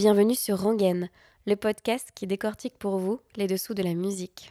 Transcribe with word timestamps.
Bienvenue 0.00 0.34
sur 0.34 0.58
Rangaine, 0.58 1.10
le 1.46 1.56
podcast 1.56 2.08
qui 2.14 2.26
décortique 2.26 2.78
pour 2.78 2.96
vous 2.96 3.20
les 3.36 3.46
dessous 3.46 3.74
de 3.74 3.82
la 3.82 3.92
musique. 3.92 4.50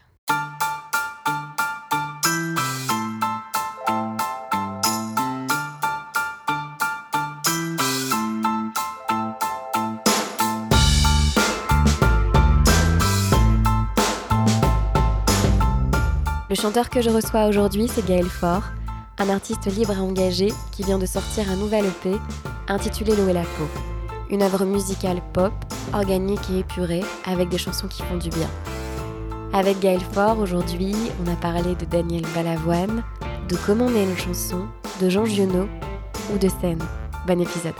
Le 16.47 16.53
chanteur 16.53 16.91
que 16.91 17.01
je 17.01 17.09
reçois 17.09 17.47
aujourd'hui, 17.47 17.87
c'est 17.87 18.05
Gaël 18.05 18.29
Faure, 18.29 18.65
un 19.17 19.29
artiste 19.29 19.65
libre 19.65 19.93
et 19.93 19.99
engagé 19.99 20.49
qui 20.71 20.83
vient 20.83 20.99
de 20.99 21.07
sortir 21.07 21.49
un 21.49 21.55
nouvel 21.55 21.85
EP 21.87 22.15
intitulé 22.67 23.15
L'eau 23.15 23.29
et 23.29 23.33
la 23.33 23.41
peau. 23.41 23.98
Une 24.29 24.43
œuvre 24.43 24.63
musicale 24.65 25.21
pop, 25.33 25.53
organique 25.93 26.49
et 26.51 26.59
épurée, 26.59 27.03
avec 27.25 27.49
des 27.49 27.57
chansons 27.57 27.87
qui 27.87 28.03
font 28.03 28.17
du 28.17 28.29
bien. 28.29 28.49
Avec 29.53 29.79
Gaël 29.79 30.01
Faure, 30.13 30.37
aujourd'hui, 30.39 30.93
on 31.25 31.31
a 31.31 31.35
parlé 31.35 31.73
de 31.75 31.85
Daniel 31.85 32.23
Balavoine, 32.35 33.03
de 33.47 33.57
comment 33.65 33.85
on 33.85 33.95
est 33.95 34.03
une 34.03 34.17
chanson, 34.17 34.65
de 35.01 35.09
Jean 35.09 35.25
Giono 35.25 35.67
ou 36.33 36.37
de 36.37 36.47
scène. 36.47 36.79
Bon 37.25 37.41
épisode. 37.41 37.73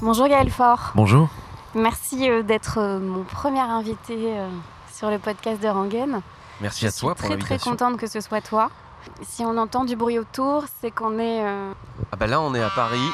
Bonjour 0.00 0.28
Gaël 0.28 0.50
Faure. 0.50 0.92
Bonjour. 0.94 1.28
Merci 1.74 2.30
euh, 2.30 2.42
d'être 2.44 2.78
euh, 2.78 3.00
mon 3.00 3.24
premier 3.24 3.58
invité 3.60 4.14
euh, 4.38 4.48
sur 4.92 5.10
le 5.10 5.18
podcast 5.18 5.60
de 5.60 5.66
Rangaine. 5.66 6.20
Merci 6.60 6.86
à 6.86 6.92
toi 6.92 7.14
Je 7.16 7.22
pour 7.22 7.26
suis 7.30 7.36
très 7.36 7.38
très 7.38 7.54
l'invitation. 7.54 7.70
contente 7.72 7.96
que 7.98 8.06
ce 8.06 8.20
soit 8.20 8.40
toi. 8.40 8.70
Si 9.22 9.44
on 9.44 9.56
entend 9.58 9.84
du 9.84 9.96
bruit 9.96 10.18
autour, 10.18 10.64
c'est 10.80 10.90
qu'on 10.90 11.18
est... 11.18 11.44
euh, 11.44 11.72
Ah 12.12 12.16
bah 12.16 12.26
là 12.26 12.40
on 12.40 12.54
est 12.54 12.62
à 12.62 12.70
Paris. 12.70 13.08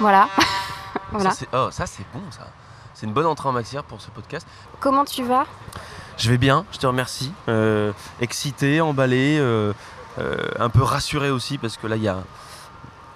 Voilà. 0.00 0.28
voilà. 1.12 1.30
Ça, 1.30 1.36
c'est- 1.36 1.48
oh, 1.56 1.68
ça 1.70 1.86
c'est 1.86 2.04
bon 2.12 2.20
ça. 2.30 2.46
C'est 2.94 3.06
une 3.06 3.12
bonne 3.12 3.26
entrée 3.26 3.48
en 3.48 3.52
matière 3.52 3.82
pour 3.84 4.00
ce 4.00 4.10
podcast. 4.10 4.46
Comment 4.80 5.04
tu 5.04 5.22
vas? 5.24 5.44
Je 6.18 6.30
vais 6.30 6.38
bien, 6.38 6.64
je 6.72 6.78
te 6.78 6.86
remercie. 6.86 7.32
Euh, 7.48 7.92
excité, 8.20 8.80
emballé, 8.80 9.38
euh, 9.40 9.72
un 10.58 10.68
peu 10.68 10.82
rassuré 10.82 11.30
aussi 11.30 11.58
parce 11.58 11.76
que 11.76 11.86
là 11.86 11.96
il 11.96 12.02
y 12.02 12.08
a 12.08 12.18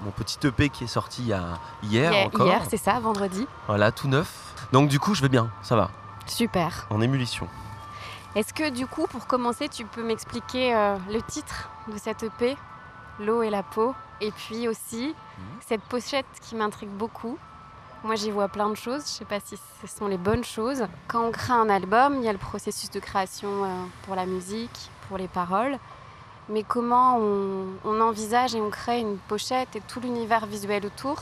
mon 0.01 0.11
petit 0.11 0.39
EP 0.47 0.69
qui 0.71 0.85
est 0.85 0.89
sorti 0.89 1.23
il 1.23 1.29
y 1.29 1.33
a 1.33 1.45
hier 1.83 2.13
Hier, 2.13 2.27
encore. 2.27 2.47
hier, 2.47 2.63
c'est 2.69 2.77
ça, 2.77 2.99
vendredi. 3.01 3.47
Voilà, 3.67 3.93
tout 3.93 4.09
neuf. 4.09 4.33
Donc 4.73 4.89
du 4.89 4.99
coup 4.99 5.15
je 5.15 5.23
vais 5.23 5.29
bien, 5.29 5.51
ça 5.63 5.77
va. 5.77 5.91
Super. 6.27 6.87
En 6.91 7.01
ébullition. 7.01 7.47
Est-ce 8.37 8.53
que 8.53 8.69
du 8.69 8.87
coup, 8.87 9.07
pour 9.07 9.27
commencer, 9.27 9.69
tu 9.69 9.85
peux 9.85 10.03
m'expliquer 10.05 10.75
euh, 10.75 10.97
le 11.11 11.21
titre 11.23 11.69
de 11.89 11.97
cette 11.99 12.23
EP, 12.23 12.57
L'eau 13.19 13.43
et 13.43 13.49
la 13.51 13.63
peau, 13.63 13.95
et 14.21 14.31
puis 14.31 14.69
aussi 14.69 15.09
Mhm. 15.39 15.45
cette 15.67 15.81
pochette 15.83 16.27
qui 16.43 16.55
m'intrigue 16.55 16.91
beaucoup. 16.91 17.39
Moi, 18.05 18.15
j'y 18.15 18.31
vois 18.31 18.49
plein 18.49 18.69
de 18.69 18.75
choses. 18.75 19.03
Je 19.05 19.09
sais 19.11 19.25
pas 19.25 19.41
si 19.41 19.57
ce 19.81 19.87
sont 19.87 20.07
les 20.07 20.19
bonnes 20.19 20.45
choses. 20.45 20.87
Quand 21.09 21.23
on 21.25 21.31
crée 21.33 21.55
un 21.55 21.69
album, 21.71 22.17
il 22.19 22.25
y 22.25 22.29
a 22.29 22.33
le 22.33 22.39
processus 22.39 22.91
de 22.91 23.01
création 23.01 23.65
euh, 23.65 23.69
pour 24.05 24.15
la 24.15 24.27
musique, 24.27 24.91
pour 25.09 25.17
les 25.17 25.29
paroles. 25.29 25.79
Mais 26.51 26.63
comment 26.63 27.17
on, 27.19 27.65
on 27.85 28.01
envisage 28.03 28.55
et 28.55 28.61
on 28.61 28.69
crée 28.71 29.01
une 29.01 29.17
pochette 29.17 29.75
et 29.77 29.81
tout 29.81 29.99
l'univers 30.01 30.45
visuel 30.47 30.85
autour 30.87 31.17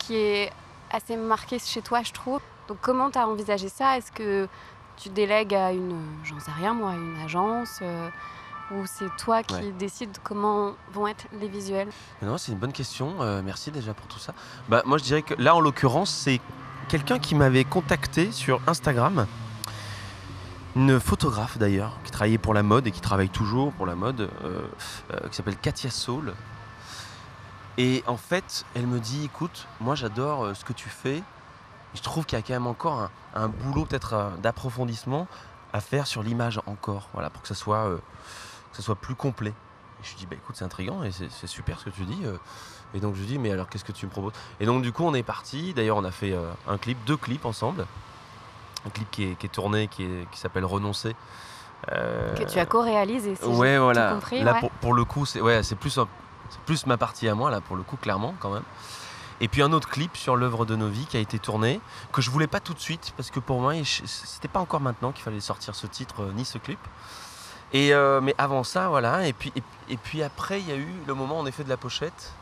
qui 0.00 0.16
est 0.16 0.52
assez 0.90 1.16
marqué 1.16 1.58
chez 1.60 1.80
toi, 1.82 2.02
je 2.02 2.12
trouve. 2.12 2.40
Donc, 2.68 2.78
comment 2.80 3.10
tu 3.10 3.18
as 3.18 3.26
envisagé 3.28 3.68
ça? 3.68 3.96
Est-ce 3.96 4.10
que 4.12 4.48
tu 4.96 5.08
délègues 5.08 5.54
à 5.54 5.72
une, 5.72 6.00
j'en 6.24 6.38
sais 6.40 6.50
rien 6.52 6.74
moi, 6.74 6.92
une 6.94 7.18
agence 7.24 7.80
euh, 7.82 8.08
ou 8.70 8.84
c'est 8.86 9.14
toi 9.16 9.42
qui 9.42 9.54
Ouais. 9.54 9.72
décides 9.78 10.16
comment 10.22 10.74
vont 10.92 11.06
être 11.08 11.26
les 11.40 11.48
visuels? 11.48 11.88
Non, 12.22 12.38
c'est 12.38 12.52
une 12.52 12.58
bonne 12.58 12.72
question. 12.72 13.16
euh, 13.20 13.42
merci 13.44 13.70
déjà 13.70 13.92
pour 13.94 14.06
tout 14.06 14.18
ça. 14.18 14.32
Bah, 14.68 14.82
moi, 14.86 14.98
je 14.98 15.02
dirais 15.04 15.22
que 15.22 15.34
là, 15.34 15.54
en 15.54 15.60
l'occurrence, 15.60 16.10
c'est 16.10 16.40
quelqu'un 16.88 17.18
qui 17.18 17.34
m'avait 17.34 17.64
contacté 17.64 18.32
sur 18.32 18.60
Instagram. 18.66 19.26
Une 20.74 21.00
photographe 21.00 21.58
d'ailleurs, 21.58 21.98
qui 22.04 22.10
travaillait 22.10 22.38
pour 22.38 22.54
la 22.54 22.62
mode 22.62 22.86
et 22.86 22.90
qui 22.92 23.00
travaille 23.02 23.28
toujours 23.28 23.72
pour 23.72 23.84
la 23.86 23.94
mode, 23.94 24.30
euh, 24.44 24.62
qui 25.28 25.36
s'appelle 25.36 25.56
Katia 25.56 25.90
Saul. 25.90 26.32
Et 27.78 28.02
en 28.06 28.16
fait, 28.16 28.64
elle 28.74 28.86
me 28.86 28.98
dit 28.98 29.24
écoute, 29.24 29.66
moi 29.80 29.94
j'adore 29.94 30.54
ce 30.56 30.64
que 30.64 30.72
tu 30.72 30.88
fais. 30.88 31.22
Je 31.94 32.02
trouve 32.02 32.24
qu'il 32.26 32.38
y 32.38 32.40
a 32.40 32.42
quand 32.44 32.52
même 32.54 32.66
encore 32.66 33.00
un, 33.00 33.10
un 33.34 33.48
boulot 33.48 33.84
peut-être 33.84 34.14
euh, 34.14 34.30
d'approfondissement 34.42 35.26
à 35.72 35.80
faire 35.80 36.06
sur 36.06 36.22
l'image 36.22 36.60
encore, 36.66 37.08
voilà, 37.12 37.30
pour 37.30 37.42
que 37.42 37.48
ça 37.48 37.54
soit, 37.54 37.86
euh, 37.88 37.96
que 38.70 38.76
ça 38.76 38.82
soit 38.82 38.94
plus 38.96 39.14
complet. 39.14 39.50
Et 39.50 40.04
je 40.04 40.10
lui 40.10 40.16
dis, 40.18 40.26
bah 40.26 40.36
écoute, 40.36 40.56
c'est 40.56 40.64
intriguant 40.64 41.02
et 41.02 41.10
c'est 41.12 41.46
super 41.46 41.78
ce 41.78 41.84
que 41.86 41.90
tu 41.90 42.04
dis. 42.04 42.20
euh. 42.24 42.36
Et 42.94 43.00
donc 43.00 43.14
je 43.14 43.22
dis, 43.22 43.38
mais 43.38 43.50
alors 43.52 43.68
qu'est-ce 43.68 43.84
que 43.84 43.92
tu 43.92 44.04
me 44.04 44.10
proposes? 44.10 44.32
Et 44.60 44.66
donc 44.66 44.82
du 44.82 44.92
coup, 44.92 45.04
on 45.04 45.14
est 45.14 45.22
parti. 45.22 45.72
D'ailleurs, 45.74 45.96
on 45.96 46.04
a 46.04 46.10
fait 46.10 46.32
euh, 46.32 46.50
un 46.68 46.76
clip, 46.76 46.98
deux 47.06 47.16
clips 47.16 47.46
ensemble. 47.46 47.86
Un 48.86 48.90
clip 48.90 49.10
qui 49.10 49.24
est, 49.24 49.34
qui 49.36 49.46
est 49.46 49.48
tourné, 49.50 49.88
qui, 49.88 50.06
s'appelle 50.34 50.64
Renoncer. 50.64 51.14
Que 51.86 52.44
tu 52.44 52.58
as 52.58 52.66
co-réalisé 52.66 53.34
si 53.36 53.44
Ouais, 53.44 53.78
voilà. 53.78 54.12
compris. 54.12 54.42
là, 54.42 54.52
ouais. 54.54 54.60
pour, 54.60 54.70
pour 54.70 54.94
le 54.94 55.04
coup, 55.04 55.24
c'est 55.24 55.40
ouais, 55.40 55.62
c'est 55.62 55.74
plus, 55.76 55.96
un- 55.98 56.08
plus 56.66 56.86
ma 56.86 56.96
partie 56.96 57.28
à 57.28 57.34
moi, 57.34 57.50
là, 57.50 57.60
pour 57.60 57.76
le 57.76 57.82
coup, 57.82 57.96
clairement, 57.96 58.34
quand 58.40 58.50
même. 58.50 58.62
Et 59.42 59.48
puis 59.48 59.60
un 59.60 59.72
autre 59.72 59.88
clip 59.88 60.16
sur 60.16 60.36
l'œuvre 60.36 60.64
de 60.64 60.76
nos 60.76 60.86
vies 60.86 61.04
qui 61.04 61.16
a 61.16 61.20
été 61.20 61.40
tourné, 61.40 61.80
que 62.12 62.22
je 62.22 62.30
voulais 62.30 62.46
pas 62.46 62.60
tout 62.60 62.74
de 62.74 62.78
suite, 62.78 63.12
parce 63.16 63.32
que 63.32 63.40
pour 63.40 63.60
moi, 63.60 63.74
c'était 63.84 64.46
pas 64.46 64.60
encore 64.60 64.80
maintenant 64.80 65.10
qu'il 65.10 65.24
fallait 65.24 65.40
sortir 65.40 65.74
ce 65.74 65.88
titre 65.88 66.22
euh, 66.22 66.32
ni 66.32 66.44
ce 66.44 66.58
clip. 66.58 66.78
Et 67.72 67.92
euh, 67.92 68.20
mais 68.20 68.36
avant 68.38 68.62
ça, 68.62 68.88
voilà. 68.88 69.26
Et 69.26 69.32
puis, 69.32 69.52
et, 69.88 69.96
puis 69.96 70.22
après, 70.22 70.60
il 70.60 70.68
y 70.68 70.72
a 70.72 70.76
eu 70.76 70.94
le 71.08 71.14
moment 71.14 71.40
en 71.40 71.46
effet 71.46 71.64
de 71.64 71.68
la 71.68 71.76
pochette. 71.76 72.32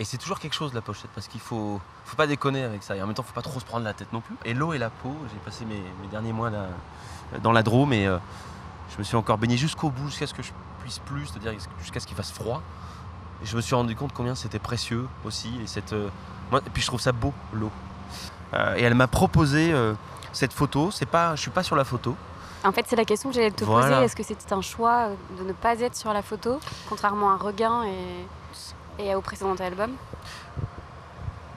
Et 0.00 0.04
c'est 0.04 0.16
toujours 0.16 0.38
quelque 0.38 0.54
chose 0.54 0.72
la 0.72 0.80
pochette, 0.80 1.10
parce 1.14 1.28
qu'il 1.28 1.42
faut, 1.42 1.78
faut 2.06 2.16
pas 2.16 2.26
déconner 2.26 2.62
avec 2.62 2.82
ça. 2.82 2.96
Et 2.96 3.02
en 3.02 3.06
même 3.06 3.14
temps, 3.14 3.22
faut 3.22 3.34
pas 3.34 3.42
trop 3.42 3.60
se 3.60 3.66
prendre 3.66 3.84
la 3.84 3.92
tête 3.92 4.10
non 4.14 4.22
plus. 4.22 4.34
Et 4.46 4.54
l'eau 4.54 4.72
et 4.72 4.78
la 4.78 4.88
peau, 4.88 5.14
j'ai 5.30 5.38
passé 5.44 5.66
mes, 5.66 5.82
derniers 6.10 6.32
mois 6.32 6.48
là, 6.48 6.68
dans 7.42 7.52
la 7.52 7.62
Drôme 7.62 7.92
et 7.92 8.06
euh, 8.06 8.16
je 8.94 8.98
me 8.98 9.02
suis 9.02 9.16
encore 9.16 9.36
baigné 9.36 9.58
jusqu'au 9.58 9.90
bout, 9.90 10.08
jusqu'à 10.08 10.26
ce 10.26 10.32
que 10.32 10.42
je 10.42 10.52
puisse 10.80 11.00
plus, 11.00 11.26
c'est-à-dire 11.26 11.52
jusqu'à 11.80 12.00
ce 12.00 12.06
qu'il 12.06 12.16
fasse 12.16 12.32
froid. 12.32 12.62
Et 13.44 13.46
je 13.46 13.56
me 13.56 13.60
suis 13.60 13.74
rendu 13.74 13.94
compte 13.94 14.12
combien 14.14 14.34
c'était 14.34 14.58
précieux 14.58 15.06
aussi. 15.26 15.52
Et, 15.62 15.66
cette, 15.66 15.92
euh, 15.92 16.08
moi, 16.50 16.60
et 16.66 16.70
puis 16.70 16.80
je 16.80 16.86
trouve 16.86 17.00
ça 17.00 17.12
beau, 17.12 17.34
l'eau. 17.52 17.70
Euh, 18.54 18.74
et 18.76 18.82
elle 18.82 18.94
m'a 18.94 19.06
proposé 19.06 19.70
euh, 19.70 19.92
cette 20.32 20.54
photo. 20.54 20.90
C'est 20.90 21.04
pas, 21.04 21.36
je 21.36 21.42
suis 21.42 21.50
pas 21.50 21.62
sur 21.62 21.76
la 21.76 21.84
photo. 21.84 22.16
En 22.64 22.72
fait, 22.72 22.86
c'est 22.88 22.96
la 22.96 23.04
question 23.04 23.28
que 23.28 23.34
j'allais 23.34 23.50
te 23.50 23.62
Voilà. 23.64 23.88
poser. 23.96 24.04
Est-ce 24.06 24.16
que 24.16 24.22
c'était 24.22 24.54
un 24.54 24.62
choix 24.62 25.08
de 25.38 25.44
ne 25.44 25.52
pas 25.52 25.78
être 25.80 25.94
sur 25.94 26.10
la 26.14 26.22
photo, 26.22 26.58
contrairement 26.88 27.30
à 27.32 27.36
Regain 27.36 27.84
et, 27.84 29.04
et 29.06 29.14
au 29.14 29.20
précédent 29.20 29.54
album? 29.56 29.90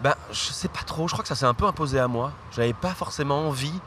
Ben, 0.03 0.15
je 0.29 0.51
sais 0.51 0.67
pas 0.67 0.81
trop. 0.85 1.07
Je 1.07 1.13
crois 1.13 1.23
que 1.23 1.29
ça 1.29 1.35
s'est 1.35 1.45
un 1.45 1.53
peu 1.53 1.65
imposé 1.65 1.99
à 1.99 2.09
moi. 2.09 2.33
J'avais 2.51 2.73
pas 2.73 2.93
forcément 2.93 3.47
envie 3.47 3.79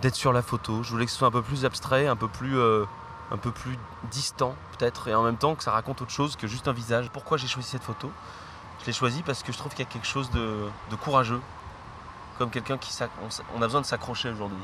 d'être 0.00 0.14
sur 0.14 0.32
la 0.32 0.42
photo. 0.42 0.84
Je 0.84 0.90
voulais 0.92 1.04
que 1.06 1.10
ce 1.10 1.18
soit 1.18 1.26
un 1.28 1.32
peu 1.32 1.42
plus 1.42 1.64
abstrait, 1.64 2.06
un 2.06 2.14
peu 2.16 2.28
plus, 2.28 2.56
euh, 2.56 2.84
un 3.30 3.36
peu 3.36 3.50
plus 3.50 3.78
distant 4.10 4.54
peut-être, 4.76 5.08
et 5.08 5.14
en 5.14 5.22
même 5.22 5.36
temps 5.36 5.54
que 5.54 5.62
ça 5.62 5.72
raconte 5.72 6.02
autre 6.02 6.10
chose 6.10 6.36
que 6.36 6.46
juste 6.46 6.68
un 6.68 6.72
visage. 6.72 7.10
Pourquoi 7.12 7.36
j'ai 7.36 7.46
choisi 7.46 7.68
cette 7.68 7.82
photo? 7.82 8.10
Je 8.80 8.86
l'ai 8.86 8.92
choisie 8.92 9.22
parce 9.22 9.42
que 9.42 9.52
je 9.52 9.58
trouve 9.58 9.72
qu'il 9.72 9.84
y 9.84 9.88
a 9.88 9.90
quelque 9.90 10.06
chose 10.06 10.30
de, 10.30 10.68
courageux, 11.02 11.40
comme 12.38 12.50
quelqu'un 12.50 12.78
qui 12.78 12.96
on, 13.54 13.62
a 13.62 13.66
besoin 13.66 13.82
de 13.82 13.86
s'accrocher 13.86 14.30
aujourd'hui. 14.30 14.56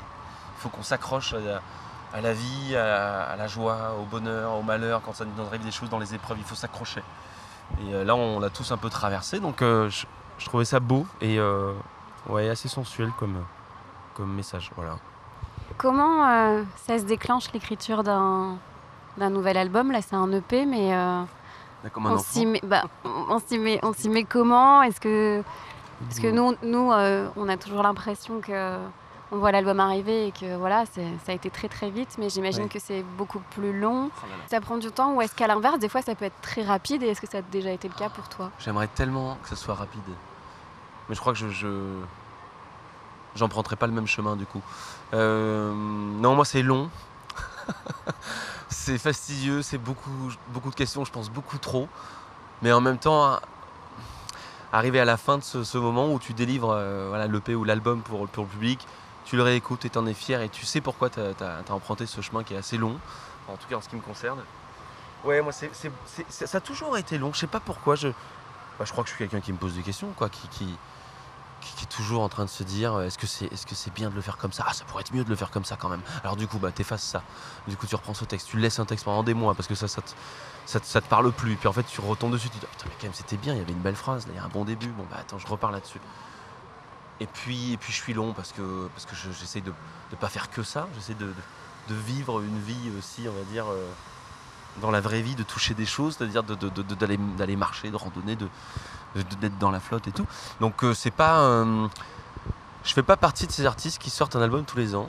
Il 0.56 0.60
faut 0.62 0.69
qu'on 0.71 0.82
s'accroche 0.82 1.34
à, 1.34 2.21
la- 2.21 2.32
vie, 2.32 2.75
à, 2.75 3.37
la 3.37 3.47
joie, 3.47 3.94
au 4.00 4.04
bonheur, 4.04 4.54
au 4.54 4.62
malheur. 4.62 5.03
Quand 5.04 5.12
ça 5.12 5.27
nous 5.27 5.44
arrive 5.44 5.62
des 5.62 5.71
choses 5.71 5.91
dans 5.91 5.98
les 5.98 6.15
épreuves, 6.15 6.38
il 6.38 6.44
faut 6.44 6.54
s'accrocher. 6.54 7.03
Et 7.83 7.93
euh, 7.93 8.04
là, 8.04 8.15
on 8.15 8.41
l'a 8.41 8.48
tous 8.48 8.72
un 8.72 8.78
peu 8.78 8.88
traversé, 8.88 9.41
donc 9.41 9.60
euh, 9.60 9.91
je, 9.91 10.06
je 10.38 10.47
trouvais 10.47 10.65
ça 10.65 10.81
beau 10.81 11.06
et 11.21 11.38
euh, 11.38 11.72
ouais, 12.28 12.48
assez 12.48 12.69
sensuel 12.69 13.10
comme, 13.19 13.44
comme 14.15 14.33
message. 14.33 14.71
Voilà. 14.77 14.97
Comment 15.78 16.26
euh, 16.28 16.62
ça 16.87 16.98
se 16.98 17.04
déclenche 17.04 17.53
l'écriture 17.53 18.03
d'un 18.03 18.56
d'un 19.19 19.31
nouvel 19.31 19.56
album? 19.56 19.92
Là, 19.92 20.00
c'est 20.03 20.16
un 20.16 20.31
EP, 20.32 20.66
mais 20.66 20.94
euh, 20.94 21.22
Comme 21.92 22.06
un 22.06 22.12
on 22.14 22.19
s'y 22.19 22.47
met, 22.47 22.60
bah, 22.64 22.82
on 23.04 23.38
s'y 23.38 23.59
met, 23.59 23.78
on 23.82 23.92
s'y 23.92 24.09
met 24.09 24.25
comment? 24.25 24.82
Est-ce 24.82 25.00
que 25.00 25.42
parce 26.09 26.21
que 26.21 26.27
nous, 26.28 26.54
nous, 26.62 26.92
euh, 26.92 27.28
on 27.36 27.48
a 27.48 27.56
toujours 27.56 27.83
l'impression 27.83 28.41
que 28.41 28.77
on 29.33 29.39
voit 29.39 29.50
l'album 29.50 29.80
arriver 29.80 30.28
et 30.28 30.33
que 30.33 30.56
voilà, 30.56 30.84
c'est- 30.86 31.16
ça 31.24 31.33
a 31.33 31.34
été 31.34 31.50
très 31.50 31.68
très 31.68 31.91
vite, 31.91 32.16
mais 32.18 32.28
j'imagine 32.28 32.65
Ouais. 32.65 32.68
que 32.68 32.78
c'est 32.78 33.03
beaucoup 33.18 33.41
plus 33.50 33.77
long. 33.78 34.09
Oh. 34.15 34.27
Ça 34.47 34.60
prend 34.60 34.77
du 34.77 34.91
temps 34.92 35.15
ou 35.15 35.22
est-ce 35.22 35.34
qu'à 35.34 35.47
l'inverse, 35.48 35.78
des 35.80 35.89
fois, 35.89 36.00
ça 36.03 36.15
peut 36.15 36.27
être 36.27 36.41
très 36.42 36.62
rapide 36.62 37.03
et 37.03 37.09
est-ce 37.09 37.21
que 37.21 37.27
ça 37.28 37.39
a 37.39 37.42
déjà 37.42 37.71
été 37.71 37.89
le 37.89 37.95
cas 37.95 38.09
pour 38.09 38.28
toi? 38.28 38.50
J'aimerais 38.60 38.86
tellement 38.89 39.36
que 39.42 39.48
ce 39.48 39.56
soit 39.56 39.74
rapide. 39.74 40.00
Mais 41.09 41.15
je 41.15 41.21
crois 41.21 41.33
que 41.33 41.39
je. 41.39 41.48
je... 41.48 41.66
J'emprunterai 43.36 43.77
pas 43.77 43.86
le 43.86 43.92
même 43.92 44.06
chemin 44.06 44.34
du 44.36 44.47
coup. 44.47 44.62
Euh, 45.15 45.72
non, 45.72 46.34
moi 46.34 46.44
c'est 46.44 46.62
long. 46.62 46.91
c'est 48.68 48.98
fastidieux, 48.98 49.62
c'est 49.62 49.78
beaucoup, 49.78 50.33
beaucoup 50.48 50.71
de 50.71 50.74
questions, 50.74 51.04
je 51.04 51.12
pense 51.12 51.30
beaucoup 51.30 51.59
trop. 51.59 51.88
Mais 52.62 52.72
en 52.72 52.80
même 52.80 52.98
temps, 52.98 53.38
arriver 54.72 55.00
à 55.00 55.04
la 55.04 55.16
fin 55.16 55.38
de 55.38 55.42
ce, 55.42 55.78
moment 55.78 56.12
où 56.12 56.18
tu 56.18 56.33
délivres 56.33 56.71
euh, 56.72 57.27
l'EP 57.27 57.54
ou 57.54 57.65
l'album 57.65 58.03
pour, 58.03 58.22
le 58.22 58.47
public, 58.47 58.86
tu 59.24 59.36
le 59.36 59.42
réécoutes 59.42 59.84
et 59.84 59.91
t'en 59.91 60.06
es 60.06 60.15
fier 60.15 60.41
et 60.41 60.48
tu 60.48 60.65
sais 60.65 60.80
pourquoi 60.80 61.10
tu 61.10 61.21
as, 61.21 61.72
emprunté 61.72 62.06
ce 62.06 62.21
chemin 62.21 62.44
qui 62.44 62.54
est 62.54 62.59
assez 62.59 62.78
long, 62.78 62.98
en 63.48 63.56
tout 63.56 63.66
cas 63.68 63.77
en 63.77 63.80
ce 63.80 63.88
qui 63.88 63.97
me 63.97 64.00
concerne. 64.00 64.38
Ouais, 65.24 65.42
moi 65.42 65.53
c'est, 65.53 65.71
ça 66.28 66.59
a 66.59 66.60
toujours 66.60 66.97
été 66.97 67.18
long, 67.18 67.33
je 67.33 67.41
sais 67.41 67.47
pas 67.47 67.60
pourquoi. 67.60 67.97
Je, 67.97 68.09
bah, 68.78 68.84
je 68.84 68.92
crois 68.92 69.03
que 69.03 69.10
je 69.10 69.16
suis 69.16 69.24
quelqu'un 69.24 69.41
qui 69.41 69.53
me 69.53 69.59
pose 69.59 69.74
des 69.74 69.83
questions, 69.83 70.09
quoi, 70.16 70.28
qui, 70.28 70.77
qui 71.74 71.84
est 71.84 71.89
toujours 71.89 72.22
en 72.22 72.28
train 72.28 72.45
de 72.45 72.51
se 72.51 72.63
dire 72.63 72.95
euh, 72.95 73.07
est-ce 73.07 73.18
que 73.18 73.27
c'est 73.27 73.47
est 73.47 73.54
-ce 73.54 73.74
c'est 73.74 73.92
bien 73.92 74.10
de 74.10 74.15
le 74.15 74.21
faire 74.21 74.36
comme 74.36 74.53
ça? 74.53 74.65
Ah, 74.66 74.72
ça 74.72 74.84
pourrait 74.84 75.03
être 75.03 75.15
mieux 75.15 75.24
de 75.24 75.30
le 75.30 75.36
faire 75.36 75.51
comme 75.51 75.65
ça 75.65 75.77
quand 75.77 75.89
même. 75.89 76.03
Alors 76.22 76.36
du 76.36 76.47
coup, 76.47 76.59
bah, 76.59 76.71
t'effaces 76.72 77.03
ça. 77.03 77.22
Du 77.66 77.77
coup, 77.77 77.86
tu 77.86 77.97
reprends 77.97 78.15
ce 78.15 78.24
texte, 78.24 78.48
tu 78.48 78.59
laisses 78.59 78.78
un 78.78 78.84
texte 78.86 79.04
pendant 79.04 79.22
des 79.22 79.34
mois 79.34 79.54
parce 79.54 79.68
que 79.68 79.74
ça, 79.74 79.89
ça 79.89 80.03
te, 80.03 80.10
ça, 80.66 80.80
te 80.80 81.09
parle 81.09 81.33
plus. 81.33 81.57
Puis 81.57 81.68
en 81.68 81.72
fait, 81.72 81.84
tu 81.84 82.01
retombes 82.01 82.33
dessus, 82.33 82.48
tu 82.48 82.59
te 82.59 82.66
dis 82.66 82.72
putain, 82.72 82.86
mais 82.89 82.95
quand 82.98 83.04
même, 83.04 83.15
c'était 83.15 83.36
bien, 83.36 83.54
il 83.54 83.59
y 83.59 83.63
avait 83.63 83.72
une 83.72 83.83
belle 83.83 83.97
phrase, 83.97 84.27
il 84.28 84.36
y 84.36 84.39
a 84.39 84.45
un 84.45 84.48
bon 84.48 84.65
début. 84.65 84.89
Bon, 84.89 85.07
bah 85.10 85.18
attends, 85.21 85.39
je 85.39 85.47
repars 85.47 85.71
là-dessus. 85.71 86.01
Et 87.21 87.27
puis, 87.27 87.72
et 87.72 87.77
puis 87.77 87.92
je 87.92 87.98
suis 87.98 88.12
long 88.12 88.33
parce 88.33 88.53
que, 88.53 88.89
parce 88.89 89.07
que 89.07 89.15
de 89.60 89.72
ne 90.12 90.16
pas 90.16 90.28
faire 90.28 90.51
que 90.51 90.62
ça. 90.62 90.89
J'essaie 90.95 91.15
de, 91.15 91.33
de, 91.89 91.95
vivre 91.95 92.41
une 92.41 92.60
vie 92.60 92.91
aussi, 92.98 93.27
on 93.28 93.33
va 93.33 93.45
dire, 93.51 93.66
euh, 93.69 93.91
dans 94.80 94.90
la 94.90 95.00
vraie 95.00 95.22
vie, 95.22 95.34
de 95.34 95.42
toucher 95.42 95.74
des 95.74 95.86
choses, 95.86 96.16
c'est-à-dire 96.16 96.42
d'aller 96.42 97.56
marcher, 97.56 97.90
de 97.90 97.96
randonner, 97.96 98.36
d'être 98.36 99.58
dans 99.58 99.70
la 99.70 99.80
flotte 99.80 100.06
et 100.08 100.12
tout. 100.12 100.26
Donc 100.60 100.84
euh, 100.84 100.94
c'est 100.94 101.10
pas. 101.10 101.40
Euh, 101.40 101.88
je 102.84 102.92
fais 102.92 103.02
pas 103.02 103.16
partie 103.16 103.46
de 103.46 103.52
ces 103.52 103.66
artistes 103.66 103.98
qui 103.98 104.10
sortent 104.10 104.36
un 104.36 104.42
album 104.42 104.64
tous 104.64 104.78
les 104.78 104.94
ans. 104.94 105.08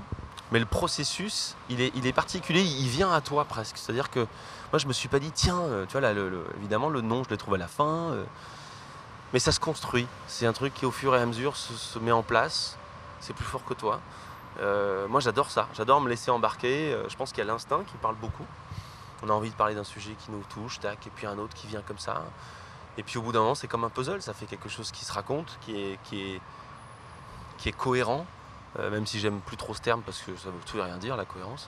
Mais 0.53 0.59
le 0.59 0.65
processus, 0.65 1.57
il 1.69 1.81
est, 1.81 2.13
particulier, 2.13 2.61
il 2.61 2.87
vient 2.87 3.11
à 3.11 3.19
toi 3.19 3.43
presque. 3.43 3.77
C'est-à-dire 3.77 4.09
que 4.09 4.21
moi, 4.71 4.79
je 4.79 4.87
me 4.87 4.93
suis 4.93 5.09
pas 5.09 5.19
dit, 5.19 5.29
tiens, 5.31 5.59
tu 5.89 5.91
vois, 5.91 5.99
là, 5.99 6.13
évidemment, 6.57 6.87
le 6.87 7.01
nom, 7.01 7.21
je 7.25 7.29
l'ai 7.29 7.37
trouvé 7.37 7.55
à 7.55 7.59
la 7.59 7.67
fin. 7.67 8.15
Mais 9.33 9.39
ça 9.39 9.51
se 9.51 9.59
construit. 9.59 10.07
C'est 10.27 10.45
un 10.45 10.53
truc 10.53 10.73
qui, 10.73 10.85
au 10.85 10.91
fur 10.91 11.15
et 11.15 11.19
à 11.19 11.25
mesure, 11.25 11.57
se, 11.57 11.99
met 11.99 12.11
en 12.11 12.23
place. 12.23 12.77
C'est 13.19 13.33
plus 13.33 13.45
fort 13.45 13.65
que 13.65 13.73
toi. 13.73 13.99
Euh, 14.59 15.07
moi, 15.07 15.19
j'adore 15.19 15.51
ça. 15.51 15.67
J'adore 15.75 15.99
me 16.01 16.09
laisser 16.09 16.31
embarquer. 16.31 16.93
Euh, 16.93 17.09
je 17.09 17.15
pense 17.17 17.31
qu'il 17.31 17.39
y 17.39 17.41
a 17.41 17.45
l'instinct 17.45 17.83
qui 17.85 17.97
parle 17.97 18.15
beaucoup. 18.15 18.45
On 19.23 19.29
a 19.29 19.33
envie 19.33 19.49
de 19.49 19.55
parler 19.55 19.75
d'un 19.75 19.83
sujet 19.83 20.11
qui 20.19 20.31
nous 20.31 20.43
touche, 20.49 20.79
tac, 20.79 21.05
et 21.07 21.09
puis 21.09 21.25
un 21.25 21.37
autre 21.37 21.53
qui 21.55 21.67
vient 21.67 21.81
comme 21.81 21.97
ça. 21.97 22.23
Et 22.97 23.03
puis 23.03 23.17
au 23.17 23.21
bout 23.21 23.31
d'un 23.31 23.39
moment, 23.39 23.55
c'est 23.55 23.67
comme 23.67 23.83
un 23.83 23.89
puzzle. 23.89 24.21
Ça 24.21 24.33
fait 24.33 24.45
quelque 24.45 24.69
chose 24.69 24.91
qui 24.91 25.05
se 25.05 25.13
raconte, 25.13 25.57
qui 25.61 25.99
est, 27.63 27.71
cohérent. 27.77 28.25
Euh, 28.79 28.91
même 28.91 29.07
si 29.07 29.19
j'aime 29.19 29.39
plus 29.39 29.57
trop 29.57 29.73
ce 29.73 29.81
terme 29.81 30.01
parce 30.01 30.21
que 30.21 30.35
ça 30.35 30.49
veut 30.49 30.59
tout 30.65 30.77
et 30.77 30.81
rien 30.81 30.97
dire, 30.97 31.17
la 31.17 31.25
cohérence. 31.25 31.67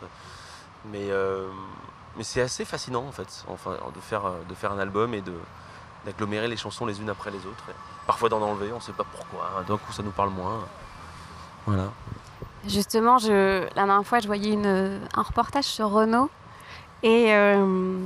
Mais, 0.86 1.10
mais 2.18 2.24
c'est 2.24 2.42
assez 2.42 2.66
fascinant, 2.66 3.06
en 3.06 3.12
fait, 3.12 3.46
de, 3.96 4.02
faire, 4.02 4.72
un 4.72 4.80
album 4.80 5.14
et 5.14 5.24
d'agglomérer 6.06 6.48
les 6.48 6.58
chansons 6.58 6.86
les 6.86 7.00
unes 7.02 7.10
après 7.10 7.32
les 7.32 7.46
autres. 7.46 7.64
parfois 8.06 8.30
d'en 8.30 8.42
enlever, 8.42 8.72
on 8.72 8.78
ne 8.78 8.82
sait 8.82 8.94
pas 8.94 9.06
pourquoi. 9.06 9.64
D'un 9.68 9.78
coup, 9.78 9.92
ça 9.92 10.04
nous 10.04 10.12
parle 10.12 10.30
moins. 10.30 10.66
Voilà. 11.66 11.92
Justement, 12.68 13.18
la 13.18 13.70
dernière 13.70 14.06
fois, 14.06 14.20
je 14.20 14.28
voyais 14.28 14.56
un 14.56 15.22
reportage 15.22 15.66
sur 15.66 15.90
Renault. 15.90 16.30
Et, 17.04 17.34
euh, 17.34 17.98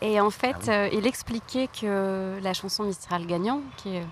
et 0.00 0.20
en 0.20 0.30
fait, 0.30 0.56
ah 0.68 0.72
euh, 0.72 0.88
il 0.92 1.06
expliquait 1.06 1.68
que 1.68 2.38
la 2.42 2.54
chanson 2.54 2.84
Mistral 2.84 3.26
Gagnant, 3.26 3.60
qui 3.76 3.96
est 3.96 4.06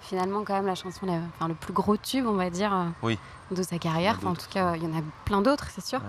finalement 0.00 0.42
quand 0.42 0.54
même 0.54 0.66
la 0.66 0.74
chanson, 0.74 1.06
enfin, 1.36 1.48
le 1.48 1.54
plus 1.54 1.72
gros 1.72 1.96
tube, 1.96 2.26
on 2.26 2.34
va 2.34 2.48
dire, 2.48 2.74
oui. 3.02 3.18
de 3.50 3.62
sa 3.62 3.78
carrière. 3.78 4.18
en 4.24 4.34
tout 4.34 4.48
cas, 4.50 4.74
il 4.74 4.82
y 4.82 4.86
en 4.86 4.98
a 4.98 5.02
plein 5.24 5.42
d'autres, 5.42 5.68
c'est 5.70 5.84
sûr. 5.84 6.00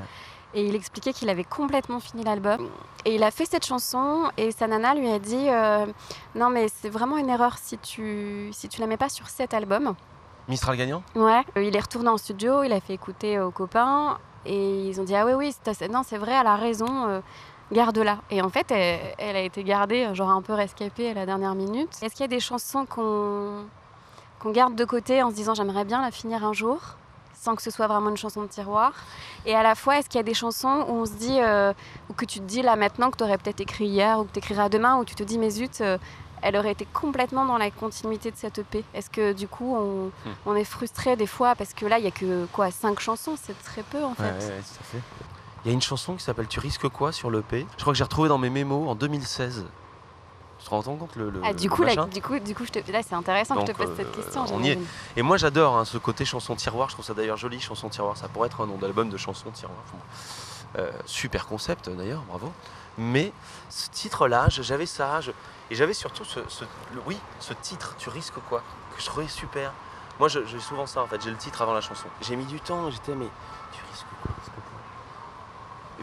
Et 0.54 0.66
il 0.66 0.76
expliquait 0.76 1.14
qu'il 1.14 1.30
avait 1.30 1.44
complètement 1.44 2.00
fini 2.00 2.24
l'album. 2.24 2.70
Et 3.06 3.16
il 3.16 3.24
a 3.24 3.32
fait 3.32 3.46
cette 3.46 3.66
chanson 3.66 4.32
et 4.38 4.52
sa 4.52 4.68
nana 4.68 4.96
lui 4.96 5.10
a 5.10 5.20
dit 5.20 5.50
euh, 5.50 5.86
Non, 6.36 6.50
mais 6.50 6.68
c'est 6.74 6.90
vraiment 6.90 7.18
une 7.18 7.30
erreur 7.30 7.58
si 7.58 7.78
tu, 7.78 8.50
si 8.54 8.70
tu 8.70 8.80
la 8.80 8.88
mets 8.88 8.98
pas 8.98 9.10
sur 9.10 9.28
cet 9.28 9.54
album. 9.54 9.94
Mistral 10.48 10.78
gagnant? 10.78 11.04
Ouais. 11.16 11.44
Il 11.58 11.76
est 11.76 11.80
retourné 11.80 12.10
en 12.10 12.18
studio, 12.18 12.64
il 12.64 12.72
a 12.72 12.80
fait 12.80 12.94
écouter 12.94 13.40
aux 13.40 13.52
copains 13.52 14.18
et 14.46 14.88
ils 14.88 15.00
ont 15.02 15.04
dit 15.04 15.16
Ah 15.16 15.26
oui, 15.26 15.34
oui, 15.34 15.56
non, 15.90 16.04
c'est 16.04 16.18
vrai, 16.18 16.34
elle 16.34 16.48
a 16.48 16.56
raison. 16.56 17.08
Euh, 17.08 17.20
garde-la. 17.72 18.20
Et 18.32 18.42
en 18.42 18.50
fait, 18.50 18.72
elle, 18.72 19.36
a 19.36 19.42
été 19.42 19.64
gardée, 19.64 20.14
genre 20.14 20.30
un 20.30 20.42
peu 20.42 20.54
rescapée 20.54 21.12
à 21.12 21.14
la 21.14 21.26
dernière 21.26 21.56
minute. 21.56 21.90
Est-ce 22.02 22.14
qu'il 22.14 22.22
y 22.22 22.26
a 22.26 22.30
des 22.30 22.40
chansons 22.40 22.86
qu'on 22.86 23.66
garde 24.52 24.76
de 24.76 24.86
côté 24.86 25.22
en 25.22 25.30
se 25.30 25.36
disant 25.36 25.54
j'aimerais 25.54 25.86
bien 25.86 26.02
la 26.02 26.12
finir 26.12 26.46
un 26.46 26.54
jour 26.54 26.80
sans 27.34 27.56
que 27.56 27.62
ce 27.62 27.70
soit 27.70 27.86
vraiment 27.86 28.10
une 28.10 28.18
chanson 28.18 28.42
de 28.42 28.48
tiroir? 28.48 28.94
Et 29.46 29.56
à 29.56 29.64
la 29.64 29.76
fois, 29.76 30.00
est-ce 30.00 30.10
qu'il 30.10 30.18
y 30.18 30.22
a 30.22 30.24
des 30.24 30.34
chansons 30.34 30.86
où 30.88 30.94
on 30.94 31.06
se 31.06 31.14
dit, 31.14 31.40
euh, 31.40 31.74
ou 32.10 32.14
que 32.14 32.26
tu 32.26 32.40
te 32.40 32.46
dis 32.46 32.62
là 32.62 32.76
maintenant 32.76 33.12
que 33.12 33.18
tu 33.18 33.24
aurais 33.24 33.38
peut-être 33.38 33.62
écrit 33.62 33.86
hier 33.86 34.20
ou 34.20 34.24
que 34.24 34.32
tu 34.32 34.40
écriras 34.40 34.70
demain, 34.70 34.98
où 34.98 35.06
tu 35.06 35.16
te 35.16 35.24
dis, 35.24 35.38
mais 35.38 35.50
zut, 35.50 35.82
euh, 35.82 35.98
elle 36.42 36.56
aurait 36.56 36.72
été 36.72 36.86
complètement 36.94 37.46
dans 37.46 37.58
la 37.58 37.72
continuité 37.72 38.32
de 38.32 38.38
cette 38.38 38.60
EP 38.60 38.84
Est-ce 38.94 39.10
que 39.10 39.34
du 39.34 39.48
coup, 39.48 39.76
on, 39.76 40.08
hmm. 40.08 40.34
on 40.46 40.56
est 40.56 40.64
frustré 40.64 41.16
des 41.16 41.28
fois 41.28 41.56
parce 41.56 41.74
que 41.74 41.86
là, 41.86 42.00
il 42.00 42.02
n'y 42.02 42.08
a 42.08 42.12
que 42.12 42.46
quoi, 42.54 42.72
cinq 42.72 43.00
chansons? 43.00 43.36
C'est 43.42 43.58
très 43.64 43.84
peu 43.84 44.04
en 44.04 44.14
fait. 44.14 44.24
Ouais, 44.24 44.30
ouais, 44.30 44.62
tout 44.62 44.80
à 44.80 44.84
fait. 44.84 45.02
Il 45.66 45.70
y 45.70 45.72
a 45.72 45.74
une 45.74 45.82
chanson 45.82 46.16
qui 46.16 46.24
s'appelle 46.24 46.48
Tu 46.48 46.60
risques 46.60 46.88
quoi? 46.88 47.12
sur 47.12 47.30
l'EP 47.30 47.66
Je 47.78 47.82
crois 47.82 47.94
que 47.94 47.98
j'ai 47.98 48.04
retrouvé 48.04 48.30
dans 48.30 48.38
mes 48.38 48.50
mémos 48.50 48.88
en 48.88 48.96
2016. 48.96 49.66
Te 50.68 50.72
rends 50.72 50.82
compte 50.82 51.16
le, 51.16 51.32
ah, 51.46 51.54
du, 51.54 51.70
coup, 51.70 51.84
là, 51.84 51.96
du 52.08 52.22
coup, 52.22 52.38
du 52.40 52.54
coup, 52.54 52.66
je 52.66 52.72
te... 52.74 52.92
là, 52.92 53.00
c'est 53.02 53.16
intéressant 53.16 53.56
que 53.56 53.62
je 53.62 53.66
te 53.68 53.72
pose 53.72 53.96
cette 53.96 54.08
euh, 54.08 54.22
question. 54.22 54.44
On 54.52 54.62
y 54.62 54.72
est. 54.72 54.80
Et 55.16 55.22
moi, 55.22 55.38
j'adore 55.38 55.78
hein, 55.78 55.86
ce 55.86 55.98
côté 55.98 56.26
chanson 56.26 56.56
tiroir. 56.56 56.90
Je 56.90 56.96
trouve 56.96 57.06
ça 57.06 57.14
d'ailleurs 57.14 57.38
joli, 57.38 57.62
chanson 57.62 57.88
tiroir. 57.88 58.18
Ça 58.18 58.28
pourrait 58.28 58.48
être 58.48 58.60
un 58.60 58.68
nom 58.68 58.76
d'album 58.76 59.10
de 59.10 59.16
chanson 59.16 59.50
tiroir. 59.52 59.78
Euh, 60.78 60.92
super 61.06 61.48
concept 61.48 61.90
d'ailleurs, 61.90 62.22
bravo. 62.28 62.52
Mais 62.98 63.32
ce 63.70 63.90
titre-là, 63.92 64.48
j'avais 64.50 64.86
ça, 64.86 65.22
et 65.72 65.76
j'avais 65.76 65.94
surtout 65.94 66.26
ce, 66.26 66.42
oui, 67.06 67.18
ce 67.40 67.54
titre. 67.54 67.96
Tu 67.98 68.10
risques 68.10 68.40
quoi 68.50 68.62
Que 68.94 69.02
je 69.02 69.06
trouvais 69.06 69.30
super. 69.30 69.72
Moi, 70.20 70.28
j'ai 70.28 70.60
souvent 70.60 70.86
ça 70.86 71.02
en 71.02 71.08
fait. 71.08 71.22
J'ai 71.24 71.32
le 71.32 71.38
titre 71.38 71.62
avant 71.62 71.74
la 71.74 71.82
chanson. 71.82 72.08
J'ai 72.20 72.36
mis 72.36 72.46
du 72.46 72.60
temps. 72.60 72.92
J'étais 72.92 73.16
mais 73.16 73.30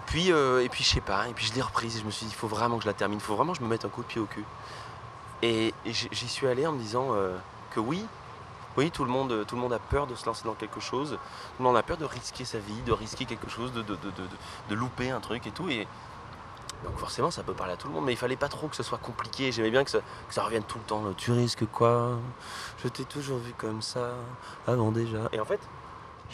puis, 0.06 0.32
euh, 0.32 0.62
et 0.62 0.68
puis 0.68 0.84
je 0.84 0.90
sais 0.90 1.00
pas, 1.00 1.28
et 1.28 1.32
puis 1.32 1.46
je 1.46 1.54
l'ai 1.54 1.62
reprise 1.62 1.96
et 1.96 2.00
je 2.00 2.04
me 2.04 2.10
suis 2.10 2.26
dit, 2.26 2.32
il 2.32 2.36
faut 2.36 2.48
vraiment 2.48 2.76
que 2.76 2.82
je 2.82 2.88
la 2.88 2.94
termine, 2.94 3.18
il 3.18 3.22
faut 3.22 3.36
vraiment 3.36 3.52
que 3.52 3.58
je 3.58 3.64
me 3.64 3.68
mette 3.68 3.84
un 3.84 3.88
coup 3.88 4.02
de 4.02 4.06
pied 4.06 4.20
au 4.20 4.26
cul. 4.26 4.44
Et, 5.42 5.74
j'y 5.84 6.28
suis 6.28 6.46
allé 6.46 6.66
en 6.66 6.72
me 6.72 6.78
disant 6.78 7.08
euh, 7.10 7.36
que 7.70 7.80
oui, 7.80 8.04
oui, 8.76 8.90
tout 8.90 9.04
le, 9.04 9.10
monde, 9.10 9.44
tout 9.46 9.54
le 9.54 9.60
monde 9.60 9.72
a 9.72 9.78
peur 9.78 10.06
de 10.06 10.14
se 10.14 10.26
lancer 10.26 10.44
dans 10.44 10.54
quelque 10.54 10.80
chose, 10.80 11.10
tout 11.10 11.62
le 11.62 11.64
monde 11.64 11.76
a 11.76 11.82
peur 11.82 11.96
de 11.96 12.04
risquer 12.04 12.44
sa 12.44 12.58
vie, 12.58 12.80
de 12.86 12.92
risquer 12.92 13.24
quelque 13.24 13.48
chose, 13.48 13.72
de, 13.72 13.82
de, 13.82 14.74
louper 14.74 15.10
un 15.10 15.20
truc 15.20 15.46
et 15.46 15.50
tout. 15.50 15.68
Et 15.68 15.86
donc 16.82 16.96
forcément, 16.96 17.30
ça 17.30 17.42
peut 17.42 17.52
parler 17.52 17.74
à 17.74 17.76
tout 17.76 17.88
le 17.88 17.94
monde, 17.94 18.04
mais 18.04 18.12
il 18.12 18.18
fallait 18.18 18.36
pas 18.36 18.48
trop 18.48 18.68
que 18.68 18.76
ce 18.76 18.82
soit 18.82 18.98
compliqué. 18.98 19.52
J'aimais 19.52 19.70
bien 19.70 19.84
que 19.84 19.90
ça, 19.90 19.98
que 20.28 20.34
ça, 20.34 20.42
revienne 20.42 20.64
tout 20.64 20.78
le 20.78 20.84
temps. 20.84 21.02
Tu 21.16 21.30
risques 21.30 21.66
quoi? 21.66 22.18
Je 22.82 22.88
t'ai 22.88 23.04
toujours 23.04 23.38
vu 23.38 23.52
comme 23.56 23.80
ça, 23.80 24.14
avant 24.66 24.90
déjà. 24.90 25.28
Et 25.32 25.40
en 25.40 25.44
fait... 25.44 25.60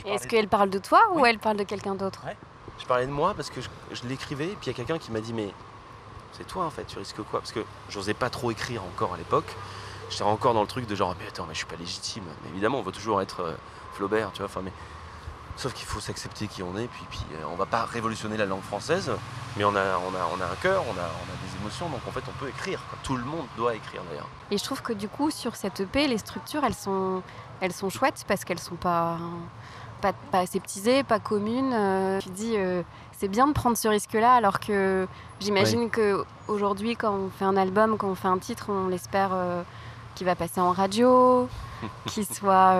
Est-ce 0.06 0.26
qu'elle 0.28 0.48
parle 0.48 0.70
de 0.70 0.78
toi 0.78 1.00
ou 1.12 1.26
elle 1.26 1.38
parle 1.38 1.58
de 1.58 1.64
quelqu'un 1.64 1.94
d'autre? 1.94 2.22
Je 2.80 2.86
parlais 2.86 3.06
de 3.06 3.12
moi 3.12 3.34
parce 3.34 3.50
que 3.50 3.60
je, 3.60 4.08
l'écrivais, 4.08 4.48
puis 4.48 4.64
il 4.64 4.66
y 4.68 4.70
a 4.70 4.74
quelqu'un 4.74 4.98
qui 4.98 5.12
m'a 5.12 5.20
dit 5.20 5.32
Mais 5.32 5.52
c'est 6.32 6.46
toi 6.46 6.64
en 6.64 6.70
fait, 6.70 6.84
tu 6.84 6.98
risques 6.98 7.22
quoi? 7.30 7.40
Parce 7.40 7.52
que 7.52 7.60
j'osais 7.88 8.14
pas 8.14 8.30
trop 8.30 8.50
écrire 8.50 8.82
encore 8.82 9.14
à 9.14 9.16
l'époque. 9.16 9.54
J'étais 10.08 10.22
encore 10.22 10.54
dans 10.54 10.62
le 10.62 10.66
truc 10.66 10.86
de 10.86 10.94
genre 10.94 11.14
Mais 11.20 11.28
attends, 11.28 11.44
mais 11.46 11.54
je 11.54 11.58
suis 11.58 11.66
pas 11.66 11.76
légitime. 11.76 12.24
Mais 12.42 12.50
évidemment, 12.50 12.78
on 12.78 12.82
veut 12.82 12.92
toujours 12.92 13.20
être 13.22 13.40
euh, 13.40 13.54
Flaubert, 13.92 14.32
tu 14.32 14.42
vois. 14.42 14.62
Mais... 14.62 14.72
Sauf 15.56 15.74
qu'il 15.74 15.86
faut 15.86 16.00
s'accepter 16.00 16.46
qui 16.46 16.62
on 16.62 16.74
est, 16.78 16.86
puis, 16.86 17.04
puis 17.10 17.20
euh, 17.34 17.44
on 17.52 17.56
va 17.56 17.66
pas 17.66 17.84
révolutionner 17.84 18.38
la 18.38 18.46
langue 18.46 18.62
française, 18.62 19.10
mais 19.58 19.64
on 19.64 19.76
a, 19.76 19.98
on 19.98 20.14
a, 20.14 20.26
on 20.34 20.40
a 20.40 20.46
un 20.46 20.54
cœur, 20.62 20.82
on 20.88 20.92
a, 20.92 21.02
on 21.02 21.04
a 21.04 21.46
des 21.46 21.60
émotions, 21.60 21.88
donc 21.90 22.00
en 22.08 22.12
fait 22.12 22.22
on 22.28 22.38
peut 22.38 22.48
écrire. 22.48 22.80
Tout 23.02 23.16
le 23.16 23.24
monde 23.24 23.44
doit 23.58 23.74
écrire 23.74 24.00
d'ailleurs. 24.08 24.28
Et 24.50 24.56
je 24.56 24.64
trouve 24.64 24.80
que 24.80 24.94
du 24.94 25.08
coup, 25.08 25.30
sur 25.30 25.56
cette 25.56 25.80
EP, 25.80 26.08
les 26.08 26.16
structures, 26.16 26.64
elles 26.64 26.74
sont, 26.74 27.22
elles 27.60 27.74
sont 27.74 27.90
chouettes 27.90 28.24
parce 28.26 28.46
qu'elles 28.46 28.60
sont 28.60 28.76
pas 28.76 29.18
pas, 30.00 30.12
pas 30.12 30.40
aseptisée, 30.40 31.02
pas 31.02 31.18
commune. 31.18 31.72
Euh, 31.72 32.18
tu 32.20 32.30
dis, 32.30 32.54
euh, 32.56 32.82
c'est 33.12 33.28
bien 33.28 33.46
de 33.46 33.52
prendre 33.52 33.76
ce 33.76 33.88
risque-là, 33.88 34.34
alors 34.34 34.60
que 34.60 35.06
j'imagine 35.40 35.90
que 35.90 36.24
qu'aujourd'hui, 36.46 36.96
quand 36.96 37.12
on 37.12 37.30
fait 37.30 37.44
un 37.44 37.56
album, 37.56 37.96
quand 37.96 38.08
on 38.08 38.14
fait 38.14 38.28
un 38.28 38.38
titre, 38.38 38.66
on 38.68 38.88
l'espère 38.88 39.30
euh, 39.32 39.62
qu'il 40.14 40.26
va 40.26 40.34
passer 40.34 40.60
en 40.60 40.72
radio, 40.72 41.48
qu'il 42.06 42.26
soit, 42.26 42.76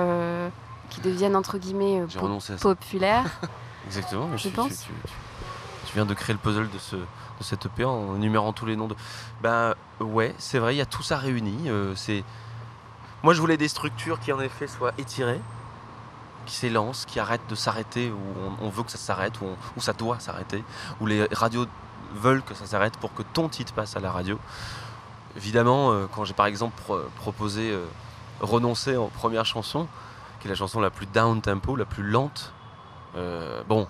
qu'il 0.90 1.02
devienne 1.02 1.36
entre 1.36 1.58
guillemets 1.58 2.02
populaire. 2.60 3.24
Exactement. 3.86 4.36
je 4.36 4.48
pense. 4.48 4.84
Tu, 4.84 4.92
tu, 5.86 5.94
viens 5.94 6.06
de 6.06 6.14
créer 6.14 6.34
le 6.34 6.38
puzzle 6.38 6.68
de 6.70 6.78
ce 6.78 6.96
de 6.96 7.44
cette 7.44 7.64
EP 7.64 7.84
en 7.84 8.16
énumérant 8.16 8.52
tous 8.52 8.66
les 8.66 8.76
noms 8.76 8.88
de. 8.88 8.94
Ben 9.42 9.74
ouais, 10.00 10.34
c'est 10.38 10.58
vrai, 10.58 10.74
il 10.74 10.78
y 10.78 10.82
a 10.82 10.86
tout 10.86 11.02
ça 11.02 11.16
réuni. 11.16 11.70
c'est 11.96 12.22
moi, 13.22 13.34
je 13.34 13.40
voulais 13.40 13.58
des 13.58 13.68
structures 13.68 14.18
qui 14.18 14.32
en 14.32 14.40
effet 14.40 14.66
soient 14.66 14.92
étirées, 14.96 15.40
qui 16.46 16.54
s'élance, 16.54 17.04
qui 17.04 17.20
arrête 17.20 17.42
de 17.48 17.54
s'arrêter, 17.54 18.10
où 18.10 18.64
on, 18.64 18.68
veut 18.68 18.82
que 18.82 18.90
ça 18.90 18.98
s'arrête, 18.98 19.34
où, 19.40 19.80
ça 19.80 19.92
doit 19.92 20.18
s'arrêter, 20.18 20.64
où 21.00 21.06
les 21.06 21.26
radios 21.32 21.66
veulent 22.14 22.42
que 22.42 22.54
ça 22.54 22.66
s'arrête 22.66 22.96
pour 22.96 23.14
que 23.14 23.22
ton 23.22 23.48
titre 23.48 23.72
passe 23.72 23.96
à 23.96 24.00
la 24.00 24.10
radio. 24.10 24.38
Évidemment, 25.36 25.92
euh, 25.92 26.06
quand 26.12 26.24
j'ai 26.24 26.34
par 26.34 26.46
exemple 26.46 26.74
proposé 27.16 27.70
euh, 27.70 27.86
Renoncer 28.40 28.96
en 28.96 29.08
première 29.08 29.44
chanson, 29.44 29.86
qui 30.40 30.48
est 30.48 30.50
la 30.50 30.54
chanson 30.54 30.80
la 30.80 30.90
plus 30.90 31.06
down 31.06 31.42
tempo, 31.42 31.76
la 31.76 31.84
plus 31.84 32.02
lente, 32.02 32.54
euh, 33.16 33.62
bon, 33.68 33.86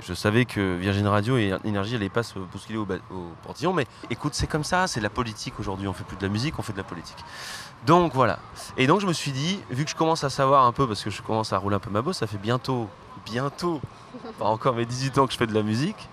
je 0.00 0.14
savais 0.14 0.46
que 0.46 0.76
Virgin 0.76 1.06
Radio 1.06 1.36
et 1.36 1.54
Énergie 1.64 1.92
n'allaient 1.92 2.08
pas 2.08 2.22
se 2.22 2.38
bousculer 2.38 2.78
au, 2.78 2.86
au 3.10 3.30
portillon, 3.42 3.74
mais 3.74 3.86
écoute, 4.08 4.32
c'est 4.34 4.46
comme 4.46 4.64
ça, 4.64 4.86
c'est 4.86 5.00
la 5.00 5.10
politique 5.10 5.60
aujourd'hui. 5.60 5.86
On 5.86 5.92
fait 5.92 6.04
plus 6.04 6.16
de 6.16 6.22
la 6.22 6.30
musique, 6.30 6.58
on 6.58 6.62
fait 6.62 6.72
de 6.72 6.78
la 6.78 6.84
politique. 6.84 7.22
Donc 7.84 8.14
voilà. 8.14 8.38
Et 8.76 8.86
donc 8.86 9.00
je 9.00 9.06
me 9.06 9.12
suis 9.12 9.32
dit, 9.32 9.60
vu 9.70 9.84
que 9.84 9.90
je 9.90 9.96
commence 9.96 10.24
à 10.24 10.30
savoir 10.30 10.64
un 10.64 10.72
peu, 10.72 10.86
parce 10.86 11.02
que 11.02 11.10
je 11.10 11.22
commence 11.22 11.52
à 11.52 11.58
rouler 11.58 11.76
un 11.76 11.80
peu 11.80 11.90
ma 11.90 12.02
bosse, 12.02 12.18
ça 12.18 12.26
fait 12.26 12.38
bientôt, 12.38 12.88
bientôt, 13.24 13.80
pas 14.38 14.46
encore 14.46 14.74
mes 14.74 14.86
18 14.86 15.18
ans 15.18 15.26
que 15.26 15.32
je 15.32 15.38
fais 15.38 15.46
de 15.46 15.54
la 15.54 15.62
musique, 15.62 16.08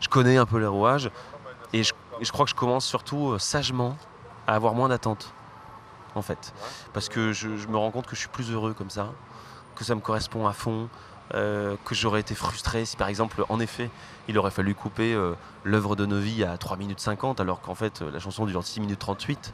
je 0.00 0.08
connais 0.08 0.36
un 0.36 0.46
peu 0.46 0.58
les 0.58 0.66
rouages, 0.66 1.10
et 1.72 1.82
je, 1.82 1.92
crois 2.32 2.44
que 2.44 2.50
je 2.50 2.54
commence 2.56 2.84
surtout 2.84 3.30
euh, 3.30 3.38
sagement 3.38 3.96
à 4.46 4.54
avoir 4.54 4.74
moins 4.74 4.88
d'attentes. 4.88 5.32
en 6.14 6.22
fait. 6.22 6.52
Parce 6.92 7.08
que 7.08 7.32
je, 7.32 7.56
je 7.56 7.68
me 7.68 7.76
rends 7.76 7.90
compte 7.90 8.06
que 8.06 8.14
je 8.14 8.20
suis 8.20 8.28
plus 8.28 8.50
heureux 8.50 8.74
comme 8.74 8.90
ça, 8.90 9.08
que 9.74 9.84
ça 9.84 9.94
me 9.94 10.00
correspond 10.00 10.46
à 10.46 10.52
fond, 10.52 10.88
euh, 11.34 11.74
que 11.84 11.96
j'aurais 11.96 12.20
été 12.20 12.36
frustré 12.36 12.84
si 12.84 12.96
par 12.96 13.08
exemple, 13.08 13.44
en 13.48 13.58
effet, 13.58 13.90
il 14.28 14.38
aurait 14.38 14.52
fallu 14.52 14.76
couper 14.76 15.12
euh, 15.12 15.34
l'œuvre 15.64 15.96
de 15.96 16.06
nos 16.06 16.20
vies 16.20 16.44
à 16.44 16.56
3 16.56 16.76
minutes 16.76 17.00
50 17.00 17.40
alors 17.40 17.60
qu'en 17.60 17.74
fait 17.74 18.00
la 18.00 18.20
chanson 18.20 18.46
dure 18.46 18.62
6 18.62 18.80
minutes 18.80 19.00
38. 19.00 19.52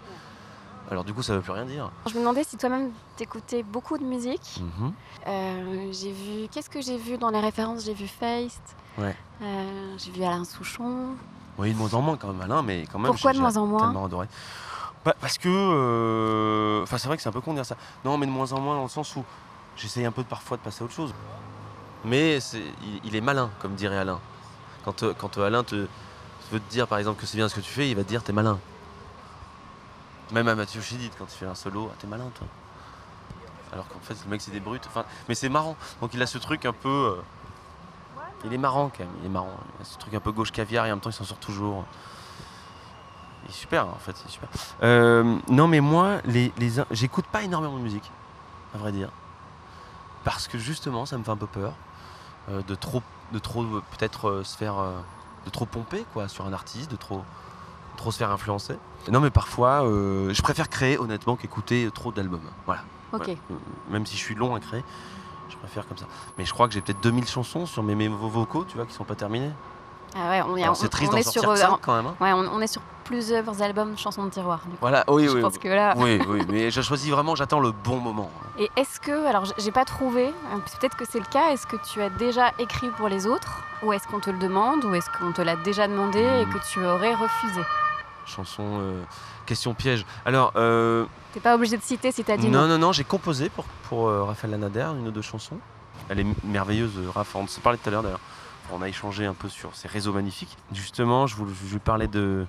Alors 0.92 1.04
du 1.04 1.14
coup 1.14 1.22
ça 1.22 1.34
veut 1.34 1.40
plus 1.40 1.52
rien 1.52 1.64
dire. 1.64 1.90
Je 2.06 2.12
me 2.12 2.18
demandais 2.20 2.44
si 2.44 2.58
toi-même 2.58 2.90
t'écoutais 3.16 3.62
beaucoup 3.62 3.96
de 3.96 4.04
musique. 4.04 4.61
Mhm. 4.61 4.92
Euh, 5.26 5.88
j'ai 5.90 6.12
vu. 6.12 6.49
Qu'est-ce 6.52 6.68
que 6.68 6.82
j'ai 6.82 6.99
vu 6.99 7.16
dans 7.16 7.30
les 7.30 7.40
références? 7.40 7.87
J'ai 7.87 7.94
vu 7.94 8.06
Feist. 8.06 8.61
Ouais. 8.99 9.16
Euh, 9.40 9.94
j'ai 9.96 10.11
vu 10.12 10.22
Alain 10.22 10.44
Souchon. 10.44 11.14
Oui, 11.56 11.72
de 11.72 11.78
moins 11.78 11.94
en 11.94 12.02
moins 12.02 12.16
quand 12.18 12.28
même, 12.28 12.42
Alain, 12.42 12.61
mais 12.61 12.84
quand 12.92 12.99
même. 12.99 13.11
Pourquoi 13.11 13.32
de 13.32 13.38
moins 13.38 13.56
en 13.56 13.64
moins? 13.66 13.80
tellement 13.80 14.04
adoré. 14.04 14.26
Bah, 15.02 15.14
parce 15.18 15.38
que. 15.38 15.49
euh, 15.49 16.82
Enfin, 16.82 16.99
c'est 16.99 17.08
vrai 17.08 17.16
que 17.16 17.22
c'est 17.22 17.28
un 17.30 17.32
peu 17.32 17.40
con 17.40 17.52
de 17.52 17.56
dire 17.56 17.66
ça. 17.66 17.76
Non, 18.04 18.18
mais 18.18 18.26
de 18.26 18.30
moins 18.30 18.52
en 18.52 18.61
moins 18.61 18.76
dans 18.76 18.82
le 18.82 18.88
sens 18.90 19.16
où 19.16 19.25
j'essaye 19.76 20.04
un 20.04 20.12
peu 20.12 20.22
de, 20.22 20.28
parfois 20.28 20.58
de 20.58 20.62
passer 20.62 20.82
à 20.82 20.84
autre 20.84 20.94
chose. 20.94 21.14
Mais 22.04 22.37
il, 22.84 23.00
il 23.04 23.16
est 23.16 23.20
malin, 23.22 23.49
comme 23.61 23.75
dirait 23.76 23.96
Alain. 23.96 24.18
Quand, 24.84 25.04
quand 25.14 25.38
Alain 25.38 25.64
te, 25.64 25.87
veut 26.50 26.61
te 26.61 26.70
dire, 26.70 26.87
par 26.87 26.99
exemple, 26.99 27.18
que 27.18 27.26
c'est 27.26 27.38
bien 27.38 27.49
ce 27.49 27.54
que 27.54 27.61
tu 27.61 27.70
fais, 27.70 27.88
il 27.88 27.96
va 27.96 28.02
te 28.04 28.08
dire 28.08 28.22
t'es 28.22 28.32
malin. 28.34 28.58
Même 30.32 30.48
à 30.48 30.54
Mathieu 30.54 30.80
Chédid, 30.80 31.12
quand 31.18 31.26
il 31.32 31.36
fait 31.36 31.46
un 31.46 31.54
solo, 31.54 31.88
ah, 31.92 31.96
t'es 32.00 32.06
malin, 32.06 32.30
toi. 32.34 32.46
Alors 33.72 33.86
qu'en 33.88 33.98
fait, 34.00 34.16
le 34.24 34.30
mec, 34.30 34.40
c'est 34.40 34.50
des 34.50 34.60
brutes. 34.60 34.88
Mais 35.28 35.34
c'est 35.34 35.48
marrant. 35.48 35.76
Donc 36.00 36.14
il 36.14 36.22
a 36.22 36.26
ce 36.26 36.38
truc 36.38 36.64
un 36.66 36.72
peu. 36.72 36.88
euh, 37.18 37.22
Il 38.44 38.52
est 38.52 38.58
marrant 38.58 38.90
quand 38.90 39.04
même. 39.04 39.12
Il 39.20 39.26
est 39.26 39.30
marrant. 39.30 39.56
Il 39.78 39.82
a 39.82 39.84
ce 39.84 39.98
truc 39.98 40.14
un 40.14 40.20
peu 40.20 40.32
gauche 40.32 40.52
caviar 40.52 40.86
et 40.86 40.90
en 40.90 40.96
même 40.96 41.00
temps, 41.00 41.10
il 41.10 41.14
s'en 41.14 41.24
sort 41.24 41.38
toujours. 41.38 41.84
Il 43.44 43.50
est 43.50 43.54
super, 43.54 43.86
en 43.88 43.98
fait. 43.98 44.16
Euh, 44.82 45.38
non, 45.48 45.68
mais 45.68 45.80
moi, 45.80 46.18
les, 46.24 46.52
les, 46.58 46.72
j'écoute 46.90 47.26
pas 47.26 47.42
énormément 47.42 47.76
de 47.76 47.82
musique, 47.82 48.10
à 48.74 48.78
vrai 48.78 48.92
dire. 48.92 49.10
Parce 50.24 50.48
que 50.48 50.58
justement, 50.58 51.04
ça 51.06 51.18
me 51.18 51.24
fait 51.24 51.30
un 51.30 51.36
peu 51.36 51.46
peur 51.48 51.72
euh, 52.48 52.62
de 52.62 52.74
trop, 52.74 53.02
de 53.32 53.38
trop 53.38 53.64
peut-être 53.64 54.42
se 54.44 54.56
faire. 54.56 54.76
de 55.44 55.50
trop 55.50 55.66
pomper, 55.66 56.04
quoi, 56.12 56.28
sur 56.28 56.46
un 56.46 56.52
artiste, 56.52 56.90
de 56.90 56.96
trop, 56.96 57.24
trop 57.96 58.11
se 58.11 58.18
faire 58.18 58.30
influencer. 58.30 58.75
Non, 59.11 59.20
mais 59.20 59.30
parfois, 59.30 59.84
euh, 59.84 60.32
je 60.32 60.42
préfère 60.42 60.68
créer, 60.68 60.99
honnêtement, 60.99 61.37
qu'écouter 61.37 61.88
trop 61.92 62.12
d'albums. 62.12 62.40
Voilà. 62.66 62.82
Ok. 63.12 63.30
Même 63.90 64.06
si 64.06 64.16
je 64.16 64.22
suis 64.22 64.34
long 64.34 64.54
à 64.54 64.61
créer, 64.61 64.84
je 65.50 65.56
préfère 65.56 65.87
comme 65.87 65.99
ça. 65.99 66.06
Mais 66.38 66.44
je 66.44 66.52
crois 66.52 66.68
que 66.68 66.75
j'ai 66.75 66.80
peut-être 66.80 67.02
2000 67.02 67.26
chansons 67.26 67.66
sur 67.66 67.82
mes, 67.82 67.94
mes 67.94 68.08
vocaux, 68.08 68.64
tu 68.64 68.76
vois, 68.76 68.87
qui 68.87 68.94
sont 68.94 69.04
pas 69.04 69.14
terminés. 69.14 69.50
Ah 70.14 70.28
ouais, 70.31 70.42
on, 70.69 70.75
c'est 70.75 70.88
triste 70.88 71.11
on 71.11 71.14
d'en 71.14 71.19
est 71.19 71.23
sortir 71.23 71.42
sur. 71.42 71.54
que 71.54 71.61
euh, 71.73 71.76
quand 71.81 71.97
même. 71.97 72.07
hein. 72.07 72.14
Ouais, 72.21 72.33
on, 72.33 72.40
on 72.54 72.61
est 72.61 72.66
sur 72.66 72.83
plusieurs 73.04 73.62
albums 73.62 73.97
chansons 73.99 74.25
de 74.25 74.31
tiroir. 74.31 74.61
du 74.64 74.71
coup. 74.73 74.76
Voilà, 74.81 75.04
oui, 75.09 75.25
je 75.26 75.31
oui. 75.35 75.40
pense 75.40 75.59
que 75.59 75.69
là. 75.69 75.95
Oui, 75.97 76.21
oui, 76.28 76.42
mais 76.49 76.71
je 76.71 76.81
choisis 76.83 77.11
vraiment, 77.11 77.35
j'attends 77.35 77.61
le 77.61 77.73
bon 77.73 77.97
moment. 77.99 78.31
Et 78.59 78.71
est-ce 78.76 79.00
que, 79.00 79.26
alors 79.26 79.45
j'ai 79.59 79.73
pas 79.73 79.85
trouvé, 79.85 80.26
euh, 80.26 80.59
peut-être 80.78 80.97
que 80.97 81.04
c'est 81.11 81.19
le 81.19 81.25
cas, 81.25 81.50
est-ce 81.52 81.66
que 81.66 81.76
tu 81.90 82.00
as 82.02 82.11
déjà 82.11 82.52
écrit 82.59 82.88
pour 82.90 83.09
les 83.09 83.26
autres 83.26 83.62
Ou 83.83 83.92
est-ce 83.92 84.07
qu'on 84.07 84.21
te 84.21 84.31
le 84.31 84.38
demande 84.38 84.85
Ou 84.85 84.95
est-ce 84.95 85.09
qu'on 85.19 85.33
te 85.33 85.40
l'a 85.42 85.57
déjà 85.57 85.88
demandé 85.88 86.21
et 86.21 86.45
Hmm. 86.47 86.52
que 86.52 86.59
tu 86.71 86.85
aurais 86.85 87.14
refusé? 87.14 87.61
Chanson, 88.26 88.62
euh, 88.81 89.02
question 89.47 89.75
piège. 89.75 90.07
Alors, 90.25 90.52
euh, 90.57 91.07
T'es 91.35 91.40
pas 91.40 91.54
obligé 91.57 91.76
de 91.76 91.83
citer 91.83 92.12
si 92.12 92.23
t'as 92.23 92.37
dit 92.37 92.49
non, 92.49 92.62
non. 92.62 92.69
non, 92.69 92.78
non, 92.78 92.92
j'ai 92.92 93.04
composé 93.04 93.49
pour, 93.49 93.64
pour 93.88 94.09
euh, 94.09 94.23
Raphaël 94.25 94.52
Lanader 94.52 94.87
une 94.99 95.09
ou 95.09 95.11
deux 95.11 95.23
chansons. 95.23 95.59
Elle 96.09 96.21
est 96.21 96.26
merveilleuse, 96.45 96.92
euh, 96.99 97.11
Raph. 97.12 97.35
On 97.35 97.47
s'est 97.47 97.61
parlé 97.61 97.78
tout 97.78 97.88
à 97.88 97.92
l'heure 97.92 98.02
d'ailleurs. 98.02 98.21
On 98.71 98.81
a 98.83 98.88
échangé 98.88 99.26
un 99.26 99.35
peu 99.35 99.49
sur 99.49 99.75
ses 99.75 99.88
réseaux 99.88 100.12
magnifiques. 100.12 100.57
Justement, 100.73 101.26
je, 101.26 101.37
voulais- 101.37 101.52
je 101.66 101.73
lui 101.73 101.78
parlais 101.81 102.09
de 102.09 102.47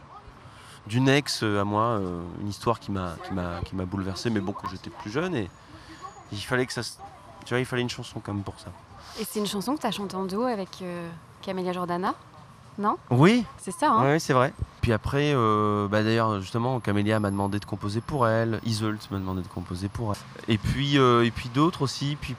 d'une 0.85 1.07
ex 1.07 1.43
euh, 1.43 1.61
à 1.61 1.63
moi, 1.63 1.83
euh, 1.83 2.21
une 2.41 2.49
histoire 2.49 2.77
qui 2.79 2.91
m'a 2.91 3.15
qui 3.25 3.33
m'a 3.33 3.61
qui 3.65 3.75
m'a 3.75 3.85
bouleversé, 3.85 4.29
mais 4.29 4.41
bon, 4.41 4.51
quand 4.51 4.67
j'étais 4.69 4.89
plus 4.89 5.09
jeune 5.11 5.33
et 5.35 5.49
il 6.33 6.39
fallait 6.41 6.65
que 6.65 6.73
ça, 6.73 6.83
se- 6.83 6.97
tu 7.45 7.53
vois, 7.53 7.59
il 7.59 7.65
fallait 7.65 7.81
une 7.81 7.89
chanson 7.89 8.19
quand 8.23 8.33
même 8.33 8.43
pour 8.43 8.59
ça. 8.59 8.67
Et 9.19 9.23
c'est 9.23 9.39
une 9.39 9.45
chanson 9.47 9.75
que 9.75 9.81
t'as 9.81 9.91
chantée 9.91 10.15
en 10.15 10.25
duo 10.25 10.43
avec 10.43 10.69
euh, 10.81 11.09
Camélia 11.41 11.71
Jordana 11.71 12.15
Non? 12.77 12.97
Oui, 13.11 13.45
C'est 13.57 13.71
ça, 13.71 13.91
hein? 13.91 14.11
Oui, 14.13 14.19
c'est 14.19 14.33
vrai. 14.33 14.51
Puis 14.81 14.91
après, 14.91 15.31
euh, 15.33 15.87
bah 15.87 16.03
d'ailleurs, 16.03 16.41
justement, 16.41 16.79
Camélia 16.81 17.19
m'a 17.19 17.31
demandé 17.31 17.59
de 17.59 17.65
composer 17.65 18.01
pour 18.01 18.27
elle, 18.27 18.59
Isolt 18.65 19.09
m'a 19.11 19.19
demandé 19.19 19.41
de 19.41 19.47
composer 19.47 19.87
pour 19.87 20.11
elle. 20.13 20.53
Et 20.53 20.57
puis, 20.57 20.97
euh, 20.97 21.23
et 21.25 21.31
puis 21.31 21.47
d'autres 21.49 21.83
aussi. 21.83 22.17
Puis 22.19 22.35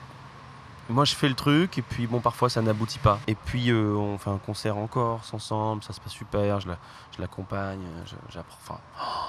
moi, 0.89 1.05
je 1.05 1.15
fais 1.15 1.29
le 1.29 1.35
truc, 1.35 1.79
et 1.79 1.83
puis 1.83 2.07
bon, 2.07 2.21
parfois 2.21 2.49
ça 2.51 2.61
n'aboutit 2.63 2.99
pas. 2.99 3.19
Et 3.27 3.35
puis, 3.35 3.71
euh, 3.71 3.95
on 3.95 4.19
fait 4.19 4.31
un 4.31 4.39
concert 4.39 4.77
en 4.77 4.87
Corse 4.87 5.33
ensemble, 5.35 5.83
ça 5.83 5.93
se 5.93 6.01
passe 6.01 6.13
super, 6.13 6.61
je 6.61 6.69
la- 6.69 6.79
l'accompagne, 7.19 7.81
je- 8.07 8.15
j'apprends. 8.33 8.59
Enfin, 8.63 8.81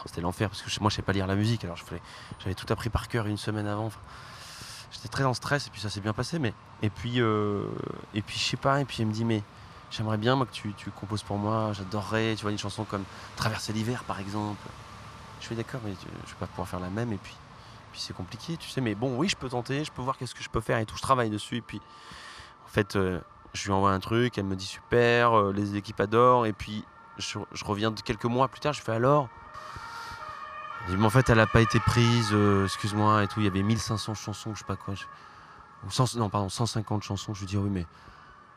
c'était 0.06 0.22
l'enfer, 0.22 0.50
parce 0.50 0.62
que 0.62 0.70
moi, 0.82 0.90
je 0.90 0.96
sais 0.96 1.02
pas 1.02 1.14
lire 1.14 1.28
la 1.28 1.36
musique, 1.36 1.64
alors 1.64 1.78
j'avais 2.40 2.56
tout 2.56 2.66
appris 2.72 2.90
par 2.90 3.08
cœur 3.08 3.26
une 3.28 3.38
semaine 3.38 3.68
avant. 3.68 3.90
J'étais 4.92 5.08
très 5.10 5.24
en 5.24 5.34
stress, 5.34 5.68
et 5.68 5.70
puis 5.70 5.82
ça 5.82 5.90
s'est 5.90 6.02
bien 6.02 6.14
passé. 6.14 6.40
Mais 6.40 6.54
et 6.82 6.90
puis, 6.90 7.20
euh, 7.22 7.66
et 8.14 8.22
puis, 8.22 8.38
je 8.38 8.44
sais 8.44 8.58
pas, 8.58 8.82
et 8.82 8.86
puis 8.86 8.98
elle 9.02 9.08
me 9.08 9.14
dit, 9.14 9.26
mais 9.26 9.42
J'aimerais 9.92 10.18
bien 10.18 10.36
moi, 10.36 10.46
que 10.48 10.52
tu, 10.52 10.74
tu 10.74 10.90
composes 10.90 11.22
pour 11.24 11.38
moi, 11.38 11.72
j'adorerais, 11.72 12.34
tu 12.36 12.42
vois, 12.42 12.52
une 12.52 12.58
chanson 12.58 12.84
comme 12.86 13.04
Traverser 13.38 13.72
l'hiver 13.72 14.04
par 14.04 14.20
exemple. 14.20 14.68
Je 15.40 15.46
suis 15.46 15.56
d'accord, 15.56 15.80
mais 15.86 15.92
tu- 15.92 16.08
je 16.26 16.32
vais 16.32 16.38
pas 16.40 16.48
pouvoir 16.48 16.68
faire 16.68 16.80
la 16.80 16.90
même 16.90 17.14
et 17.14 17.18
puis, 17.18 17.36
puis 17.96 18.02
c'est 18.02 18.14
compliqué, 18.14 18.58
tu 18.58 18.68
sais, 18.70 18.82
mais 18.82 18.94
bon, 18.94 19.16
oui, 19.16 19.30
je 19.30 19.38
peux 19.38 19.48
tenter, 19.48 19.86
je 19.86 19.92
peux 19.92 20.02
voir 20.02 20.18
qu'est-ce 20.18 20.36
que 20.36 20.44
je 20.44 20.50
peux 20.50 20.60
faire 20.60 20.80
et 20.80 20.86
tout, 20.86 20.98
je 20.98 21.02
travaille 21.02 21.30
dessus 21.30 21.56
et 21.56 21.62
puis 21.62 21.80
en 22.66 22.68
fait, 22.68 22.98
euh, 22.98 23.22
je 23.54 23.64
lui 23.68 23.72
envoie 23.72 23.92
un 23.92 24.02
truc, 24.02 24.38
elle 24.38 24.44
me 24.44 24.58
dit 24.58 24.66
super, 24.66 25.32
euh, 25.32 25.54
les 25.54 25.78
équipes 25.78 26.02
adorent 26.02 26.46
et 26.46 26.52
puis 26.52 26.84
je, 27.18 27.38
reviens 27.64 27.94
quelques 27.94 28.26
mois 28.26 28.50
plus 28.50 28.60
tard, 28.60 28.74
je 28.74 28.82
fais 28.82 28.92
alors? 28.92 29.30
Mais 30.90 31.06
en 31.06 31.10
fait, 31.10 31.30
elle 31.30 31.40
a 31.40 31.48
pas 31.48 31.62
été 31.62 31.80
prise, 31.80 32.32
euh, 32.34 32.66
excuse-moi 32.66 33.24
et 33.24 33.28
tout, 33.30 33.40
il 33.40 33.46
y 33.46 33.48
avait 33.48 33.64
1500 33.64 34.14
chansons, 34.14 34.54
je 34.56 34.60
sais 34.60 34.66
pas 34.66 34.76
quoi. 34.76 34.94
ou 35.86 35.90
100 35.90 36.16
non, 36.18 36.30
pardon, 36.30 36.50
150 36.50 37.02
chansons, 37.02 37.34
je 37.34 37.40
lui 37.40 37.48
dis, 37.48 37.56
oui, 37.56 37.70
mais. 37.70 37.86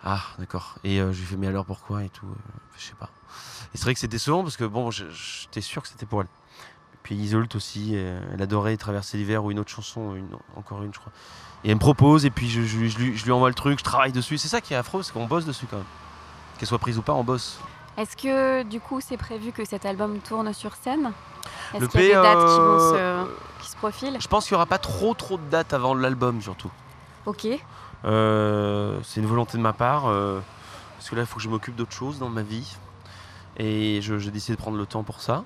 Ah, 0.03 0.23
d'accord. 0.41 0.75
Et 0.83 0.99
je 0.99 1.05
lui 1.07 1.27
fais, 1.27 1.37
mais 1.37 1.47
alors 1.47 1.65
pourquoi 1.65 2.05
et 2.05 2.09
tout 2.09 2.27
Je 2.77 2.83
sais 2.83 2.95
pas. 2.95 3.11
Et 3.73 3.79
c'est 3.79 3.85
vrai 3.85 3.95
que 3.95 4.01
c'est 4.01 4.09
décevant 4.09 4.43
parce 4.43 4.57
que 4.57 4.65
bon, 4.65 4.91
j'étais 4.91 5.61
sûr 5.61 5.83
que 5.83 5.89
c'était 5.89 6.07
pour 6.07 6.23
elle. 6.23 6.29
Puis 7.09 7.17
Isolt 7.17 7.55
aussi, 7.57 7.93
euh, 7.95 8.21
elle 8.35 8.43
adorait 8.43 8.77
Traverser 8.77 9.17
l'hiver 9.17 9.43
ou 9.43 9.51
une 9.51 9.59
autre 9.59 9.71
chanson, 9.71 10.15
une, 10.15 10.29
encore 10.57 10.83
une, 10.83 10.93
je 10.93 10.99
crois. 10.99 11.11
Et 11.65 11.69
elle 11.71 11.77
me 11.77 11.81
propose 11.81 12.27
et 12.27 12.31
puis 12.31 12.51
je, 12.51 12.61
je- 12.61 12.85
je 12.87 12.99
lui, 12.99 13.17
je 13.17 13.25
lui 13.25 13.33
envoie 13.33 13.49
le 13.49 13.55
truc, 13.55 13.79
je 13.79 13.85
travaille 13.85 14.13
dessus. 14.13 14.37
C'est 14.37 14.49
ça 14.49 14.61
qui 14.61 14.75
est 14.75 14.77
affreux, 14.77 15.03
c'est 15.03 15.15
qu'on 15.15 15.25
bosse 15.25 15.47
dessus 15.47 15.65
quand 15.71 15.79
même. 15.79 15.87
Qu'elle 16.59 16.69
soit 16.69 16.79
prise 16.79 16.99
ou 16.99 17.03
pas, 17.03 17.15
on 17.15 17.25
bosse. 17.25 17.61
Est-ce 17.97 18.15
que 18.15 18.63
du 18.65 18.79
coup 18.79 19.01
c'est 19.01 19.17
prévu 19.17 19.53
que 19.53 19.65
cet 19.65 19.87
album 19.87 20.19
tourne 20.19 20.53
sur 20.53 20.75
scène? 20.77 21.13
Est-ce 21.73 21.81
Le 21.81 21.89
qu'il 21.89 22.01
y 22.03 22.05
a 22.05 22.07
des 22.09 22.13
dates 22.13 22.39
qui, 22.55 22.61
vont 22.61 22.79
se, 22.79 22.95
euh, 22.95 23.25
qui 23.63 23.71
se 23.71 23.77
profilent? 23.77 24.19
Je 24.21 24.29
pense 24.29 24.45
qu'il 24.45 24.53
n'y 24.53 24.57
aura 24.57 24.67
pas 24.67 24.77
trop 24.79 25.15
trop 25.15 25.39
de 25.39 25.49
dates 25.51 25.73
avant 25.73 25.95
l'album 25.95 26.43
surtout. 26.43 26.71
Ok. 27.25 27.47
Euh, 28.05 28.99
c'est 29.03 29.21
une 29.21 29.27
volonté 29.27 29.57
de 29.57 29.63
ma 29.63 29.73
part. 29.73 30.09
euh, 30.09 30.41
parce 30.99 31.09
que 31.11 31.17
là, 31.17 31.23
il 31.23 31.27
faut 31.27 31.37
que 31.37 31.43
je 31.43 31.49
m'occupe 31.49 31.75
d'autre 31.75 31.93
chose 31.93 32.19
dans 32.19 32.29
ma 32.29 32.43
vie. 32.43 32.77
Et 33.57 34.01
je- 34.03 34.19
j'ai 34.19 34.31
décidé 34.31 34.57
de 34.57 34.61
prendre 34.61 34.77
le 34.77 34.85
temps 34.87 35.03
pour 35.05 35.21
ça. 35.23 35.45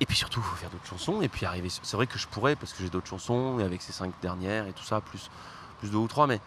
Et 0.00 0.06
puis 0.06 0.16
surtout, 0.16 0.40
il 0.40 0.44
faut 0.46 0.56
faire 0.56 0.70
d'autres 0.70 0.86
chansons. 0.86 1.22
Et 1.22 1.28
puis 1.28 1.46
arriver. 1.46 1.68
C'est 1.70 1.96
vrai 1.96 2.06
que 2.06 2.18
je 2.18 2.26
pourrais, 2.26 2.56
parce 2.56 2.72
que 2.72 2.82
j'ai 2.82 2.90
d'autres 2.90 3.08
chansons, 3.08 3.58
et 3.60 3.62
avec 3.62 3.82
ces 3.82 3.92
cinq 3.92 4.12
dernières 4.22 4.66
et 4.66 4.72
tout 4.72 4.84
ça, 4.84 5.00
plus, 5.00 5.30
deux 5.82 5.96
ou 5.98 6.08
trois. 6.08 6.26
Mais 6.26 6.40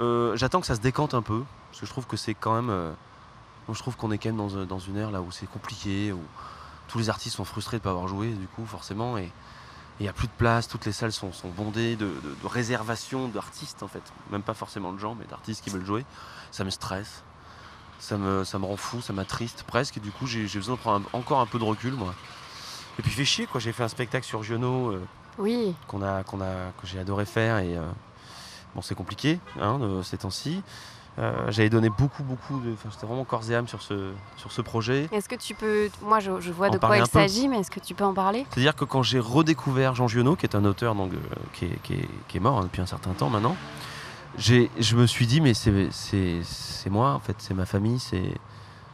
euh, 0.00 0.36
j'attends 0.36 0.60
que 0.60 0.66
ça 0.66 0.74
se 0.74 0.80
décante 0.80 1.14
un 1.14 1.22
peu. 1.22 1.42
Parce 1.70 1.80
que 1.80 1.86
je 1.86 1.90
trouve 1.90 2.06
que 2.06 2.16
c'est 2.16 2.34
quand 2.34 2.54
même. 2.54 2.70
euh, 2.70 2.92
je 3.72 3.78
trouve 3.78 3.96
qu'on 3.96 4.12
est 4.12 4.18
quand 4.18 4.28
même 4.28 4.36
dans, 4.36 4.56
un- 4.58 4.64
dans 4.66 4.78
une 4.78 4.96
ère 4.96 5.10
là 5.10 5.20
où 5.20 5.32
c'est 5.32 5.50
compliqué, 5.50 6.12
où 6.12 6.22
tous 6.88 6.98
les 6.98 7.08
artistes 7.10 7.36
sont 7.36 7.44
frustrés 7.44 7.78
de 7.78 7.80
ne 7.80 7.84
pas 7.84 7.90
avoir 7.90 8.06
joué, 8.08 8.30
du 8.30 8.46
coup, 8.46 8.64
forcément. 8.64 9.18
Et, 9.18 9.32
il 9.98 10.02
n'y 10.02 10.08
a 10.08 10.12
plus 10.12 10.26
de 10.26 10.32
place, 10.36 10.68
toutes 10.68 10.84
les 10.84 10.92
salles 10.92 11.12
sont, 11.12 11.30
bondées 11.56 11.96
de, 11.96 12.12
réservations 12.44 13.28
d'artistes 13.28 13.82
en 13.82 13.88
fait. 13.88 14.02
Même 14.30 14.42
pas 14.42 14.54
forcément 14.54 14.92
de 14.92 14.98
gens, 14.98 15.14
mais 15.14 15.24
d'artistes 15.24 15.64
qui 15.64 15.70
veulent 15.70 15.86
jouer. 15.86 16.04
Ça 16.50 16.64
me 16.64 16.70
stresse, 16.70 17.22
ça 17.98 18.18
me, 18.18 18.44
ça 18.44 18.58
me 18.58 18.66
rend 18.66 18.76
fou, 18.76 19.00
ça 19.00 19.12
m'attriste 19.12 19.64
presque. 19.66 19.96
Et 19.96 20.00
du 20.00 20.10
coup, 20.10 20.26
j'ai 20.26 20.44
besoin 20.44 20.74
de 20.74 20.80
prendre 20.80 21.08
encore 21.12 21.40
un 21.40 21.46
peu 21.46 21.58
de 21.58 21.64
recul 21.64 21.94
moi. 21.94 22.14
Et 22.98 23.02
puis 23.02 23.10
fait 23.12 23.24
chier 23.24 23.46
quoi, 23.46 23.60
j'ai 23.60 23.72
fait 23.72 23.82
un 23.82 23.88
spectacle 23.88 24.24
sur 24.26 24.42
Giono 24.42 24.90
euh, 24.92 25.02
Oui. 25.38 25.74
qu'on 25.88 26.02
a, 26.02 26.22
qu'on 26.22 26.40
a, 26.40 26.72
que 26.80 26.86
j'ai 26.86 26.98
adoré 26.98 27.24
faire 27.26 27.58
et 27.58 27.76
euh, 27.76 27.82
bon 28.74 28.82
c'est 28.82 28.94
compliqué 28.94 29.38
hein, 29.60 29.78
de- 29.78 30.02
ces 30.02 30.18
temps-ci. 30.18 30.62
Euh, 31.18 31.32
J'avais 31.50 31.70
donné 31.70 31.88
beaucoup, 31.88 32.22
beaucoup 32.22 32.60
de. 32.60 32.74
J'étais 32.90 33.06
vraiment 33.06 33.24
corps 33.24 33.50
et 33.50 33.54
âme 33.54 33.66
sur 33.66 33.80
ce, 33.80 34.12
sur 34.36 34.52
ce 34.52 34.60
projet. 34.60 35.08
Est-ce 35.12 35.30
que 35.30 35.34
tu 35.34 35.54
peux. 35.54 35.88
Moi 36.02 36.20
je, 36.20 36.40
je 36.42 36.52
vois 36.52 36.68
En 36.68 36.70
de 36.72 36.76
quoi 36.78 36.98
il 36.98 37.06
s'agit, 37.06 37.48
mais 37.48 37.60
est-ce 37.60 37.70
que 37.70 37.80
tu 37.80 37.94
peux 37.94 38.04
en 38.04 38.12
parler? 38.12 38.44
C'est-à-dire 38.50 38.74
que 38.76 38.84
quand 38.84 39.02
j'ai 39.02 39.18
redécouvert 39.18 39.94
Jean 39.94 40.08
Giono, 40.08 40.36
qui 40.36 40.44
est 40.44 40.54
un 40.54 40.64
auteur 40.66 40.94
donc, 40.94 41.14
euh, 41.14 41.16
qui, 41.54 41.64
est, 41.66 41.78
qui 41.82 41.94
est- 41.94 42.08
qui 42.28 42.36
est 42.36 42.40
mort 42.40 42.58
hein, 42.58 42.64
depuis 42.64 42.82
un 42.82 42.86
certain 42.86 43.12
temps 43.12 43.30
maintenant, 43.30 43.56
je 44.38 44.94
me 44.96 45.06
suis 45.06 45.26
dit, 45.26 45.40
mais 45.40 45.54
c'est 45.54 46.90
moi, 46.90 47.12
en 47.12 47.20
fait, 47.20 47.36
c'est 47.38 47.54
ma 47.54 47.64
famille, 47.64 47.98
c'est 47.98 48.32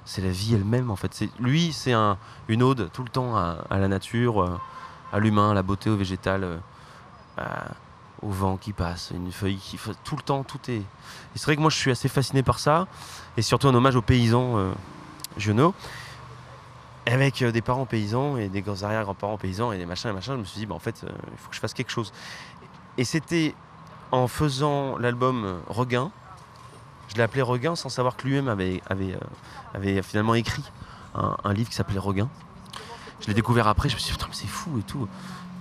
c'est 0.04 0.22
la 0.22 0.30
vie 0.30 0.54
elle-même, 0.54 0.90
en 0.90 0.96
fait. 0.96 1.24
Lui, 1.38 1.72
c'est 1.72 1.92
un, 1.92 2.18
une 2.48 2.62
ode 2.62 2.90
tout 2.92 3.02
le 3.02 3.08
temps 3.08 3.36
à, 3.36 3.58
la 3.70 3.88
nature, 3.88 4.42
euh, 4.42 4.60
à 5.12 5.18
l'humain, 5.18 5.50
à 5.50 5.54
la 5.54 5.62
beauté, 5.62 5.90
au 5.90 5.96
végétal, 5.96 6.60
euh, 7.38 7.44
au 8.22 8.30
vent 8.30 8.56
qui 8.56 8.72
passe, 8.72 9.12
une 9.14 9.32
feuille 9.32 9.56
qui... 9.56 9.78
Tout 10.04 10.16
le 10.16 10.22
temps, 10.22 10.44
tout 10.44 10.58
est... 10.68 10.76
Et 10.76 10.84
c'est 11.34 11.44
vrai 11.44 11.56
que 11.56 11.60
moi, 11.60 11.70
je 11.70 11.76
suis 11.76 11.90
assez 11.90 12.08
fasciné 12.08 12.42
par 12.42 12.58
ça, 12.58 12.86
et 13.36 13.42
surtout 13.42 13.68
un 13.68 13.74
hommage 13.74 13.96
aux 13.96 14.02
paysans 14.02 14.58
euh, 14.58 14.72
Giono. 15.38 15.74
avec 17.06 17.42
euh, 17.42 17.50
des 17.50 17.62
parents 17.62 17.86
paysans 17.86 18.36
et 18.36 18.48
des 18.48 18.62
grands 18.62 18.82
arrière-grands-parents 18.82 19.38
paysans 19.38 19.72
et 19.72 19.78
des 19.78 19.86
machins 19.86 20.10
et 20.10 20.12
machins, 20.12 20.34
je 20.34 20.38
me 20.38 20.44
suis 20.44 20.60
dit, 20.60 20.66
bah, 20.66 20.76
en 20.76 20.80
fait, 20.80 21.02
il 21.02 21.38
faut 21.38 21.48
que 21.48 21.56
je 21.56 21.60
fasse 21.60 21.74
quelque 21.74 21.90
chose. 21.90 22.12
Et 22.96 23.04
c'était 23.04 23.54
en 24.12 24.28
faisant 24.28 24.98
l'album 24.98 25.60
Regain, 25.68 26.12
je 27.12 27.18
l'ai 27.18 27.22
appelé 27.22 27.42
Regain 27.42 27.76
sans 27.76 27.90
savoir 27.90 28.16
que 28.16 28.26
lui-même 28.26 28.48
avait, 28.48 28.80
avait 29.74 30.02
finalement 30.02 30.34
écrit 30.34 30.64
un, 31.14 31.52
livre 31.52 31.68
qui 31.68 31.76
s'appelait 31.76 31.98
Regain. 31.98 32.28
Je 33.20 33.26
l'ai 33.26 33.34
découvert 33.34 33.68
après, 33.68 33.88
je 33.88 33.94
me 33.94 34.00
suis 34.00 34.12
dit, 34.12 34.18
putain, 34.18 34.28
mais 34.28 34.34
c'est 34.34 34.46
fou 34.46 34.78
et 34.78 34.82
tout. 34.82 35.06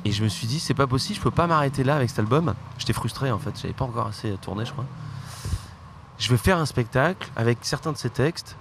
Et 0.06 0.12
je 0.12 0.24
me 0.24 0.30
suis 0.30 0.48
dit, 0.48 0.60
c'est 0.60 0.74
pas 0.74 0.88
possible, 0.88 1.18
je 1.18 1.22
peux 1.22 1.30
pas 1.30 1.48
m'arrêter 1.48 1.84
là 1.84 1.96
avec 1.96 2.10
cet 2.10 2.20
album. 2.20 2.56
J'étais 2.78 2.94
frustré 2.94 3.32
en 3.32 3.38
fait, 3.38 3.52
j'avais 3.62 3.74
pas 3.74 3.86
encore 3.86 4.08
assez 4.08 4.32
tourné, 4.42 4.66
je 4.66 4.72
crois. 4.72 4.86
Je 6.18 6.30
vais 6.30 6.38
faire 6.38 6.58
un 6.58 6.66
spectacle 6.66 7.30
avec 7.36 7.60
certains 7.62 7.92
de 7.92 7.98
ces 7.98 8.10
textes, 8.10 8.56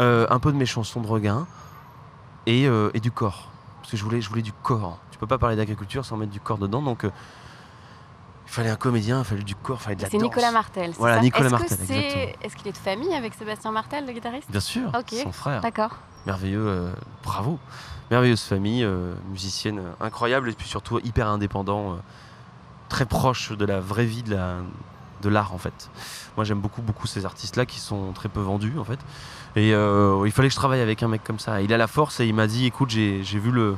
euh, 0.00 0.26
un 0.30 0.38
peu 0.38 0.52
de 0.52 0.56
mes 0.56 0.66
chansons 0.66 1.00
de 1.00 1.06
Regain 1.06 1.46
et, 2.46 2.66
euh, 2.66 2.90
et 2.94 3.00
du 3.00 3.10
corps. 3.10 3.50
Parce 3.80 3.90
que 3.90 3.96
je 3.96 4.04
voulais, 4.04 4.20
je 4.20 4.28
voulais 4.28 4.42
du 4.42 4.52
corps. 4.52 4.98
Tu 5.10 5.18
peux 5.18 5.26
pas 5.26 5.38
parler 5.38 5.56
d'agriculture 5.56 6.04
sans 6.04 6.16
mettre 6.16 6.32
du 6.32 6.40
corps 6.40 6.58
dedans, 6.58 6.82
donc 6.82 7.04
euh, 7.04 7.10
il 8.48 8.52
fallait 8.54 8.70
un 8.70 8.76
comédien, 8.76 9.18
il 9.18 9.24
fallait 9.24 9.42
du 9.42 9.54
corps, 9.54 9.78
il 9.80 9.84
fallait 9.84 9.96
de 9.96 10.02
la 10.02 10.08
C'est 10.08 10.16
danse. 10.16 10.24
Nicolas 10.24 10.50
Martel. 10.50 10.92
c'est 10.92 10.98
Voilà, 10.98 11.16
ça 11.16 11.22
Nicolas 11.22 11.50
Martel, 11.50 11.78
c'est-. 11.86 12.34
Est-ce 12.42 12.56
qu'il 12.56 12.66
est 12.66 12.72
de 12.72 12.78
famille 12.78 13.14
avec 13.14 13.34
Sébastien 13.34 13.70
Martel, 13.72 14.06
le 14.06 14.12
guitariste? 14.12 14.50
Bien 14.50 14.60
sûr, 14.60 14.90
son 15.22 15.32
frère. 15.32 15.60
D'accord. 15.60 15.96
merveilleux, 16.26 16.66
euh, 16.66 16.92
bravo. 17.22 17.58
Merveilleuse 18.10 18.42
famille, 18.42 18.84
euh, 18.84 19.14
musicienne 19.30 19.80
euh, 19.80 19.92
incroyable 20.06 20.48
et 20.48 20.52
puis 20.54 20.66
surtout 20.66 20.98
hyper 21.00 21.28
indépendant, 21.28 21.92
euh, 21.92 21.96
très 22.88 23.04
proche 23.04 23.52
de 23.52 23.64
la 23.66 23.80
vraie 23.80 24.06
vie 24.06 24.22
de 24.22 24.34
la 24.34 24.56
de 25.20 25.28
l'art 25.28 25.52
en 25.52 25.58
fait. 25.58 25.90
Moi 26.36 26.44
j'aime 26.44 26.60
beaucoup 26.60 26.80
beaucoup 26.80 27.06
ces 27.06 27.26
artistes 27.26 27.56
là 27.56 27.66
qui 27.66 27.80
sont 27.80 28.12
très 28.12 28.30
peu 28.30 28.40
vendus 28.40 28.78
en 28.78 28.84
fait. 28.84 29.00
Et 29.56 29.74
euh, 29.74 30.22
il 30.24 30.32
fallait 30.32 30.48
que 30.48 30.54
je 30.54 30.58
travaille 30.58 30.80
avec 30.80 31.02
un 31.02 31.08
mec 31.08 31.22
comme 31.22 31.38
ça. 31.40 31.60
Il 31.60 31.72
a 31.74 31.76
la 31.76 31.86
force 31.88 32.20
et 32.20 32.26
il 32.26 32.34
m'a 32.34 32.46
dit 32.46 32.64
écoute 32.64 32.88
j'ai 32.88 33.22
j'ai 33.24 33.38
vu 33.38 33.50
le 33.50 33.76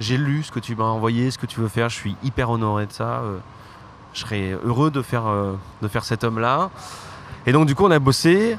j'ai 0.00 0.16
lu 0.16 0.42
ce 0.44 0.50
que 0.50 0.60
tu 0.60 0.74
m'as 0.76 0.84
envoyé, 0.84 1.30
ce 1.30 1.36
que 1.36 1.46
tu 1.46 1.60
veux 1.60 1.68
faire, 1.68 1.90
je 1.90 1.96
suis 1.96 2.16
hyper 2.22 2.48
honoré 2.48 2.86
de 2.86 2.92
ça. 2.92 3.22
Je 4.12 4.20
serais 4.20 4.56
heureux 4.64 4.90
de 4.90 5.02
faire 5.02 5.26
euh, 5.26 5.54
de 5.80 5.88
faire 5.88 6.04
cet 6.04 6.24
homme 6.24 6.38
là. 6.38 6.70
Et 7.46 7.52
donc 7.52 7.66
du 7.66 7.74
coup 7.74 7.84
on 7.84 7.90
a 7.90 7.98
bossé 7.98 8.56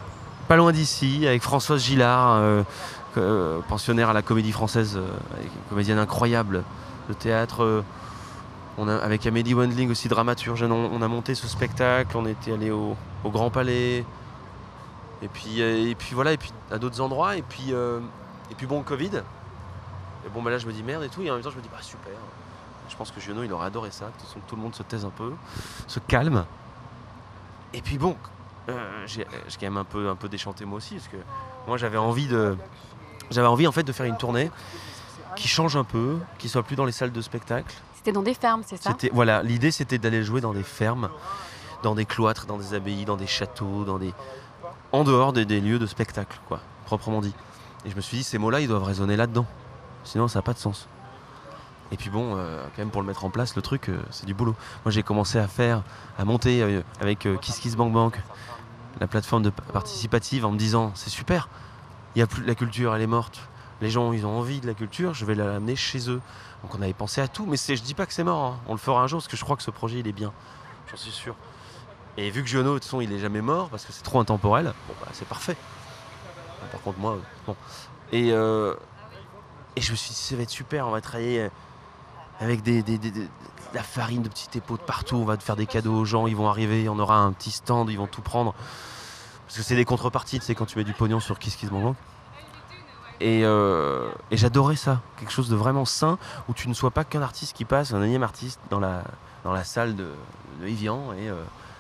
pas 0.48 0.56
loin 0.56 0.72
d'ici 0.72 1.26
avec 1.28 1.42
Françoise 1.42 1.84
Gillard 1.84 2.36
euh, 2.36 2.64
euh, 3.18 3.60
pensionnaire 3.68 4.10
à 4.10 4.14
la 4.14 4.22
Comédie 4.22 4.52
Française, 4.52 4.98
une 4.98 5.70
comédienne 5.70 6.00
incroyable 6.00 6.64
de 7.08 7.14
théâtre. 7.14 7.84
on 8.78 8.88
a, 8.88 8.96
avec 8.98 9.26
Amélie 9.26 9.54
Wendling 9.54 9.92
aussi 9.92 10.08
dramaturge, 10.08 10.64
on, 10.64 11.02
a 11.02 11.08
monté 11.08 11.36
ce 11.36 11.48
spectacle, 11.48 12.18
on 12.18 12.26
était 12.26 12.54
allé 12.54 12.72
au, 12.72 12.98
Grand 13.26 13.50
Palais, 13.50 14.06
et 15.22 15.28
puis, 15.32 15.62
et 15.62 15.96
puis 15.96 16.14
voilà, 16.14 16.34
et 16.34 16.38
puis 16.38 16.52
à 16.72 16.78
d'autres 16.78 17.00
endroits, 17.00 17.38
et 17.38 17.42
puis, 17.42 17.72
et 17.72 18.56
puis 18.56 18.66
bon, 18.66 18.82
Covid. 18.82 19.22
Et 20.26 20.30
bon, 20.34 20.42
bah 20.42 20.52
là 20.52 20.58
je 20.58 20.66
me 20.66 20.74
dis 20.74 20.84
merde 20.84 21.04
et 21.04 21.10
tout, 21.10 21.22
et 21.22 21.30
en 21.30 21.36
même 21.36 21.44
temps 21.44 21.52
je 21.52 21.58
me 21.58 21.62
dis 21.62 21.70
bah 21.72 21.82
super. 21.82 22.14
Je 22.94 22.98
pense 23.00 23.10
que 23.10 23.20
Giono 23.20 23.42
il 23.42 23.52
aurait 23.52 23.66
adoré 23.66 23.90
ça, 23.90 24.06
que 24.06 24.12
de 24.12 24.18
toute 24.18 24.28
façon, 24.28 24.40
tout 24.48 24.56
le 24.56 24.62
monde 24.62 24.76
se 24.76 24.84
taise 24.84 25.04
un 25.04 25.10
peu, 25.10 25.34
se 25.88 26.00
calme. 26.00 26.46
Et 27.74 27.82
puis 27.82 27.98
bon, 27.98 28.16
euh, 28.70 29.04
j'ai 29.08 29.26
j'ai 29.48 29.58
quand 29.60 29.66
même 29.66 29.78
un 29.78 29.84
peu, 29.84 30.10
un 30.10 30.16
peu 30.16 30.30
déchanté 30.30 30.64
moi 30.64 30.78
aussi, 30.78 30.94
parce 30.94 31.08
que 31.08 31.18
moi 31.66 31.78
j'avais 31.78 31.98
envie 31.98 32.28
de, 32.28 32.56
j'avais 33.32 33.48
envie 33.48 33.66
en 33.66 33.72
fait 33.72 33.82
de 33.82 33.92
faire 33.92 34.06
une 34.06 34.18
tournée 34.18 34.52
qui 35.36 35.48
change 35.48 35.76
un 35.76 35.84
peu, 35.84 36.20
qui 36.38 36.50
soit 36.50 36.62
plus 36.62 36.76
dans 36.76 36.86
les 36.86 36.92
salles 36.92 37.12
de 37.12 37.22
spectacle. 37.22 37.74
C'était 37.96 38.12
dans 38.12 38.22
des 38.22 38.36
fermes, 38.36 38.62
c'est 38.64 38.80
ça? 38.80 38.92
C'était 38.92 39.10
voilà, 39.12 39.42
l'idée 39.42 39.72
c'était 39.72 39.98
d'aller 39.98 40.22
jouer 40.22 40.40
dans 40.40 40.54
des 40.54 40.62
fermes, 40.62 41.10
dans 41.82 41.96
des 41.96 42.06
cloîtres, 42.06 42.46
dans 42.46 42.58
des 42.58 42.76
abbayes, 42.76 43.06
dans 43.06 43.18
des 43.18 43.26
châteaux, 43.26 43.86
dans 43.86 43.98
des 43.98 44.14
en 44.92 45.04
dehors 45.04 45.34
des, 45.34 45.46
des 45.46 45.62
lieux 45.62 45.80
de 45.80 45.88
spectacle, 45.88 46.40
quoi, 46.48 46.60
proprement 46.86 47.22
dit. 47.22 47.34
Et 47.86 47.90
je 47.90 47.96
me 47.96 48.02
suis 48.02 48.18
dit 48.18 48.24
ces 48.24 48.38
mots-là, 48.38 48.60
ils 48.60 48.68
doivent 48.68 48.84
résonner 48.84 49.18
là-dedans. 49.18 49.48
Sinon, 50.04 50.28
ça 50.28 50.38
n'a 50.38 50.44
pas 50.44 50.54
de 50.54 50.60
sens. 50.60 50.88
Et 51.92 51.98
puis 51.98 52.10
bon, 52.10 52.36
euh, 52.38 52.64
quand 52.76 52.80
même 52.80 52.90
pour 52.90 53.02
le 53.02 53.08
mettre 53.08 53.24
en 53.24 53.30
place, 53.30 53.56
le 53.56 53.62
truc, 53.62 53.90
euh, 53.90 54.02
c'est 54.10 54.26
du 54.26 54.34
boulot. 54.34 54.56
Moi, 54.84 54.92
j'ai 54.92 55.04
commencé 55.04 55.38
à 55.38 55.48
faire, 55.48 55.84
à 56.18 56.26
monter 56.26 56.64
euh, 56.64 56.82
avec 57.00 57.28
Kiss 57.42 57.60
Kiss 57.60 57.76
Bank 57.76 57.94
Bank, 57.94 58.20
la 59.00 59.08
plateforme 59.08 59.52
participative, 59.52 60.46
en 60.46 60.52
me 60.52 60.58
disant, 60.58 60.92
c'est 60.96 61.10
super. 61.12 61.50
Il 62.16 62.20
y 62.20 62.22
a 62.22 62.28
plus 62.28 62.44
la 62.46 62.56
culture, 62.56 62.96
elle 62.96 63.02
est 63.02 63.08
morte. 63.08 63.42
Les 63.82 63.90
gens, 63.90 64.14
ils 64.14 64.26
ont 64.26 64.38
envie 64.38 64.60
de 64.60 64.68
la 64.68 64.74
culture. 64.74 65.14
Je 65.14 65.26
vais 65.26 65.36
l'amener 65.36 65.76
chez 65.76 66.10
eux. 66.10 66.22
Donc 66.62 66.74
on 66.76 66.82
avait 66.82 66.94
pensé 66.94 67.20
à 67.22 67.28
tout, 67.28 67.46
mais 67.46 67.58
je 67.58 67.82
dis 67.82 67.94
pas 67.94 68.06
que 68.06 68.14
c'est 68.14 68.24
mort. 68.24 68.44
hein. 68.44 68.60
On 68.68 68.72
le 68.74 68.80
fera 68.80 69.02
un 69.02 69.08
jour 69.08 69.20
parce 69.20 69.28
que 69.28 69.36
je 69.36 69.44
crois 69.44 69.58
que 69.58 69.64
ce 69.64 69.72
projet, 69.72 70.00
il 70.00 70.08
est 70.08 70.14
bien. 70.14 70.32
J'en 70.90 70.98
suis 70.98 71.12
sûr. 71.12 71.36
Et 72.18 72.30
vu 72.30 72.44
que 72.44 72.48
Giono, 72.48 72.70
de 72.70 72.76
toute 72.76 72.86
façon, 72.86 73.02
il 73.02 73.12
est 73.12 73.20
jamais 73.20 73.42
mort 73.42 73.70
parce 73.70 73.86
que 73.86 73.92
c'est 73.92 74.04
trop 74.04 74.20
intemporel, 74.20 74.66
bon, 74.88 74.94
bah, 75.02 75.08
c'est 75.12 75.28
parfait. 75.28 75.58
Par 76.72 76.82
contre, 76.82 77.00
moi, 77.00 77.18
bon. 77.46 77.56
Et, 78.12 78.30
et 78.30 79.82
je 79.82 79.92
me 79.92 79.96
suis 79.96 80.12
dit, 80.12 80.16
ça 80.16 80.36
va 80.36 80.44
être 80.44 80.50
super, 80.50 80.88
on 80.88 80.92
va 80.92 81.02
travailler 81.02 81.50
avec 82.40 82.62
des, 82.64 82.84
de 82.84 82.98
la 83.74 83.84
farine 83.84 84.22
de 84.22 84.30
petits 84.30 84.58
époux 84.58 84.78
de 84.78 84.84
partout, 84.84 85.16
on 85.16 85.26
va 85.26 85.38
faire 85.38 85.56
des 85.56 85.66
cadeaux 85.66 85.94
aux 85.96 86.06
gens, 86.06 86.28
ils 86.28 86.36
vont 86.36 86.48
arriver, 86.50 86.88
on 86.90 87.00
aura 87.00 87.18
un 87.18 87.32
petit 87.32 87.52
stand, 87.52 87.90
ils 87.90 87.98
vont 87.98 88.08
tout 88.08 88.22
prendre. 88.22 88.54
Parce 89.46 89.58
que 89.58 89.64
c'est 89.64 89.76
des 89.76 89.86
contreparties, 89.86 90.40
tu 90.40 90.46
sais, 90.46 90.56
quand 90.56 90.66
tu 90.66 90.78
mets 90.78 90.84
du 90.84 90.94
pognon 90.94 91.20
sur 91.20 91.40
Kiss 91.40 91.56
Kiss 91.56 91.70
Bank. 91.70 91.96
Et, 93.20 93.42
euh, 93.46 94.10
et 94.32 94.38
j'adorais 94.38 94.76
ça, 94.76 95.00
quelque 95.18 95.32
chose 95.32 95.48
de 95.50 95.56
vraiment 95.56 95.86
sain, 95.86 96.18
où 96.50 96.54
tu 96.54 96.68
ne 96.68 96.74
sois 96.74 96.92
pas 96.92 97.04
qu'un 97.04 97.22
artiste 97.22 97.56
qui 97.56 97.64
passe, 97.64 97.94
un 97.94 98.02
énième 98.04 98.24
artiste 98.24 98.60
dans 98.70 98.80
la, 98.80 99.04
dans 99.44 99.54
la 99.54 99.64
salle 99.64 99.96
de, 99.96 100.10
de 100.62 100.68
Evian 100.68 101.14
et, 101.14 101.30
euh, 101.30 101.36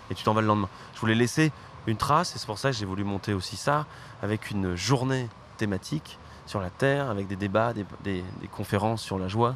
et 0.09 0.15
tu 0.15 0.23
t'en 0.23 0.33
vas 0.33 0.41
le 0.41 0.47
lendemain. 0.47 0.69
Je 0.93 0.99
voulais 1.01 1.15
laisser 1.15 1.51
une 1.87 1.97
trace 1.97 2.35
et 2.35 2.39
c'est 2.39 2.45
pour 2.45 2.59
ça 2.59 2.71
que 2.71 2.77
j'ai 2.77 2.85
voulu 2.85 3.03
monter 3.03 3.33
aussi 3.33 3.57
ça 3.57 3.85
avec 4.21 4.51
une 4.51 4.75
journée 4.75 5.27
thématique 5.57 6.17
sur 6.45 6.61
la 6.61 6.69
Terre, 6.69 7.09
avec 7.09 7.27
des 7.27 7.35
débats, 7.35 7.73
des- 7.73 7.85
des 8.05 8.23
conférences 8.51 9.01
sur 9.01 9.17
la 9.19 9.27
joie, 9.27 9.55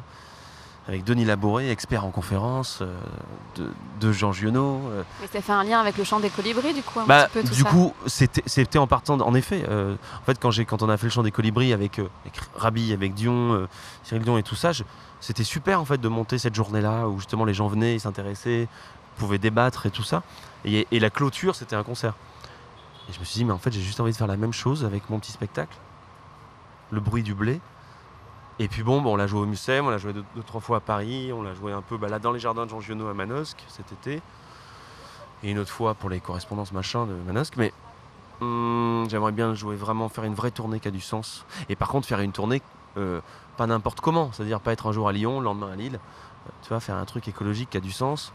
avec 0.88 1.04
Denis 1.04 1.26
Laboré, 1.26 1.70
expert 1.70 2.04
en 2.06 2.10
conférence, 2.10 2.78
euh, 2.80 2.98
de, 3.56 3.70
de 4.00 4.10
Jean 4.10 4.32
Giono. 4.32 4.80
euh, 4.88 5.02
Mais 5.20 5.26
ça 5.26 5.42
fait 5.42 5.52
un 5.52 5.62
lien 5.62 5.78
avec 5.80 5.98
le 5.98 6.04
chant 6.04 6.18
des 6.18 6.30
colibris, 6.30 6.72
du 6.72 6.82
coup, 6.82 7.00
un 7.00 7.04
bah, 7.06 7.26
petit 7.26 7.32
peu 7.34 7.42
tout 7.48 7.54
du 7.54 7.60
ça. 7.60 7.68
coup, 7.68 7.92
c'était 8.06 8.78
en 8.78 8.86
partant, 8.86 9.20
en 9.20 9.34
effet. 9.34 9.64
euh, 9.68 9.94
en 10.20 10.24
fait, 10.24 10.38
quand, 10.40 10.82
on 10.82 10.88
a 10.88 10.96
fait 10.96 11.06
le 11.06 11.10
chant 11.10 11.22
des 11.22 11.30
colibris 11.30 11.74
avec, 11.74 11.98
euh, 11.98 12.08
avec 12.24 12.40
Rabi, 12.56 12.94
avec 12.94 13.12
Dion, 13.12 13.68
Cyril 14.02 14.22
Dion 14.22 14.38
et 14.38 14.42
tout 14.42 14.54
ça, 14.54 14.70
c'était 15.20 15.44
super 15.44 15.78
en 15.80 15.84
fait 15.84 15.98
de 15.98 16.08
monter 16.08 16.38
cette 16.38 16.54
journée-là 16.54 17.06
où 17.08 17.18
justement 17.18 17.44
les 17.44 17.52
gens 17.54 17.68
venaient, 17.68 17.94
ils 17.96 18.00
s'intéressaient, 18.00 18.66
pouvaient 19.18 19.38
débattre 19.38 19.84
et 19.84 19.90
tout 19.90 20.04
ça. 20.04 20.22
Et, 20.64 20.86
et 20.90 21.00
la 21.00 21.10
clôture, 21.10 21.54
c'était 21.54 21.76
un 21.76 21.82
concert. 21.82 22.14
Et 23.10 23.12
je 23.12 23.20
me 23.20 23.24
suis 23.24 23.36
dit, 23.38 23.44
mais 23.44 23.52
en 23.52 23.58
fait, 23.58 23.72
j'ai 23.72 23.82
juste 23.82 24.00
envie 24.00 24.12
de 24.12 24.16
faire 24.16 24.26
la 24.26 24.36
même 24.38 24.52
chose 24.54 24.84
avec 24.86 25.10
mon 25.10 25.18
petit 25.18 25.32
spectacle, 25.32 25.76
le 26.90 27.00
bruit 27.00 27.22
du 27.22 27.34
blé. 27.34 27.60
Et 28.58 28.68
puis 28.68 28.82
bon, 28.82 29.00
bon 29.00 29.12
on 29.12 29.16
l'a 29.16 29.26
joué 29.26 29.40
au 29.40 29.46
Mucem, 29.46 29.86
on 29.86 29.90
l'a 29.90 29.98
joué 29.98 30.12
deux, 30.12 30.24
deux, 30.34 30.42
trois 30.42 30.60
fois 30.60 30.78
à 30.78 30.80
Paris, 30.80 31.32
on 31.32 31.42
l'a 31.42 31.54
joué 31.54 31.72
un 31.72 31.82
peu 31.82 31.96
bah, 31.96 32.08
là 32.08 32.18
dans 32.18 32.32
les 32.32 32.40
jardins 32.40 32.64
de 32.64 32.70
Jean 32.70 32.80
Giono 32.80 33.06
à 33.08 33.14
Manosque 33.14 33.64
cet 33.68 33.92
été 33.92 34.20
et 35.42 35.50
une 35.50 35.58
autre 35.58 35.70
fois 35.70 35.94
pour 35.94 36.10
les 36.10 36.20
correspondances 36.20 36.72
machin 36.72 37.06
de 37.06 37.14
Manosque. 37.14 37.56
Mais 37.56 37.72
hum, 38.40 39.06
j'aimerais 39.08 39.32
bien 39.32 39.54
jouer 39.54 39.76
vraiment, 39.76 40.08
faire 40.08 40.24
une 40.24 40.34
vraie 40.34 40.50
tournée 40.50 40.80
qui 40.80 40.88
a 40.88 40.90
du 40.90 41.00
sens. 41.00 41.44
Et 41.68 41.76
par 41.76 41.88
contre, 41.88 42.06
faire 42.06 42.20
une 42.20 42.32
tournée 42.32 42.62
euh, 42.96 43.20
pas 43.56 43.66
n'importe 43.66 44.00
comment, 44.00 44.30
c'est-à-dire 44.32 44.60
pas 44.60 44.72
être 44.72 44.86
un 44.86 44.92
jour 44.92 45.08
à 45.08 45.12
Lyon, 45.12 45.40
le 45.40 45.44
lendemain 45.44 45.72
à 45.72 45.76
Lille. 45.76 45.96
Euh, 45.96 46.50
tu 46.62 46.68
vois, 46.68 46.80
faire 46.80 46.96
un 46.96 47.04
truc 47.04 47.28
écologique 47.28 47.70
qui 47.70 47.76
a 47.76 47.80
du 47.80 47.92
sens. 47.92 48.32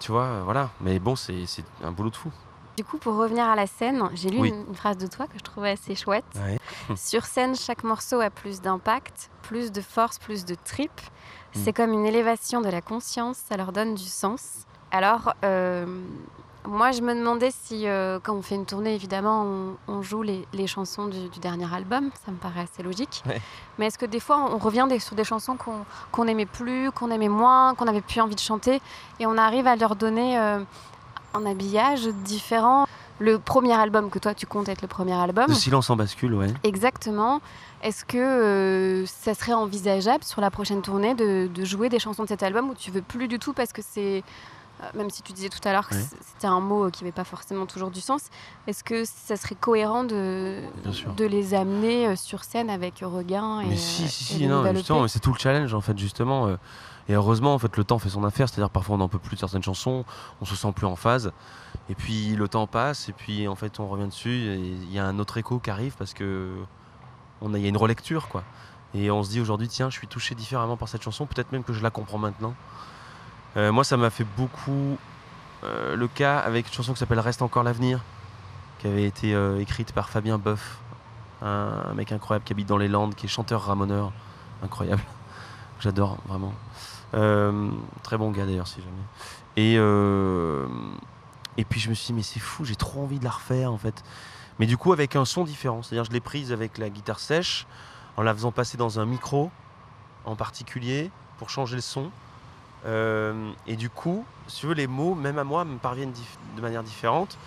Tu 0.00 0.12
vois, 0.12 0.24
euh, 0.24 0.42
voilà. 0.44 0.70
Mais 0.80 0.98
bon, 0.98 1.16
c'est 1.16 1.46
un 1.82 1.92
boulot 1.92 2.10
de 2.10 2.16
fou. 2.16 2.30
Du 2.76 2.84
coup, 2.84 2.96
pour 2.98 3.16
revenir 3.16 3.44
à 3.46 3.54
la 3.54 3.66
scène, 3.66 4.08
j'ai 4.14 4.30
lu 4.30 4.38
Oui. 4.40 4.48
une, 4.48 4.64
une 4.68 4.74
phrase 4.74 4.96
de 4.96 5.06
toi 5.06 5.26
que 5.26 5.36
je 5.38 5.42
trouvais 5.42 5.70
assez 5.70 5.94
chouette. 5.94 6.24
Ouais. 6.36 6.58
Sur 6.96 7.24
scène, 7.26 7.54
chaque 7.54 7.84
morceau 7.84 8.20
a 8.20 8.30
plus 8.30 8.60
d'impact, 8.62 9.30
plus 9.42 9.70
de 9.72 9.80
force, 9.82 10.18
plus 10.18 10.44
de 10.46 10.54
trip. 10.64 10.90
Hmm. 11.54 11.60
C'est 11.64 11.72
comme 11.74 11.92
une 11.92 12.06
élévation 12.06 12.60
de 12.62 12.68
la 12.70 12.80
conscience, 12.80 13.36
ça 13.48 13.56
leur 13.58 13.72
donne 13.72 13.94
du 13.94 14.04
sens. 14.04 14.64
Alors, 14.90 15.34
euh, 15.44 15.84
moi, 16.66 16.92
je 16.92 17.02
me 17.02 17.14
demandais 17.14 17.50
si, 17.50 17.86
euh, 17.86 18.18
quand 18.22 18.34
on 18.34 18.40
fait 18.40 18.54
une 18.54 18.64
tournée, 18.64 18.94
évidemment, 18.94 19.42
on, 19.42 19.76
on 19.88 20.00
joue 20.02 20.22
les, 20.22 20.46
les 20.54 20.66
chansons 20.66 21.06
du, 21.08 21.28
du 21.28 21.40
dernier 21.40 21.66
album, 21.74 22.10
ça 22.24 22.30
me 22.32 22.36
paraît 22.38 22.60
assez 22.60 22.82
logique. 22.82 23.22
Ouais. 23.26 23.40
Mais 23.78 23.86
est-ce 23.88 23.98
que 23.98 24.06
des 24.06 24.20
fois, 24.20 24.38
on 24.50 24.56
revient 24.58 24.86
des- 24.88 24.98
sur 24.98 25.14
des 25.16 25.24
chansons 25.24 25.56
qu'on 25.56 25.84
qu'on 26.10 26.26
aimait 26.26 26.46
plus, 26.46 26.90
qu'on 26.92 27.10
aimait 27.10 27.28
moins, 27.28 27.74
qu'on 27.74 27.84
n'avait 27.84 28.00
plus 28.00 28.20
envie 28.22 28.34
de 28.34 28.40
chanter, 28.40 28.80
et 29.20 29.26
on 29.26 29.36
arrive 29.36 29.66
à 29.66 29.76
leur 29.76 29.96
donner 29.96 30.38
euh, 30.38 30.60
un 31.34 31.46
habillage 31.46 32.06
différent 32.24 32.86
le 33.18 33.38
premier 33.38 33.72
album 33.72 34.10
que 34.10 34.18
toi 34.18 34.34
tu 34.34 34.46
comptes 34.46 34.68
être 34.68 34.82
le 34.82 34.88
premier 34.88 35.12
album. 35.12 35.46
Le 35.48 35.54
silence 35.54 35.90
en 35.90 35.96
bascule, 35.96 36.34
ouais. 36.34 36.48
Exactement. 36.64 37.40
Est-ce 37.82 38.04
que 38.04 38.18
euh, 38.18 39.06
ça 39.06 39.34
serait 39.34 39.52
envisageable 39.52 40.24
sur 40.24 40.40
la 40.40 40.50
prochaine 40.50 40.82
tournée 40.82 41.14
de, 41.14 41.48
de 41.52 41.64
jouer 41.64 41.88
des 41.88 41.98
chansons 41.98 42.24
de 42.24 42.28
cet 42.28 42.42
album 42.42 42.70
où 42.70 42.74
tu 42.74 42.90
veux 42.90 43.02
plus 43.02 43.28
du 43.28 43.38
tout 43.38 43.52
parce 43.52 43.72
que 43.72 43.82
c'est 43.82 44.22
même 44.94 45.10
si 45.10 45.22
tu 45.22 45.32
disais 45.32 45.48
tout 45.48 45.66
à 45.66 45.72
l'heure 45.72 45.88
que 45.88 45.94
c'était 45.94 46.46
un 46.46 46.60
mot 46.60 46.90
qui 46.90 47.04
n'avait 47.04 47.12
pas 47.12 47.24
forcément 47.24 47.66
toujours 47.66 47.90
du 47.90 48.00
sens, 48.00 48.22
est-ce 48.66 48.84
que 48.84 49.04
ça 49.04 49.36
serait 49.36 49.54
cohérent 49.54 50.04
de, 50.04 50.62
les 51.18 51.54
amener 51.54 52.08
euh, 52.08 52.16
sur 52.16 52.44
scène 52.44 52.70
avec 52.70 53.00
Regain 53.02 53.60
et 53.60 53.66
Mais 53.66 53.74
euh, 53.74 53.76
si, 53.76 54.08
si, 54.08 54.34
et 54.34 54.36
si, 54.36 54.42
le 54.46 54.48
non, 54.48 54.74
justement, 54.74 55.02
mais 55.02 55.08
c'est 55.08 55.20
tout 55.20 55.32
le 55.32 55.38
challenge 55.38 55.72
en 55.74 55.80
fait, 55.80 55.96
justement. 55.98 56.46
euh, 56.46 56.56
et 57.08 57.14
heureusement, 57.14 57.52
en 57.52 57.58
fait, 57.58 57.76
le 57.76 57.82
temps 57.82 57.98
fait 57.98 58.10
son 58.10 58.22
affaire, 58.22 58.48
c'est-à-dire 58.48 58.70
parfois 58.70 58.94
on 58.94 58.98
n'en 58.98 59.08
peut 59.08 59.18
plus 59.18 59.34
de 59.34 59.40
certaines 59.40 59.62
chansons, 59.62 60.04
on 60.40 60.44
se 60.44 60.54
sent 60.54 60.72
plus 60.72 60.86
en 60.86 60.94
phase, 60.94 61.32
et 61.88 61.94
puis 61.94 62.36
le 62.36 62.46
temps 62.46 62.68
passe, 62.68 63.08
et 63.08 63.12
puis 63.12 63.48
en 63.48 63.56
fait 63.56 63.80
on 63.80 63.88
revient 63.88 64.06
dessus, 64.06 64.30
et 64.30 64.56
il 64.56 64.92
y 64.92 65.00
a 65.00 65.06
un 65.06 65.18
autre 65.18 65.36
écho 65.36 65.58
qui 65.58 65.70
arrive 65.70 65.96
parce 65.96 66.14
que 66.14 66.54
on 67.40 67.54
a, 67.54 67.58
il 67.58 67.62
y 67.62 67.66
a 67.66 67.68
une 67.68 67.76
relecture, 67.76 68.28
quoi. 68.28 68.44
Et 68.94 69.10
on 69.10 69.22
se 69.22 69.30
dit 69.30 69.40
aujourd'hui, 69.40 69.68
tiens, 69.68 69.90
je 69.90 69.96
suis 69.96 70.06
touché 70.06 70.34
différemment 70.34 70.76
par 70.76 70.88
cette 70.88 71.02
chanson, 71.02 71.26
peut-être 71.26 71.50
même 71.52 71.64
que 71.64 71.72
je 71.72 71.82
la 71.82 71.90
comprends 71.90 72.18
maintenant. 72.18 72.54
Euh, 73.56 73.72
moi, 73.72 73.84
ça 73.84 73.96
m'a 73.96 74.10
fait 74.10 74.26
beaucoup 74.36 74.96
euh, 75.64 75.94
le 75.94 76.08
cas 76.08 76.38
avec 76.38 76.68
une 76.68 76.72
chanson 76.72 76.92
qui 76.92 76.98
s'appelle 76.98 77.20
Reste 77.20 77.42
encore 77.42 77.62
l'avenir, 77.62 78.00
qui 78.78 78.86
avait 78.86 79.04
été 79.04 79.34
euh, 79.34 79.60
écrite 79.60 79.92
par 79.92 80.08
Fabien 80.08 80.38
Boeuf, 80.38 80.78
un, 81.42 81.92
mec 81.94 82.12
incroyable 82.12 82.44
qui 82.44 82.52
habite 82.52 82.68
dans 82.68 82.78
les 82.78 82.88
Landes, 82.88 83.14
qui 83.14 83.26
est 83.26 83.28
chanteur 83.28 83.62
ramoneur, 83.62 84.12
incroyable. 84.62 85.02
J'adore 85.80 86.18
vraiment. 86.26 86.54
Très 88.02 88.16
bon 88.16 88.30
gars 88.30 88.46
d'ailleurs, 88.46 88.68
si 88.68 88.80
jamais. 88.80 89.02
Et, 89.56 89.74
et 91.58 91.64
puis 91.64 91.80
je 91.80 91.90
me 91.90 91.94
suis 91.94 92.06
dit, 92.06 92.12
mais 92.14 92.22
c'est 92.22 92.40
fou, 92.40 92.64
j'ai 92.64 92.76
trop 92.76 93.02
envie 93.02 93.18
de 93.18 93.24
la 93.24 93.30
refaire 93.30 93.72
en 93.72 93.78
fait. 93.78 94.02
Mais 94.58 94.66
du 94.66 94.76
coup, 94.76 94.92
avec 94.92 95.16
un 95.16 95.24
son 95.24 95.44
différent. 95.44 95.82
C'est-à-dire, 95.82 96.04
je 96.04 96.12
l'ai 96.12 96.20
prise 96.20 96.52
avec 96.52 96.78
la 96.78 96.88
guitare 96.88 97.18
sèche, 97.18 97.66
en 98.16 98.22
la 98.22 98.32
faisant 98.32 98.52
passer 98.52 98.76
dans 98.76 99.00
un 99.00 99.06
micro 99.06 99.50
en 100.24 100.36
particulier 100.36 101.10
pour 101.38 101.50
changer 101.50 101.76
le 101.76 101.82
son. 101.82 102.10
Euh, 102.84 103.52
et 103.66 103.76
du 103.76 103.90
coup, 103.90 104.24
si 104.46 104.60
tu 104.60 104.66
veux, 104.66 104.74
les 104.74 104.86
mots, 104.86 105.14
même 105.14 105.38
à 105.38 105.44
moi, 105.44 105.64
me 105.64 105.78
parviennent 105.78 106.12
de 106.56 106.60
manière 106.60 106.82
différente. 106.82 107.38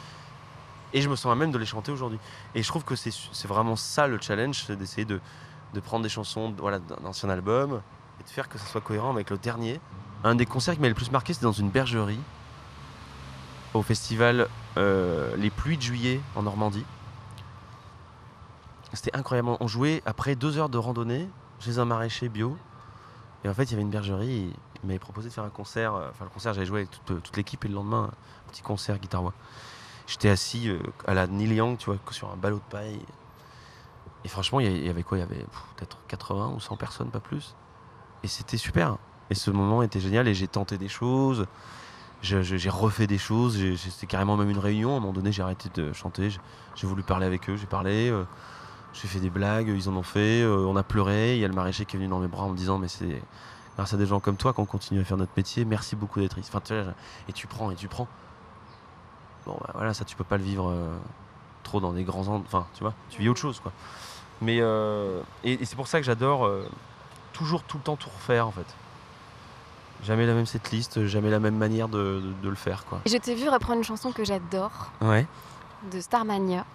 Et 0.93 1.01
je 1.01 1.09
me 1.09 1.15
sens 1.15 1.31
à 1.31 1.35
même 1.35 1.51
de 1.51 1.57
les 1.57 1.65
chanter 1.65 1.91
aujourd'hui. 1.91 2.19
Et 2.53 2.63
je 2.63 2.67
trouve 2.67 2.83
que 2.83 2.95
c'est 2.95 3.47
vraiment 3.47 3.75
ça 3.75 4.07
le 4.07 4.19
challenge, 4.19 4.63
c'est 4.65 4.77
d'essayer 4.77 5.05
de, 5.05 5.19
prendre 5.83 6.03
des 6.03 6.09
chansons 6.09 6.53
voilà, 6.57 6.79
d'un 6.79 7.03
ancien 7.03 7.29
album 7.29 7.81
et 8.19 8.23
de 8.23 8.29
faire 8.29 8.47
que 8.47 8.57
ça 8.57 8.65
soit 8.65 8.79
cohérent 8.79 9.11
avec 9.11 9.29
le 9.29 9.37
dernier. 9.37 9.81
Un 10.23 10.35
des 10.35 10.45
concerts 10.45 10.75
qui 10.75 10.79
m'a 10.79 10.87
le 10.87 10.93
plus 10.93 11.11
marqué, 11.11 11.33
c'était 11.33 11.45
dans 11.45 11.51
une 11.51 11.69
bergerie 11.69 12.19
au 13.73 13.81
festival 13.81 14.47
euh, 14.77 15.35
Les 15.35 15.49
Pluies 15.49 15.75
de 15.75 15.81
Juillet 15.81 16.21
en 16.35 16.43
Normandie. 16.43 16.85
C'était 18.93 19.15
incroyable. 19.15 19.49
On 19.59 19.67
jouait 19.67 20.01
après 20.05 20.35
deux 20.35 20.57
heures 20.57 20.69
de 20.69 20.77
randonnée 20.77 21.27
chez 21.59 21.79
un 21.79 21.85
maraîcher 21.85 22.29
bio. 22.29 22.57
Et 23.43 23.49
en 23.49 23.53
fait, 23.53 23.63
il 23.65 23.71
y 23.71 23.73
avait 23.73 23.83
une 23.83 23.89
bergerie. 23.89 24.53
Il 24.83 24.87
m'avait 24.87 24.99
proposé 24.99 25.29
de 25.29 25.33
faire 25.33 25.43
un 25.43 25.49
concert. 25.49 25.93
euh, 25.95 26.09
Enfin, 26.11 26.25
le 26.25 26.29
concert, 26.31 26.53
j'avais 26.53 26.65
joué 26.65 26.79
avec 26.81 26.91
toute, 26.91 27.11
euh, 27.11 27.19
toute 27.19 27.35
l'équipe. 27.37 27.63
Et 27.65 27.67
le 27.67 27.75
lendemain, 27.75 28.09
un 28.47 28.51
petit 28.51 28.61
concert 28.61 28.97
guitare-voix. 28.99 29.33
J'étais 30.07 30.29
assis 30.29 30.69
euh, 30.69 30.79
à 31.07 31.13
la 31.13 31.27
Neil 31.27 31.53
Young, 31.55 31.77
tu 31.77 31.85
vois, 31.85 31.97
sur 32.11 32.31
un 32.31 32.35
ballot 32.35 32.57
de 32.57 32.71
paille. 32.71 32.99
Et 34.23 34.27
franchement, 34.27 34.59
il 34.59 34.85
y 34.85 34.89
avait- 34.89 35.03
quoi? 35.03 35.17
Il 35.17 35.21
y 35.21 35.23
avait 35.23 35.45
peut-être 35.75 35.97
80 36.07 36.51
ou 36.55 36.59
100 36.59 36.77
personnes, 36.77 37.09
pas 37.09 37.19
plus. 37.19 37.55
Et 38.23 38.27
c'était 38.27 38.57
super. 38.57 38.97
Et 39.29 39.35
ce 39.35 39.51
moment 39.51 39.81
était 39.83 39.99
génial. 39.99 40.27
Et 40.27 40.33
j'ai 40.33 40.47
tenté 40.47 40.77
des 40.77 40.87
choses. 40.87 41.45
J'ai 42.21 42.69
refait 42.69 43.05
des 43.07 43.19
choses. 43.19 43.59
C'était 43.77 44.07
carrément 44.07 44.35
même 44.35 44.49
une 44.49 44.57
réunion. 44.57 44.93
À 44.93 44.97
un 44.97 44.99
moment 44.99 45.13
donné, 45.13 45.31
j'ai 45.31 45.43
arrêté 45.43 45.69
de 45.75 45.93
chanter. 45.93 46.31
J'ai- 46.31 46.87
voulu 46.87 47.03
parler 47.03 47.25
avec 47.27 47.49
eux. 47.49 47.55
J'ai 47.55 47.67
parlé. 47.67 48.11
j'ai 48.93 49.07
fait 49.07 49.19
des 49.19 49.29
blagues. 49.29 49.67
Ils 49.67 49.89
en 49.89 49.95
ont 49.95 50.03
fait. 50.03 50.43
on 50.45 50.75
a 50.75 50.83
pleuré. 50.83 51.35
Il 51.35 51.41
y 51.41 51.45
a 51.45 51.47
le 51.47 51.53
maraîcher 51.53 51.85
qui 51.85 51.95
est 51.97 51.99
venu 51.99 52.09
dans 52.09 52.19
mes 52.19 52.27
bras 52.27 52.43
en 52.45 52.49
me 52.49 52.57
disant 52.57 52.79
Mais 52.79 52.87
c'est 52.87 53.21
grâce 53.75 53.93
à 53.93 53.97
des 53.97 54.05
gens 54.05 54.19
comme 54.19 54.37
toi 54.37 54.53
qu'on 54.53 54.65
continue 54.65 55.01
à 55.01 55.03
faire 55.03 55.17
notre 55.17 55.31
métier. 55.37 55.65
Merci 55.65 55.95
beaucoup 55.95 56.19
d'être 56.19 56.37
ici. 56.37 56.49
Enfin, 56.51 56.61
tu 56.63 56.73
vois, 56.73 56.93
et 57.27 57.33
tu 57.33 57.47
prends 57.47 57.71
et 57.71 57.75
tu 57.75 57.87
prends. 57.87 58.07
Bon, 59.45 59.57
bah, 59.61 59.71
voilà, 59.75 59.93
ça, 59.93 60.05
tu 60.05 60.15
peux 60.15 60.23
pas 60.23 60.37
le 60.37 60.43
vivre 60.43 60.69
euh, 60.69 60.95
trop 61.63 61.79
dans 61.79 61.93
des 61.93 62.03
grands. 62.03 62.27
en- 62.27 62.37
Enfin, 62.41 62.65
tu 62.73 62.81
vois, 62.83 62.93
tu 63.09 63.21
vis 63.21 63.29
autre 63.29 63.39
chose, 63.41 63.59
quoi. 63.59 63.71
Mais. 64.41 64.57
euh, 64.61 65.21
et 65.43 65.53
et 65.53 65.65
c'est 65.65 65.75
pour 65.75 65.87
ça 65.87 65.99
que 65.99 66.05
j'adore 66.05 66.45
euh, 66.45 66.67
toujours, 67.33 67.63
tout 67.63 67.77
le 67.77 67.83
temps, 67.83 67.95
tout 67.95 68.09
refaire, 68.09 68.47
en 68.47 68.51
fait. 68.51 68.65
Jamais 70.03 70.25
la 70.25 70.33
même 70.33 70.45
setlist, 70.45 71.05
jamais 71.05 71.29
la 71.29 71.39
même 71.39 71.57
manière 71.57 71.87
de, 71.87 72.21
de- 72.21 72.33
de 72.43 72.49
le 72.49 72.55
faire, 72.55 72.85
quoi. 72.85 72.99
Et 73.05 73.09
je 73.09 73.17
t'ai 73.17 73.33
vu 73.35 73.47
reprendre 73.49 73.77
une 73.79 73.83
chanson 73.83 74.11
que 74.11 74.23
j'adore 74.25 74.91
Ouais. 75.01 75.25
de 75.91 75.99
Starmania, 76.01 76.65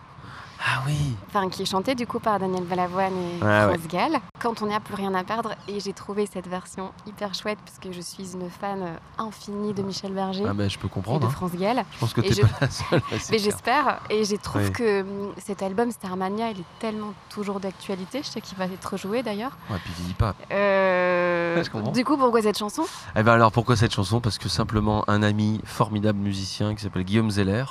Ah 0.62 0.83
oui 0.87 1.16
enfin 1.29 1.49
qui 1.49 1.62
est 1.62 1.66
chantée 1.66 1.94
du 1.94 2.07
coup 2.07 2.18
par 2.20 2.38
Daniel 2.38 2.64
Balavoine 2.64 3.14
et 3.16 3.42
Ouais, 3.44 3.62
France 3.75 3.88
Gall. 3.88 4.18
Quand 4.40 4.61
on 4.62 4.66
n'a 4.66 4.81
plus 4.81 4.94
rien 4.94 5.14
à 5.14 5.23
perdre, 5.25 5.55
et 5.68 5.81
j'ai 5.81 5.92
trouvé 5.92 6.27
cette 6.31 6.46
version 6.49 6.92
hyper 7.07 7.35
chouette 7.35 7.59
parce 7.64 7.79
que 7.79 7.92
je 7.92 8.01
suis 8.01 8.33
une 8.35 8.51
fan 8.51 8.83
euh, 8.83 8.94
infinie 9.18 9.73
de 9.75 9.83
Michel 9.83 10.12
Berger 10.12 10.44
Ah, 10.49 10.53
bah, 10.55 10.68
je 10.68 10.79
peux 10.79 10.87
et 10.87 10.90
comprendre. 10.90 11.20
de 11.20 11.27
hein. 11.27 11.31
France 11.31 11.53
Gall. 11.53 11.83
Je 11.92 11.99
pense 11.99 12.12
que 12.12 12.20
Et 12.20 12.29
t'es 12.29 12.35
je- 12.35 12.42
pas 12.42 12.49
la 12.62 12.70
seule. 12.70 13.03
ouais, 13.12 13.18
Mais 13.31 13.38
j'espère, 13.38 14.01
et 14.11 14.25
je 14.25 14.37
trouve 14.37 14.62
Oui. 14.64 14.73
que 14.73 15.01
hum, 15.03 15.33
cet 15.38 15.62
album 15.62 15.90
Starmania, 15.90 16.51
il 16.51 16.61
est 16.61 16.64
tellement 16.79 17.12
toujours 17.31 17.61
d'actualité. 17.61 18.23
Je 18.23 18.29
sais 18.29 18.40
qu'il 18.40 18.57
va 18.59 18.64
être 18.66 18.96
joué 18.99 19.23
d'ailleurs. 19.23 19.53
Ouais, 19.70 19.79
puis 19.83 19.92
vieillis 19.99 20.14
pas. 20.14 20.35
Euh, 20.51 21.62
Ouais, 21.75 21.92
du 21.92 22.05
coup, 22.05 22.16
pourquoi 22.16 22.42
cette 22.42 22.59
chanson? 22.59 22.85
Eh 23.16 23.23
ben 23.23 23.33
alors 23.33 23.51
pourquoi 23.53 23.77
cette 23.77 23.92
chanson? 23.92 24.20
Parce 24.20 24.38
que 24.38 24.49
simplement 24.49 25.05
un 25.09 25.23
ami 25.23 25.61
formidable 25.64 26.18
musicien 26.18 26.75
qui 26.75 26.83
s'appelle 26.83 27.03
Guillaume 27.05 27.31
Zeller, 27.31 27.64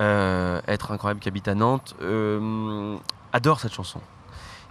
être 0.00 0.92
incroyable 0.92 1.20
qui 1.20 1.28
habite 1.28 1.48
à 1.48 1.54
Nantes, 1.54 1.94
euh, 2.02 2.96
adore 3.32 3.60
cette 3.60 3.72
chanson. 3.74 4.00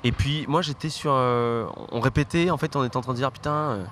Et 0.03 0.11
puis 0.11 0.45
moi 0.47 0.61
j'étais 0.61 0.89
sur, 0.89 1.11
euh, 1.13 1.65
on 1.91 1.99
répétait 1.99 2.49
en 2.51 2.57
fait, 2.57 2.75
on 2.75 2.83
était 2.83 2.97
en 2.97 3.01
train 3.01 3.13
de 3.13 3.17
dire 3.17 3.31
putain, 3.31 3.51
euh, 3.51 3.83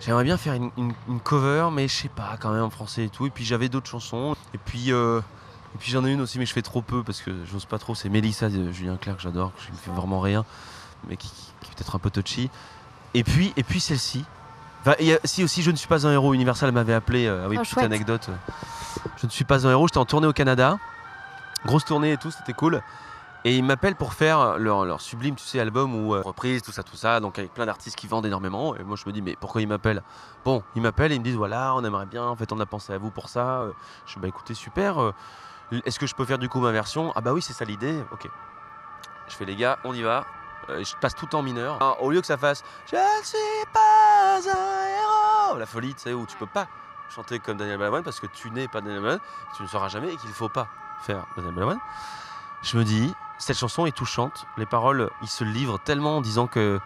j'aimerais 0.00 0.24
bien 0.24 0.36
faire 0.36 0.54
une, 0.54 0.70
une- 0.76 0.94
une 1.08 1.20
cover, 1.20 1.68
mais 1.72 1.88
je 1.88 1.94
sais 1.94 2.08
pas 2.08 2.36
quand 2.40 2.52
même 2.52 2.62
en 2.62 2.70
français 2.70 3.04
et 3.04 3.08
tout. 3.08 3.26
Et 3.26 3.30
puis 3.30 3.44
j'avais 3.44 3.68
d'autres 3.68 3.90
chansons. 3.90 4.36
Et 4.54 4.58
puis 4.58 4.92
euh, 4.92 5.20
et 5.74 5.78
puis 5.78 5.90
j'en 5.90 6.04
ai 6.04 6.12
une 6.12 6.20
aussi, 6.20 6.38
mais 6.38 6.46
je 6.46 6.52
fais 6.52 6.62
trop 6.62 6.82
peu 6.82 7.02
parce 7.02 7.20
que 7.20 7.30
j'ose 7.50 7.64
pas 7.64 7.78
trop. 7.78 7.94
C'est 7.94 8.08
Mélissa 8.08 8.48
de 8.48 8.72
Julien 8.72 8.96
Clerc 8.96 9.16
que 9.16 9.22
j'adore, 9.22 9.52
que 9.54 9.62
je 9.66 9.70
ne 9.72 9.76
fais 9.76 9.90
vraiment 9.90 10.20
rien, 10.20 10.44
mais 11.08 11.16
qui, 11.16 11.28
qui- 11.28 11.52
qui 11.60 11.70
est 11.70 11.74
peut-être 11.74 11.96
un 11.96 11.98
peu 11.98 12.10
touchy. 12.10 12.48
Et 13.14 13.24
puis 13.24 13.52
et 13.56 13.62
puis 13.64 13.80
celle-ci. 13.80 14.24
Enfin, 14.82 14.94
si 15.24 15.44
aussi 15.44 15.62
je 15.62 15.70
ne 15.70 15.76
suis 15.76 15.88
pas 15.88 16.06
un 16.06 16.12
héros, 16.12 16.32
Universal 16.32 16.72
m'avait 16.72 16.94
appelé, 16.94 17.26
euh, 17.26 17.42
ah 17.44 17.48
oui, 17.48 17.56
Oh, 17.58 17.62
petite 17.62 17.74
chouette. 17.74 17.84
anecdote. 17.84 18.28
euh, 18.30 18.34
Je 19.20 19.26
ne 19.26 19.30
suis 19.30 19.44
pas 19.44 19.66
un 19.66 19.70
héros, 19.70 19.86
j'étais 19.86 19.98
en 19.98 20.06
tournée 20.06 20.26
au 20.26 20.32
Canada, 20.32 20.78
grosse 21.66 21.84
tournée 21.84 22.12
et 22.12 22.16
tout, 22.16 22.30
c'était 22.30 22.54
cool. 22.54 22.82
Et 23.44 23.54
ils 23.54 23.62
m'appellent 23.62 23.96
pour 23.96 24.14
faire 24.14 24.58
leur, 24.58 25.00
sublime, 25.00 25.34
tu 25.34 25.44
sais, 25.44 25.60
album 25.60 25.94
ou 25.94 26.14
euh, 26.14 26.22
reprise, 26.22 26.62
tout 26.62 26.72
ça, 26.72 26.82
tout 26.82 26.96
ça, 26.96 27.20
donc 27.20 27.38
avec 27.38 27.52
plein 27.52 27.66
d'artistes 27.66 27.96
qui 27.96 28.06
vendent 28.06 28.24
énormément. 28.24 28.74
Et 28.76 28.82
moi 28.82 28.96
je 28.96 29.04
me 29.06 29.12
dis, 29.12 29.20
mais 29.20 29.36
pourquoi 29.38 29.60
ils 29.60 29.68
m'appellent? 29.68 30.02
Bon, 30.44 30.62
ils 30.74 30.80
m'appellent 30.80 31.12
et 31.12 31.16
ils 31.16 31.20
me 31.20 31.24
disent, 31.24 31.36
voilà, 31.36 31.74
on 31.74 31.84
aimerait 31.84 32.06
bien, 32.06 32.24
en 32.24 32.34
fait, 32.34 32.50
on 32.50 32.60
a 32.60 32.66
pensé 32.66 32.94
à 32.94 32.98
vous 32.98 33.10
pour 33.10 33.28
ça. 33.28 33.60
Euh, 33.60 33.72
Je 34.06 34.14
dis, 34.14 34.20
bah 34.20 34.28
écoutez, 34.28 34.54
super. 34.54 35.02
euh, 35.02 35.12
Est-ce 35.84 35.98
que 35.98 36.06
je 36.06 36.14
peux 36.14 36.24
faire 36.24 36.38
du 36.38 36.48
coup 36.48 36.60
ma 36.60 36.72
version? 36.72 37.12
Ah 37.14 37.20
bah 37.20 37.34
oui, 37.34 37.42
c'est 37.42 37.52
ça 37.52 37.66
l'idée, 37.66 38.02
ok. 38.12 38.26
Je 39.28 39.34
fais 39.34 39.44
les 39.44 39.56
gars, 39.56 39.78
on 39.84 39.92
y 39.92 40.02
va. 40.02 40.24
Je 40.68 40.94
passe 41.00 41.14
tout 41.14 41.34
en 41.34 41.42
mineur. 41.42 41.78
Au 42.00 42.10
lieu 42.10 42.20
que 42.20 42.26
ça 42.26 42.38
fasse 42.38 42.62
Je 42.90 42.96
ne 42.96 43.24
suis 43.24 43.66
pas 43.72 44.38
un 44.38 45.50
héros 45.50 45.58
La 45.58 45.66
folie, 45.66 45.94
tu 45.94 46.00
sais, 46.00 46.12
où 46.14 46.26
tu 46.26 46.36
peux 46.36 46.46
pas 46.46 46.68
chanter 47.10 47.38
comme 47.38 47.56
Daniel 47.56 47.78
Balavoine 47.78 48.02
parce 48.02 48.20
que 48.20 48.26
tu 48.26 48.50
n'es 48.50 48.68
pas 48.68 48.80
Daniel 48.80 49.00
Balavoine, 49.00 49.26
tu 49.56 49.62
ne 49.62 49.68
sauras 49.68 49.88
jamais 49.88 50.12
et 50.12 50.16
qu'il 50.16 50.30
ne 50.30 50.34
faut 50.34 50.48
pas 50.48 50.68
faire 51.02 51.26
Daniel 51.36 51.54
Balavoine. 51.54 51.80
Je 52.62 52.76
me 52.76 52.84
dis, 52.84 53.14
cette 53.38 53.58
chanson 53.58 53.86
est 53.86 53.96
touchante. 53.96 54.46
Les 54.56 54.66
paroles, 54.66 55.10
il 55.22 55.28
se 55.28 55.44
livrent 55.44 55.78
tellement 55.78 56.18
en 56.18 56.20
disant 56.20 56.46
que 56.46 56.80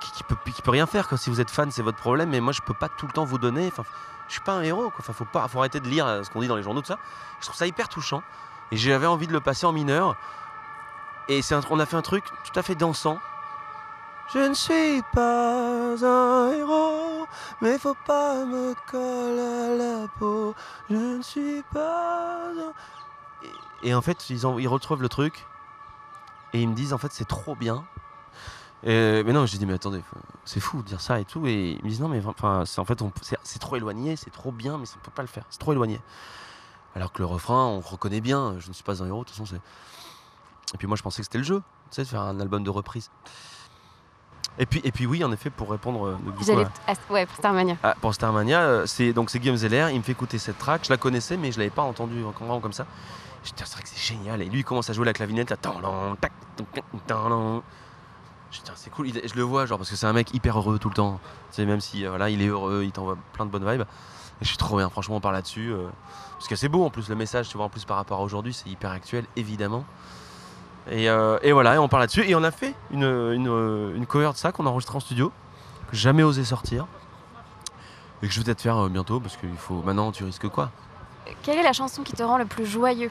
qu'il 0.00 0.24
peut, 0.26 0.36
peut 0.36 0.70
rien 0.70 0.86
faire. 0.86 1.08
Quoi. 1.08 1.18
Si 1.18 1.30
vous 1.30 1.40
êtes 1.40 1.50
fan, 1.50 1.70
c'est 1.70 1.82
votre 1.82 1.98
problème. 1.98 2.30
Mais 2.30 2.40
moi, 2.40 2.52
je 2.52 2.60
peux 2.62 2.74
pas 2.74 2.88
tout 2.88 3.06
le 3.06 3.12
temps 3.12 3.24
vous 3.24 3.38
donner. 3.38 3.68
Enfin, 3.68 3.84
je 4.28 4.32
suis 4.32 4.40
pas 4.40 4.52
un 4.52 4.62
héros. 4.62 4.90
Quoi. 4.90 5.00
Enfin, 5.00 5.12
faut 5.12 5.24
pas, 5.24 5.46
faut 5.48 5.58
arrêter 5.58 5.80
de 5.80 5.88
lire 5.88 6.06
euh, 6.06 6.22
ce 6.22 6.30
qu'on 6.30 6.40
dit 6.40 6.48
dans 6.48 6.56
les 6.56 6.62
journaux, 6.62 6.80
tout 6.80 6.88
ça. 6.88 6.98
Je 7.40 7.46
trouve 7.46 7.56
ça 7.56 7.66
hyper 7.66 7.88
touchant. 7.88 8.22
Et 8.70 8.76
j'avais 8.76 9.06
envie 9.06 9.26
de 9.26 9.32
le 9.32 9.40
passer 9.40 9.66
en 9.66 9.72
mineur. 9.72 10.16
Et 11.28 11.42
c'est 11.42 11.54
on 11.70 11.78
a 11.78 11.86
fait 11.86 11.96
un 11.96 12.02
truc 12.02 12.24
tout 12.44 12.58
à 12.58 12.62
fait 12.62 12.74
dansant. 12.74 13.18
Je 14.32 14.38
ne 14.40 14.54
suis 14.54 15.02
pas 15.14 15.94
un 16.02 16.52
héros, 16.52 17.26
mais 17.62 17.78
faut 17.78 17.96
pas 18.06 18.44
me 18.44 18.74
coller 18.90 19.40
à 19.40 20.02
la 20.02 20.08
peau. 20.18 20.54
Je 20.90 20.96
ne 20.96 21.22
suis 21.22 21.62
pas 21.72 22.50
un... 22.50 22.72
Et, 23.82 23.94
en 23.94 24.02
fait, 24.02 24.28
ils, 24.28 24.42
ils 24.58 24.68
retrouvent 24.68 25.00
le 25.00 25.08
truc 25.08 25.46
et 26.52 26.60
ils 26.60 26.68
me 26.68 26.74
disent 26.74 26.92
en 26.92 26.98
fait 26.98 27.12
c'est 27.12 27.26
trop 27.26 27.54
bien. 27.54 27.84
Mais 28.82 29.32
non, 29.32 29.46
j'ai 29.46 29.58
dit 29.58 29.66
mais 29.66 29.74
attendez, 29.74 30.02
c'est 30.44 30.60
fou 30.60 30.82
de 30.82 30.86
dire 30.88 31.00
ça 31.00 31.20
et 31.20 31.24
tout. 31.24 31.46
Et 31.46 31.72
ils 31.72 31.84
me 31.84 31.88
disent 31.88 32.00
non 32.00 32.08
mais 32.08 32.22
enfin 32.24 32.64
c'est 32.66 32.80
en 32.80 32.84
fait 32.84 33.02
c'est 33.42 33.58
trop 33.58 33.76
éloigné, 33.76 34.16
c'est 34.16 34.30
trop 34.30 34.52
bien, 34.52 34.78
mais 34.78 34.84
on 34.94 35.04
peut 35.04 35.10
pas 35.10 35.22
le 35.22 35.28
faire, 35.28 35.44
c'est 35.50 35.58
trop 35.58 35.72
éloigné. 35.72 36.00
Alors 36.94 37.12
que 37.12 37.18
le 37.18 37.26
refrain, 37.26 37.64
on 37.66 37.80
reconnaît 37.80 38.20
bien. 38.20 38.56
Je 38.58 38.68
ne 38.68 38.72
suis 38.72 38.84
pas 38.84 39.02
un 39.02 39.06
héros, 39.06 39.20
de 39.20 39.24
toute 39.24 39.36
façon 39.36 39.46
c'est. 39.46 39.60
Et 40.74 40.78
puis 40.78 40.86
moi 40.86 40.96
je 40.96 41.02
pensais 41.02 41.22
que 41.22 41.24
c'était 41.24 41.38
le 41.38 41.44
jeu, 41.44 41.62
tu 41.90 41.96
sais, 41.96 42.02
de 42.02 42.08
faire 42.08 42.20
un 42.20 42.40
album 42.40 42.62
de 42.62 42.70
reprise. 42.70 43.10
Et 44.58 44.66
puis, 44.66 44.80
et 44.84 44.90
puis 44.92 45.06
oui, 45.06 45.22
en 45.24 45.30
effet, 45.32 45.50
pour 45.50 45.70
répondre 45.70 46.06
euh, 46.06 46.16
du 46.24 46.32
coup, 46.32 46.44
à- 46.86 47.12
ouais, 47.12 47.26
pour 47.26 47.36
Starmania. 47.36 47.76
ah, 47.82 47.94
pour 48.00 48.12
Starmania, 48.14 48.60
euh, 48.60 48.86
c'est 48.86 49.12
donc 49.12 49.30
c'est 49.30 49.38
Guillaume 49.38 49.56
Zeller, 49.56 49.88
il 49.92 49.98
me 49.98 50.02
fait 50.02 50.12
écouter 50.12 50.38
cette 50.38 50.58
track, 50.58 50.84
je 50.84 50.90
la 50.90 50.96
connaissais 50.96 51.36
mais 51.36 51.52
je 51.52 51.58
l'avais 51.58 51.70
pas 51.70 51.82
entendue 51.82 52.20
vraiment 52.22 52.60
comme 52.60 52.72
ça. 52.72 52.86
Je 53.44 53.50
dis, 53.50 53.54
c'est 53.64 53.72
vrai 53.74 53.82
que 53.82 53.88
c'est 53.88 54.00
génial. 54.14 54.42
Et 54.42 54.46
lui 54.46 54.60
il 54.60 54.64
commence 54.64 54.90
à 54.90 54.92
jouer 54.92 55.04
la 55.06 55.12
clavinette 55.12 55.50
là. 55.50 55.56
C'est 58.74 58.90
cool. 58.90 59.08
Je 59.08 59.34
le 59.34 59.42
vois 59.42 59.66
genre 59.66 59.78
parce 59.78 59.90
que 59.90 59.96
c'est 59.96 60.06
un 60.06 60.12
mec 60.12 60.32
hyper 60.34 60.58
heureux 60.58 60.78
tout 60.78 60.88
le 60.88 60.94
temps. 60.94 61.20
Tu 61.50 61.56
sais, 61.56 61.66
même 61.66 61.80
si 61.80 62.04
euh, 62.04 62.08
voilà, 62.10 62.30
il 62.30 62.40
est 62.42 62.46
heureux, 62.48 62.82
il 62.84 62.92
t'envoie 62.92 63.16
plein 63.34 63.44
de 63.46 63.50
bonnes 63.50 63.68
vibes. 63.70 63.82
Et 63.82 64.44
je 64.44 64.48
suis 64.48 64.56
trop 64.56 64.76
bien, 64.78 64.88
franchement, 64.88 65.16
on 65.16 65.20
parle 65.20 65.34
là-dessus. 65.34 65.70
euh, 65.72 65.88
parce 66.32 66.48
que 66.48 66.56
c'est 66.56 66.68
beau 66.68 66.84
en 66.84 66.90
plus 66.90 67.08
le 67.08 67.14
message, 67.16 67.48
tu 67.48 67.56
vois, 67.56 67.66
en 67.66 67.68
plus 67.68 67.84
par 67.84 67.96
rapport 67.96 68.20
à 68.20 68.22
aujourd'hui, 68.22 68.54
c'est 68.54 68.68
hyper 68.70 68.90
actuel, 68.90 69.24
évidemment. 69.36 69.84
Et, 70.90 71.08
euh, 71.08 71.38
et, 71.42 71.52
voilà, 71.52 71.74
et 71.74 71.78
on 71.78 71.88
parle 71.88 72.02
là-dessus. 72.02 72.24
Et 72.28 72.34
on 72.34 72.42
a 72.42 72.50
fait 72.50 72.74
une, 72.90 73.04
une, 73.04 73.92
une 73.94 74.06
cover 74.06 74.30
de 74.32 74.36
ça 74.36 74.52
qu'on 74.52 74.66
a 74.66 74.70
enregistré 74.70 74.96
en 74.96 75.00
studio, 75.00 75.32
que 75.90 75.96
jamais 75.96 76.22
osé 76.22 76.44
sortir. 76.44 76.86
Et 78.22 78.26
que 78.26 78.32
je 78.32 78.40
vais 78.40 78.44
peut-être 78.44 78.62
faire 78.62 78.78
euh, 78.78 78.88
bientôt, 78.88 79.20
parce 79.20 79.36
qu'il 79.36 79.56
faut. 79.56 79.82
Maintenant, 79.82 80.10
tu 80.12 80.24
risques 80.24 80.48
quoi? 80.48 80.70
Quelle 81.42 81.58
est 81.58 81.62
la 81.62 81.72
chanson 81.72 82.02
qui 82.02 82.14
te 82.14 82.22
rend 82.22 82.38
le 82.38 82.46
plus 82.46 82.66
joyeux? 82.66 83.10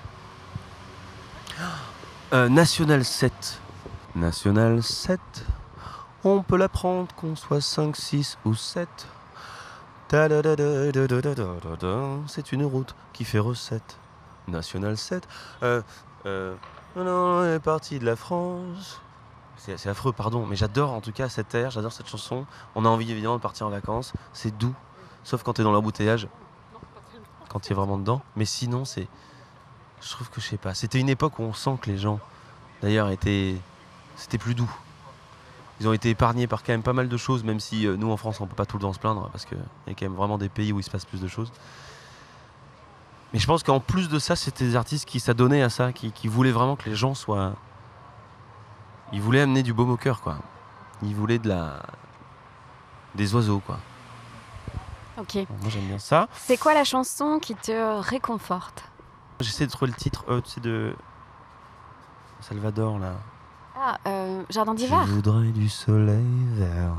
Euh, 2.34 2.50
National 2.50 3.06
7. 3.06 3.62
National 4.16 4.84
7. 4.84 5.20
On 6.24 6.42
peut 6.42 6.58
l'apprendre 6.58 7.08
qu'on 7.16 7.36
soit 7.36 7.62
5, 7.62 7.96
6 7.96 8.38
ou 8.44 8.54
7. 8.54 8.90
C'est 12.28 12.52
une 12.52 12.66
route 12.66 12.96
qui 13.14 13.24
fait 13.24 13.40
recette. 13.40 13.98
National 14.48 14.98
7. 14.98 15.28
Euh, 15.64 15.82
euh 16.26 16.56
non, 16.98 17.04
non, 17.04 17.40
on 17.40 17.56
est 17.56 17.60
parti 17.60 18.00
de 18.00 18.06
la 18.06 18.16
France. 18.16 19.00
C'est 19.58 19.78
c'est 19.78 19.90
affreux, 19.90 20.14
pardon, 20.14 20.46
mais 20.46 20.56
j'adore 20.56 20.94
en 20.94 21.02
tout 21.02 21.12
cas 21.12 21.30
cette 21.30 21.54
air, 21.56 21.72
j'adore 21.72 21.92
cette 21.92 22.08
chanson. 22.08 22.46
On 22.76 22.86
a 22.86 22.90
envie 22.90 23.12
évidemment 23.12 23.38
de 23.38 23.42
partir 23.42 23.68
en 23.68 23.70
vacances. 23.70 24.14
C'est 24.34 24.58
doux, 24.58 24.76
sauf 25.24 25.44
quand 25.44 25.54
t'es 25.54 25.64
dans 25.64 25.72
l'embouteillage, 25.72 26.28
quand 27.50 27.60
t'es 27.60 27.74
vraiment 27.74 27.98
dedans. 27.98 28.22
Mais 28.36 28.46
sinon, 28.46 28.86
c'est. 28.86 29.08
Je 30.02 30.10
trouve 30.10 30.30
que 30.30 30.42
je 30.42 30.48
sais 30.48 30.58
pas. 30.58 30.74
C'était 30.74 31.00
une 31.00 31.10
époque 31.10 31.40
où 31.40 31.44
on 31.44 31.54
sent 31.54 31.78
que 31.82 31.90
les 31.90 31.98
gens, 31.98 32.20
d'ailleurs, 32.82 33.10
étaient. 33.10 33.56
C'était 34.16 34.38
plus 34.38 34.56
doux. 34.56 34.72
Ils 35.80 35.88
ont 35.88 35.94
été 35.94 36.10
épargnés 36.10 36.48
par 36.48 36.64
quand 36.64 36.74
même 36.74 36.84
pas 36.84 36.94
mal 36.94 37.08
de 37.08 37.18
choses, 37.18 37.44
même 37.44 37.60
si 37.60 37.86
euh, 37.86 37.96
nous 37.98 38.12
en 38.12 38.18
France 38.18 38.42
on 38.42 38.48
peut 38.48 38.56
pas 38.56 38.66
tout 38.66 38.78
le 38.78 38.82
temps 38.82 38.94
se 38.94 39.00
plaindre, 39.00 39.30
parce 39.32 39.46
qu'il 39.46 39.58
y 39.88 39.92
a 39.92 39.94
quand 39.94 40.06
même 40.06 40.16
vraiment 40.16 40.40
des 40.40 40.50
pays 40.50 40.72
où 40.74 40.80
il 40.80 40.84
se 40.84 40.90
passe 40.90 41.06
plus 41.06 41.22
de 41.22 41.28
choses. 41.28 41.52
Mais 43.34 43.40
je 43.40 43.46
pense 43.48 43.64
qu'en 43.64 43.80
plus 43.80 44.08
de 44.10 44.20
ça, 44.20 44.36
c'était 44.36 44.64
des 44.66 44.76
artistes 44.76 45.06
qui 45.08 45.20
s'adonnaient 45.20 45.62
à 45.64 45.70
ça, 45.70 45.92
qui, 45.92 46.12
qui 46.12 46.28
voulaient 46.28 46.52
vraiment 46.52 46.76
que 46.76 46.90
les 46.90 46.96
gens 46.96 47.14
soient. 47.14 47.54
Ils 49.12 49.22
voulaient 49.22 49.42
amener 49.42 49.64
du 49.64 49.74
baume 49.74 49.92
au 49.92 49.98
cœur, 49.98 50.22
quoi. 50.22 50.38
Ils 51.02 51.16
voulaient 51.16 51.40
de 51.40 51.48
la. 51.50 51.82
des 53.16 53.34
oiseaux, 53.36 53.60
quoi. 53.66 53.80
Ok. 55.18 55.36
Moi 55.36 55.70
j'aime 55.70 55.88
bien 55.88 56.00
ça. 56.00 56.28
C'est 56.34 56.58
quoi 56.58 56.74
la 56.74 56.84
chanson 56.84 57.40
qui 57.40 57.56
te 57.56 58.00
réconforte? 58.02 58.84
J'essaie 59.40 59.66
de 59.66 59.72
trouver 59.72 59.92
le 59.92 59.98
titre, 59.98 60.26
euh, 60.30 60.42
tu 60.42 60.52
sais, 60.52 60.62
de. 60.62 60.96
Salvador, 62.40 63.00
là. 63.00 63.14
Ah, 63.80 63.98
euh, 64.08 64.44
Jardin 64.50 64.74
Je 64.74 64.84
d'hiver. 64.84 65.06
voudrais 65.06 65.50
du 65.52 65.70
soleil 65.70 66.26
vert, 66.54 66.94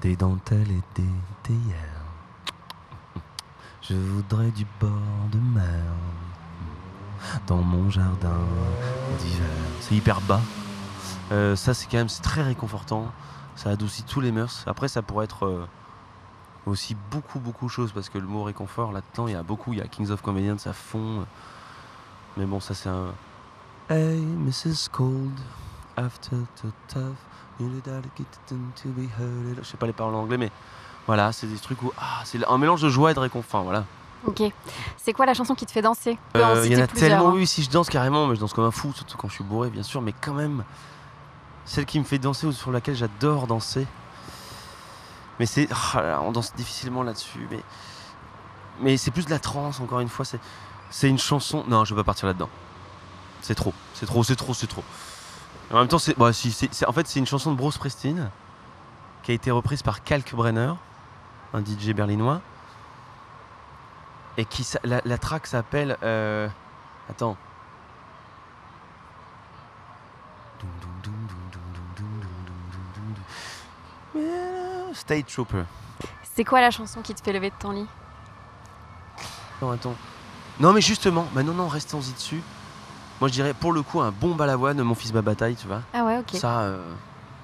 des 0.00 0.16
dentelles 0.16 0.70
et 0.70 0.82
des 1.00 1.08
théières. 1.42 1.97
Je 3.88 3.94
voudrais 3.94 4.50
du 4.50 4.66
bord 4.78 4.90
de 5.32 5.38
mer 5.38 5.82
dans 7.46 7.62
mon 7.62 7.88
jardin 7.88 8.36
d'hiver. 9.18 9.46
C'est 9.80 9.94
hyper 9.94 10.20
bas. 10.20 10.42
Euh, 11.32 11.56
ça, 11.56 11.72
c'est 11.72 11.86
quand 11.86 11.96
même 11.96 12.08
très 12.22 12.42
réconfortant. 12.42 13.10
Ça 13.56 13.70
adoucit 13.70 14.02
tous 14.02 14.20
les 14.20 14.30
mœurs. 14.30 14.62
Après, 14.66 14.88
ça 14.88 15.00
pourrait 15.00 15.24
être 15.24 15.46
euh, 15.46 15.66
aussi 16.66 16.96
beaucoup, 17.10 17.38
beaucoup 17.38 17.64
de 17.64 17.70
choses 17.70 17.92
parce 17.92 18.10
que 18.10 18.18
le 18.18 18.26
mot 18.26 18.42
réconfort, 18.42 18.92
là-dedans, 18.92 19.26
il 19.26 19.32
y 19.32 19.36
a 19.36 19.42
beaucoup. 19.42 19.72
Il 19.72 19.78
y 19.78 19.82
a 19.82 19.86
Kings 19.86 20.10
of 20.10 20.20
Convenience 20.20 20.66
à 20.66 20.74
fond. 20.74 21.24
Mais 22.36 22.44
bon, 22.44 22.60
ça, 22.60 22.74
c'est 22.74 22.90
un. 22.90 23.14
Hey, 23.88 24.20
Mrs. 24.20 24.90
Cold, 24.92 25.32
after 25.96 26.36
the 26.56 26.68
tough, 26.88 27.16
you 27.58 27.70
them 27.80 28.70
to 28.82 28.90
be 28.90 29.08
heard. 29.18 29.56
Je 29.62 29.64
sais 29.64 29.78
pas 29.78 29.86
les 29.86 29.94
paroles 29.94 30.14
en 30.14 30.20
anglais, 30.20 30.36
mais 30.36 30.50
voilà, 31.08 31.32
c'est 31.32 31.46
des 31.46 31.58
trucs 31.58 31.82
où. 31.82 31.90
Ah, 31.98 32.20
c'est 32.24 32.38
un 32.46 32.58
mélange 32.58 32.82
de 32.82 32.90
joie 32.90 33.10
et 33.10 33.14
de 33.14 33.18
réconfort, 33.18 33.62
voilà. 33.64 33.84
Ok. 34.26 34.42
C'est 34.98 35.14
quoi 35.14 35.24
la 35.24 35.32
chanson 35.32 35.54
qui 35.54 35.64
te 35.64 35.72
fait 35.72 35.80
danser? 35.80 36.18
Euh, 36.36 36.62
Il 36.66 36.72
y 36.72 36.76
en 36.76 36.82
a 36.82 36.86
tellement, 36.86 37.28
hein. 37.28 37.32
oui, 37.34 37.46
si 37.46 37.62
je 37.62 37.70
danse 37.70 37.88
carrément, 37.88 38.26
mais 38.26 38.34
je 38.34 38.40
danse 38.40 38.52
comme 38.52 38.66
un 38.66 38.70
fou, 38.70 38.92
surtout 38.92 39.16
quand 39.16 39.28
je 39.28 39.32
suis 39.32 39.44
bourré, 39.44 39.70
bien 39.70 39.82
sûr, 39.82 40.02
mais 40.02 40.12
quand 40.12 40.34
même, 40.34 40.64
celle 41.64 41.86
qui 41.86 41.98
me 41.98 42.04
fait 42.04 42.18
danser 42.18 42.46
ou 42.46 42.52
sur 42.52 42.70
laquelle 42.70 42.94
j'adore 42.94 43.46
danser. 43.46 43.86
Mais 45.40 45.46
c'est. 45.46 45.66
ah 45.94 46.20
on 46.22 46.30
danse 46.30 46.54
difficilement 46.54 47.02
là-dessus, 47.02 47.48
mais. 47.50 47.60
Mais 48.80 48.96
c'est 48.98 49.10
plus 49.10 49.24
de 49.24 49.30
la 49.30 49.38
trance, 49.38 49.80
encore 49.80 50.00
une 50.00 50.10
fois, 50.10 50.26
c'est. 50.26 50.40
C'est 50.90 51.08
une 51.08 51.18
chanson. 51.18 51.64
Non, 51.68 51.86
je 51.86 51.94
vais 51.94 52.00
pas 52.00 52.04
partir 52.04 52.26
là-dedans. 52.26 52.50
C'est 53.40 53.54
trop, 53.54 53.72
c'est 53.94 54.04
trop, 54.04 54.22
c'est 54.24 54.36
trop, 54.36 54.52
c'est 54.52 54.66
trop. 54.66 54.84
En 55.72 55.78
même 55.78 55.88
temps, 55.88 55.98
c'est. 55.98 56.18
bah, 56.18 56.34
si, 56.34 56.54
en 56.86 56.92
fait, 56.92 57.06
c'est 57.06 57.18
une 57.18 57.26
chanson 57.26 57.50
de 57.50 57.56
Bruce 57.56 57.76
Springsteen 57.76 58.30
qui 59.22 59.30
a 59.30 59.34
été 59.34 59.50
reprise 59.50 59.82
par 59.82 60.04
Kalkbrenner, 60.04 60.72
un 61.54 61.60
DJ 61.64 61.92
berlinois. 61.94 62.40
Et 64.36 64.44
qui. 64.44 64.66
La, 64.84 65.00
la 65.04 65.18
track 65.18 65.46
s'appelle. 65.46 65.96
euh, 66.02 66.48
Attends. 67.10 67.36
State 74.92 75.26
Trooper. 75.26 75.64
C'est 76.34 76.44
quoi 76.44 76.60
la 76.60 76.70
chanson 76.70 77.00
qui 77.02 77.14
te 77.14 77.22
fait 77.22 77.32
lever 77.32 77.50
de 77.50 77.54
ton 77.58 77.70
lit 77.72 77.86
Non, 79.60 79.70
attends. 79.70 79.94
Non, 80.60 80.72
mais 80.72 80.80
justement, 80.80 81.26
bah 81.32 81.42
non, 81.42 81.52
non, 81.54 81.68
restons-y 81.68 82.12
dessus. 82.12 82.42
Moi, 83.20 83.28
je 83.28 83.32
dirais 83.34 83.54
pour 83.54 83.72
le 83.72 83.82
coup 83.82 84.00
un 84.00 84.10
bon 84.12 84.34
balavoine, 84.34 84.80
mon 84.82 84.94
fils 84.94 85.12
ma 85.12 85.22
bataille, 85.22 85.56
tu 85.56 85.66
vois. 85.66 85.82
Ah 85.92 86.04
ouais, 86.04 86.18
ok. 86.18 86.30
Ça. 86.38 86.60
euh, 86.60 86.82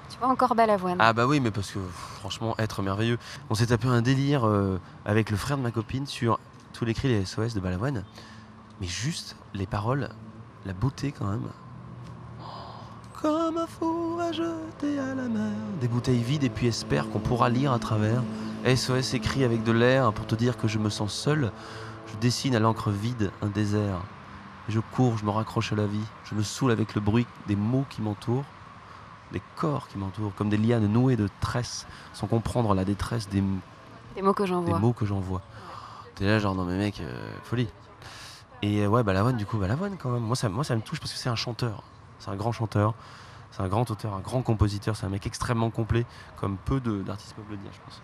Tu 0.09 0.17
vois 0.19 0.29
encore 0.29 0.55
Balavoine. 0.55 0.97
Ah 0.99 1.11
bah 1.13 1.25
oui, 1.25 1.39
mais 1.39 1.51
parce 1.51 1.71
que 1.71 1.79
pff, 1.79 2.04
franchement, 2.25 2.55
être 2.57 2.81
merveilleux. 2.81 3.19
On 3.51 3.53
s'est 3.53 3.67
tapé 3.67 3.87
un 3.87 4.01
délire 4.01 4.47
euh, 4.47 4.79
avec 5.05 5.29
le 5.29 5.37
frère 5.37 5.57
de 5.57 5.61
ma 5.61 5.69
copine 5.69 6.07
sur 6.07 6.39
tous 6.73 6.83
les 6.83 6.95
cris 6.95 7.07
les 7.07 7.23
SOS 7.23 7.53
de 7.53 7.59
Balavoine. 7.59 8.03
Mais 8.81 8.87
juste 8.87 9.35
les 9.53 9.67
paroles, 9.67 10.09
la 10.65 10.73
beauté 10.73 11.11
quand 11.11 11.27
même. 11.27 11.47
Comme 13.21 13.57
un 13.57 13.67
four 13.67 14.19
à 14.19 14.31
jeter 14.31 14.97
à 14.97 15.13
la 15.13 15.27
mer. 15.27 15.51
Des 15.79 15.87
bouteilles 15.87 16.23
vides 16.23 16.43
et 16.43 16.49
puis 16.49 16.65
espère 16.65 17.11
qu'on 17.11 17.19
pourra 17.19 17.49
lire 17.49 17.71
à 17.71 17.77
travers. 17.77 18.23
SOS 18.65 19.13
écrit 19.13 19.43
avec 19.43 19.63
de 19.63 19.71
l'air 19.71 20.11
pour 20.11 20.25
te 20.25 20.33
dire 20.33 20.57
que 20.57 20.67
je 20.67 20.79
me 20.79 20.89
sens 20.89 21.13
seul. 21.13 21.51
Je 22.07 22.17
dessine 22.17 22.55
à 22.55 22.59
l'encre 22.59 22.89
vide 22.89 23.29
un 23.43 23.49
désert. 23.49 24.01
Je 24.67 24.79
cours, 24.79 25.19
je 25.19 25.25
me 25.25 25.29
raccroche 25.29 25.73
à 25.73 25.75
la 25.75 25.85
vie. 25.85 26.07
Je 26.23 26.33
me 26.33 26.41
saoule 26.41 26.71
avec 26.71 26.95
le 26.95 27.01
bruit 27.01 27.27
des 27.45 27.55
mots 27.55 27.85
qui 27.87 28.01
m'entourent 28.01 28.45
des 29.31 29.41
corps 29.55 29.87
qui 29.87 29.97
m'entourent, 29.97 30.33
comme 30.35 30.49
des 30.49 30.57
lianes 30.57 30.87
nouées 30.87 31.15
de 31.15 31.29
tresses, 31.41 31.87
sans 32.13 32.27
comprendre 32.27 32.73
la 32.73 32.85
détresse 32.85 33.27
des, 33.29 33.43
Des 34.15 34.21
mots 34.21 34.33
que 34.33 34.43
des 34.43 34.49
j'envoie. 34.49 34.79
mots 34.79 34.93
que 34.93 35.05
j'envoie. 35.05 35.41
T'es 36.15 36.25
là, 36.25 36.39
genre, 36.39 36.55
non, 36.55 36.63
mais 36.65 36.77
mec, 36.77 37.01
euh, 37.01 37.31
folie. 37.43 37.67
Et 38.61 38.81
euh, 38.83 38.87
ouais, 38.87 39.03
Balavoine, 39.03 39.35
du 39.35 39.45
coup, 39.45 39.57
Balavoine, 39.57 39.97
quand 39.97 40.09
même. 40.09 40.23
Moi 40.23 40.35
ça, 40.35 40.47
moi, 40.49 40.63
ça 40.63 40.75
me 40.75 40.81
touche 40.81 40.99
parce 40.99 41.11
que 41.11 41.17
c'est 41.19 41.29
un 41.29 41.35
chanteur. 41.35 41.83
C'est 42.19 42.29
un 42.31 42.35
grand 42.35 42.51
chanteur. 42.53 42.93
C'est 43.51 43.61
un 43.61 43.67
grand 43.67 43.89
auteur, 43.91 44.13
un 44.13 44.19
grand 44.21 44.41
compositeur. 44.41 44.95
C'est 44.95 45.05
un 45.05 45.09
mec 45.09 45.25
extrêmement 45.27 45.69
complet, 45.69 46.05
comme 46.37 46.57
peu 46.57 46.79
de- 46.79 47.01
d'artistes 47.01 47.35
peuvent 47.35 47.45
le 47.49 47.57
dire, 47.57 47.69
je 47.73 47.79
pense. 47.81 48.01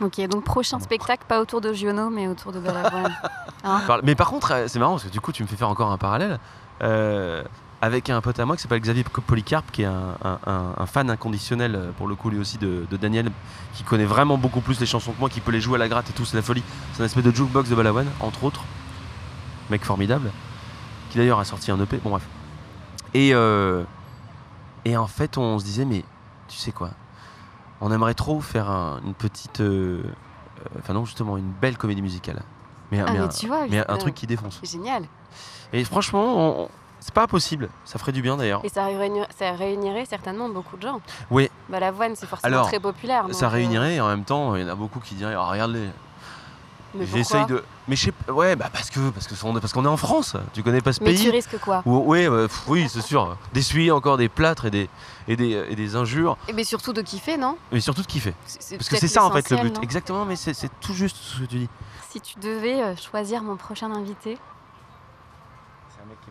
Ok, 0.00 0.20
donc 0.28 0.44
prochain 0.44 0.78
spectacle, 0.78 1.24
pas 1.26 1.40
autour 1.40 1.60
de 1.60 1.72
Giono, 1.72 2.08
mais 2.10 2.28
autour 2.28 2.52
de 2.52 2.60
Balavoine. 2.60 3.12
Par- 3.86 4.00
Mais 4.04 4.14
par 4.14 4.28
contre, 4.30 4.52
euh, 4.52 4.68
c'est 4.68 4.78
marrant 4.78 4.92
parce 4.92 5.04
que 5.04 5.08
du 5.08 5.20
coup, 5.20 5.32
tu 5.32 5.42
me 5.42 5.48
fais 5.48 5.56
faire 5.56 5.68
encore 5.68 5.90
un 5.90 5.98
parallèle. 5.98 6.38
euh, 6.82 7.42
avec 7.80 8.10
un 8.10 8.20
pote 8.20 8.38
à 8.40 8.44
moi 8.44 8.56
qui 8.56 8.62
s'appelle 8.62 8.80
Xavier 8.80 9.04
Polycarpe, 9.04 9.70
qui 9.70 9.82
est 9.82 9.86
un, 9.86 10.16
un- 10.24 10.38
un- 10.46 10.74
un 10.76 10.86
fan 10.86 11.08
inconditionnel, 11.10 11.74
euh, 11.76 11.90
pour 11.92 12.08
le 12.08 12.16
coup, 12.16 12.28
lui 12.30 12.38
aussi, 12.38 12.58
de, 12.58 12.86
de 12.90 12.96
Daniel, 12.96 13.30
qui 13.74 13.84
connaît 13.84 14.04
vraiment 14.04 14.36
beaucoup 14.36 14.60
plus 14.60 14.80
les 14.80 14.86
chansons 14.86 15.12
que 15.12 15.20
moi, 15.20 15.28
qui 15.28 15.40
peut 15.40 15.52
les 15.52 15.60
jouer 15.60 15.76
à 15.76 15.78
la 15.78 15.88
gratte 15.88 16.10
et 16.10 16.12
tout, 16.12 16.24
c'est 16.24 16.36
la 16.36 16.42
folie. 16.42 16.64
C'est 16.94 17.02
un 17.02 17.06
espèce 17.06 17.22
de 17.24 17.30
jukebox 17.30 17.68
de 17.70 17.74
Balavoine, 17.76 18.08
entre 18.20 18.42
autres. 18.44 18.64
Mec 19.70 19.84
formidable, 19.84 20.30
qui 21.10 21.18
d'ailleurs 21.18 21.38
a 21.38 21.44
sorti 21.44 21.70
un 21.70 21.80
EP, 21.80 21.98
bon 21.98 22.10
bref. 22.10 22.26
Et, 23.14 23.30
euh, 23.34 23.84
et 24.84 24.96
en 24.96 25.06
fait, 25.06 25.38
on 25.38 25.58
se 25.58 25.64
disait, 25.64 25.84
mais 25.84 26.04
tu 26.48 26.56
sais 26.56 26.72
quoi 26.72 26.90
On 27.80 27.92
aimerait 27.92 28.14
trop 28.14 28.40
faire 28.40 28.70
un- 28.70 29.00
une 29.04 29.14
petite. 29.14 29.60
euh, 29.60 30.02
Enfin, 30.80 30.92
non, 30.92 31.04
justement, 31.04 31.36
une 31.36 31.52
belle 31.52 31.78
comédie 31.78 32.02
musicale. 32.02 32.42
Mais, 32.90 32.98
un- 32.98 33.04
Ah, 33.06 33.12
mais 33.12 33.18
mais 33.20 33.24
un- 33.26 33.28
tu 33.28 33.46
vois, 33.46 33.66
mais 33.68 33.78
un 33.78 33.82
putain, 33.82 33.96
truc 33.98 34.14
qui 34.16 34.26
défonce. 34.26 34.60
Génial. 34.64 35.04
Et 35.72 35.84
franchement, 35.84 36.62
on- 36.64 36.68
c'est 37.00 37.14
pas 37.14 37.22
impossible. 37.22 37.68
Ça 37.84 37.98
ferait 37.98 38.12
du 38.12 38.22
bien 38.22 38.36
d'ailleurs. 38.36 38.60
Et 38.64 38.68
ça 38.68 38.84
réunirait, 38.86 39.28
ça 39.38 39.52
réunirait 39.52 40.04
certainement 40.06 40.48
beaucoup 40.48 40.76
de 40.76 40.82
gens. 40.82 41.00
Oui, 41.30 41.50
Balavoine, 41.68 42.14
c'est 42.16 42.26
forcément 42.26 42.52
Alors, 42.54 42.66
très 42.68 42.80
populaire. 42.80 43.24
donc, 43.24 43.34
ça 43.34 43.46
euh, 43.46 43.50
réunirait 43.50 43.94
et 43.96 44.00
en 44.00 44.08
même 44.08 44.24
temps, 44.24 44.54
il 44.56 44.62
y 44.62 44.64
en 44.64 44.68
a 44.68 44.74
beaucoup 44.74 45.00
qui 45.00 45.14
diraient 45.14 45.34
ah, 45.34 45.46
regarde-les. 45.46 45.88
mais 46.94 47.06
J'essaye 47.06 47.46
de. 47.46 47.62
Mais 47.86 47.96
je 47.96 48.04
sais 48.06 48.12
pas. 48.12 48.32
Ouais, 48.32 48.54
bah 48.56 48.68
parce 48.72 48.90
que 48.90 49.00
parce 49.10 49.26
que 49.26 49.34
parce 49.60 49.72
qu'on 49.72 49.84
est 49.84 49.88
en 49.88 49.96
France. 49.96 50.36
Tu 50.52 50.62
connais 50.62 50.80
pas 50.82 50.92
ce 50.92 51.02
Mais 51.02 51.14
tu 51.14 51.22
pays 51.22 51.30
risques 51.30 51.58
quoi 51.58 51.82
Où- 51.86 51.98
ouais, 51.98 52.28
bah, 52.28 52.42
pff, 52.48 52.64
oui, 52.68 52.86
c'est 52.88 53.00
sûr. 53.00 53.36
D'essuyer 53.54 53.90
encore 53.90 54.16
des 54.18 54.28
plâtres 54.28 54.66
et 54.66 54.70
des 54.70 54.90
et 55.26 55.36
des, 55.36 55.64
et 55.68 55.76
des 55.76 55.94
injures, 55.96 56.36
Et 56.48 56.52
mais 56.54 56.64
surtout 56.64 56.92
de 56.92 57.02
kiffer, 57.02 57.36
non 57.36 57.56
mais 57.70 57.80
surtout 57.80 58.02
de 58.02 58.06
kiffer. 58.06 58.34
Parce 58.76 58.88
que 58.88 58.96
c'est 58.96 59.08
ça 59.08 59.24
en 59.24 59.30
fait 59.30 59.48
le 59.50 59.56
but. 59.58 59.78
Exactement, 59.82 60.24
mais 60.24 60.36
c'est 60.36 60.52
c'est 60.54 60.70
tout 60.80 60.94
juste 60.94 61.16
ce 61.16 61.40
que 61.40 61.44
tu 61.46 61.58
dis. 61.58 61.68
Si 62.10 62.20
tu 62.20 62.38
devais 62.40 62.82
euh, 62.82 62.96
choisir 62.96 63.42
mon 63.42 63.56
prochain 63.56 63.90
invité, 63.92 64.38
C'est 65.94 66.02
un 66.02 66.06
mec 66.06 66.18
qui. 66.22 66.30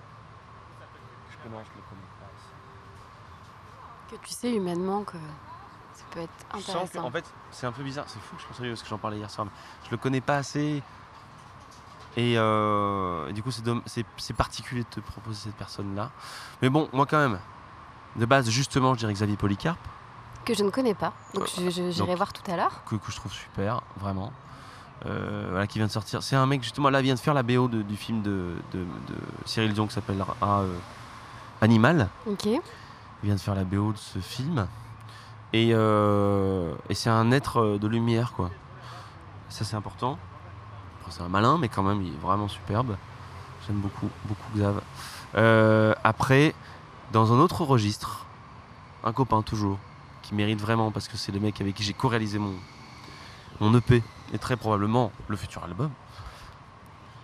Je 1.43 1.49
connais, 1.49 1.63
je 1.63 1.69
le 1.75 1.83
connais 1.89 2.01
pas. 2.19 4.15
que 4.15 4.15
tu 4.25 4.33
sais 4.33 4.53
humainement 4.53 5.03
que 5.03 5.17
ça 5.93 6.03
peut 6.11 6.19
être 6.21 6.29
Je 6.55 6.59
sens 6.61 6.65
que, 6.65 6.71
intéressant. 6.97 7.07
en 7.07 7.11
fait, 7.11 7.25
c'est 7.51 7.67
un 7.67 7.71
peu 7.71 7.83
bizarre, 7.83 8.05
c'est 8.07 8.19
fou, 8.19 8.35
je 8.39 8.45
pense 8.45 8.59
à 8.59 8.63
lui 8.63 8.69
parce 8.69 8.83
que 8.83 8.89
j'en 8.89 8.97
parlais 8.97 9.17
hier 9.17 9.29
soir. 9.29 9.45
mais 9.45 9.51
Je 9.85 9.91
le 9.91 9.97
connais 9.97 10.21
pas 10.21 10.37
assez. 10.37 10.81
Et, 12.15 12.33
euh, 12.37 13.27
et 13.27 13.33
du 13.33 13.43
coup, 13.43 13.51
c'est 13.51 14.33
particulier 14.33 14.81
de 14.83 14.87
te 14.89 14.99
proposer 14.99 15.35
cette 15.45 15.55
personne-là. 15.55 16.09
Mais 16.61 16.69
bon, 16.69 16.89
moi 16.91 17.05
quand 17.05 17.19
même, 17.19 17.39
de 18.15 18.25
base, 18.25 18.49
justement, 18.49 18.93
je 18.95 18.99
dirais 18.99 19.13
Xavier 19.13 19.37
Polycarpe, 19.37 19.77
Que 20.45 20.53
je 20.55 20.63
ne 20.63 20.69
connais 20.71 20.93
pas. 20.95 21.13
Donc 21.35 21.47
je- 21.57 21.69
je- 21.69 21.91
j'irai 21.91 22.15
voir 22.15 22.31
tout 22.33 22.49
à 22.49 22.55
l'heure. 22.55 22.83
que, 22.85 22.95
que 22.95 23.11
je 23.11 23.17
trouve 23.17 23.31
super, 23.33 23.81
vraiment. 23.97 24.31
Euh, 25.05 25.47
voilà, 25.51 25.67
qui 25.67 25.77
vient 25.77 25.85
de 25.85 25.91
sortir. 25.91 26.23
C'est 26.23 26.35
un 26.37 26.45
mec, 26.47 26.63
justement, 26.63 26.89
là, 26.89 27.01
il 27.01 27.03
vient 27.03 27.13
de 27.13 27.19
faire 27.19 27.35
la 27.35 27.43
BO 27.43 27.67
de- 27.67 27.83
du 27.83 27.95
film 27.97 28.23
de, 28.23 28.55
de- 28.71 28.79
de 28.79 29.15
Cyril 29.45 29.73
Dion 29.73 29.85
qui 29.85 29.93
s'appelle 29.93 30.23
ah, 30.41 30.61
euh, 30.61 30.73
Animal. 31.61 32.09
Ok. 32.25 32.45
Il 32.45 32.59
vient 33.23 33.35
de 33.35 33.39
faire 33.39 33.55
la 33.55 33.63
BO 33.63 33.93
de 33.93 33.97
ce 33.97 34.19
film. 34.19 34.67
Et, 35.53 35.69
euh, 35.73 36.73
et 36.89 36.93
c'est 36.93 37.09
un 37.09 37.31
être 37.31 37.77
de 37.79 37.87
lumière, 37.87 38.33
quoi. 38.33 38.51
Ça, 39.49 39.65
c'est 39.65 39.75
important. 39.75 40.17
C'est 41.09 41.21
un 41.21 41.29
malin, 41.29 41.57
mais 41.57 41.69
quand 41.69 41.83
même, 41.83 42.01
il 42.01 42.13
est 42.13 42.21
vraiment 42.21 42.47
superbe. 42.47 42.97
J'aime 43.65 43.77
beaucoup, 43.77 44.09
beaucoup 44.25 44.49
Xav. 44.55 44.81
Euh, 45.35 45.93
après, 46.03 46.53
dans 47.11 47.33
un 47.33 47.39
autre 47.39 47.63
registre, 47.63 48.25
un 49.03 49.13
copain 49.13 49.41
toujours, 49.41 49.77
qui 50.21 50.35
mérite 50.35 50.59
vraiment, 50.59 50.91
parce 50.91 51.07
que 51.07 51.17
c'est 51.17 51.31
le 51.31 51.39
mec 51.39 51.61
avec 51.61 51.75
qui 51.75 51.83
j'ai 51.83 51.93
co-réalisé 51.93 52.39
mon, 52.39 52.55
mon 53.59 53.73
EP, 53.77 54.03
et 54.33 54.37
très 54.37 54.57
probablement 54.57 55.11
le 55.27 55.37
futur 55.37 55.63
album, 55.63 55.91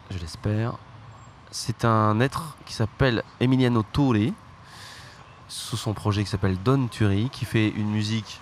je 0.09 0.17
l'espère. 0.17 0.73
C'est 1.55 1.85
un 1.85 2.19
être 2.19 2.57
qui 2.65 2.73
s'appelle 2.73 3.23
Emiliano 3.39 3.83
Torre, 3.83 4.33
sous 5.47 5.77
son 5.77 5.93
projet 5.93 6.23
qui 6.23 6.29
s'appelle 6.31 6.57
Don 6.63 6.87
Turi, 6.87 7.29
qui 7.29 7.45
fait 7.45 7.69
une 7.69 7.91
musique 7.91 8.41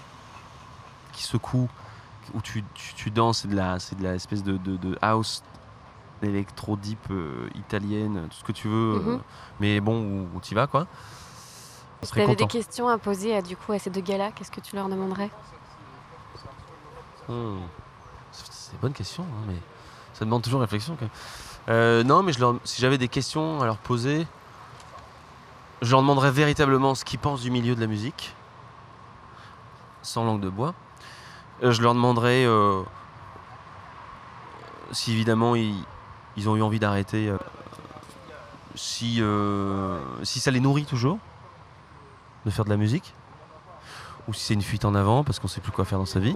qui 1.11 1.23
secoue, 1.23 1.67
où 2.33 2.41
tu, 2.41 2.63
tu, 2.73 2.93
tu 2.93 3.11
danses, 3.11 3.39
c'est 3.39 3.49
de 3.49 3.55
la, 3.57 3.79
c'est 3.79 3.97
de 3.97 4.03
la 4.05 4.15
espèce 4.15 4.43
de, 4.43 4.55
de, 4.55 4.77
de 4.77 4.97
house 5.01 5.43
électro 6.21 6.77
deep 6.77 6.99
euh, 7.11 7.49
italienne, 7.55 8.27
tout 8.29 8.37
ce 8.37 8.43
que 8.45 8.53
tu 8.53 8.69
veux, 8.69 8.95
euh, 8.95 8.99
Mhm. 8.99 9.19
mais 9.59 9.81
bon, 9.81 10.01
où, 10.01 10.37
où 10.37 10.39
tu 10.39 10.55
vas 10.55 10.67
quoi. 10.67 10.87
Si 12.03 12.13
tu 12.13 12.21
avais 12.21 12.35
des 12.37 12.47
questions 12.47 12.87
à 12.87 12.97
poser 12.97 13.35
à, 13.35 13.41
du 13.41 13.57
coup, 13.57 13.73
à 13.73 13.79
ces 13.79 13.89
deux 13.89 13.99
gars-là, 14.01 14.31
qu'est-ce 14.31 14.51
que 14.51 14.61
tu 14.61 14.73
leur 14.77 14.87
demanderais? 14.87 15.31
Hmm. 17.27 17.57
C'est 18.31 18.53
c'est 18.53 18.71
une 18.71 18.79
bonne 18.79 18.93
question, 18.93 19.23
hein, 19.23 19.43
mais 19.49 19.57
ça 20.13 20.23
demande 20.23 20.43
toujours 20.43 20.61
réflexion 20.61 20.95
quand 20.95 21.01
même. 21.01 21.11
Euh, 21.69 22.03
non, 22.03 22.23
mais 22.23 22.33
si 22.63 22.81
j'avais 22.81 22.97
des 22.97 23.07
questions 23.07 23.61
à 23.61 23.65
leur 23.65 23.77
poser, 23.77 24.25
je 25.81 25.91
leur 25.91 26.01
demanderais 26.01 26.31
véritablement 26.31 26.95
ce 26.95 27.05
qu'ils 27.05 27.19
pensent 27.19 27.41
du 27.41 27.51
milieu 27.51 27.75
de 27.75 27.81
la 27.81 27.87
musique, 27.87 28.35
sans 30.01 30.23
langue 30.23 30.41
de 30.41 30.49
bois. 30.49 30.73
Euh, 31.63 31.71
je 31.71 31.81
leur 31.81 31.93
demanderais 31.93 32.45
euh, 32.45 32.81
si 34.91 35.11
évidemment 35.11 35.55
ils, 35.55 36.49
ont 36.49 36.55
eu 36.55 36.61
envie 36.61 36.79
d'arrêter, 36.79 37.31
si, 38.75 39.21
si 40.23 40.39
ça 40.39 40.51
les 40.51 40.59
nourrit 40.59 40.85
toujours 40.85 41.19
de 42.45 42.49
faire 42.49 42.65
de 42.65 42.71
la 42.71 42.77
musique, 42.77 43.13
ou 44.27 44.33
si 44.33 44.41
c'est 44.45 44.53
une 44.55 44.61
fuite 44.61 44.85
en 44.85 44.95
avant 44.95 45.23
parce 45.23 45.39
qu'on 45.39 45.47
sait 45.47 45.61
plus 45.61 45.71
quoi 45.71 45.85
faire 45.85 45.99
dans 45.99 46.05
sa 46.05 46.19
vie. 46.19 46.35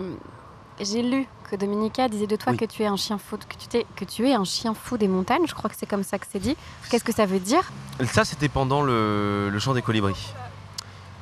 J'ai 0.79 1.01
lu 1.01 1.25
que 1.49 1.55
Dominica 1.55 2.09
disait 2.09 2.27
de 2.27 2.35
toi 2.35 2.51
Oui. 2.51 2.57
que 2.57 2.65
tu 2.65 2.83
es 2.83 2.85
un 2.85 2.97
chien 2.97 3.17
fou, 3.17 3.37
que 3.37 3.55
tu, 3.55 3.67
t'es- 3.67 3.85
que 3.95 4.03
tu 4.03 4.27
es 4.27 4.33
un 4.33 4.43
chien 4.43 4.73
fou 4.73 4.97
des 4.97 5.07
montagnes. 5.07 5.47
Je 5.47 5.53
crois 5.55 5.69
que 5.69 5.75
c'est 5.77 5.85
comme 5.85 6.03
ça 6.03 6.19
que 6.19 6.25
c'est 6.29 6.39
dit. 6.39 6.57
Qu'est-ce 6.89 7.03
que 7.03 7.13
ça 7.13 7.25
veut 7.25 7.39
dire? 7.39 7.71
Ça, 8.05 8.25
c'était 8.25 8.49
pendant 8.49 8.81
le, 8.81 9.49
le 9.49 9.59
chant 9.59 9.73
des 9.73 9.81
colibris. 9.81 10.33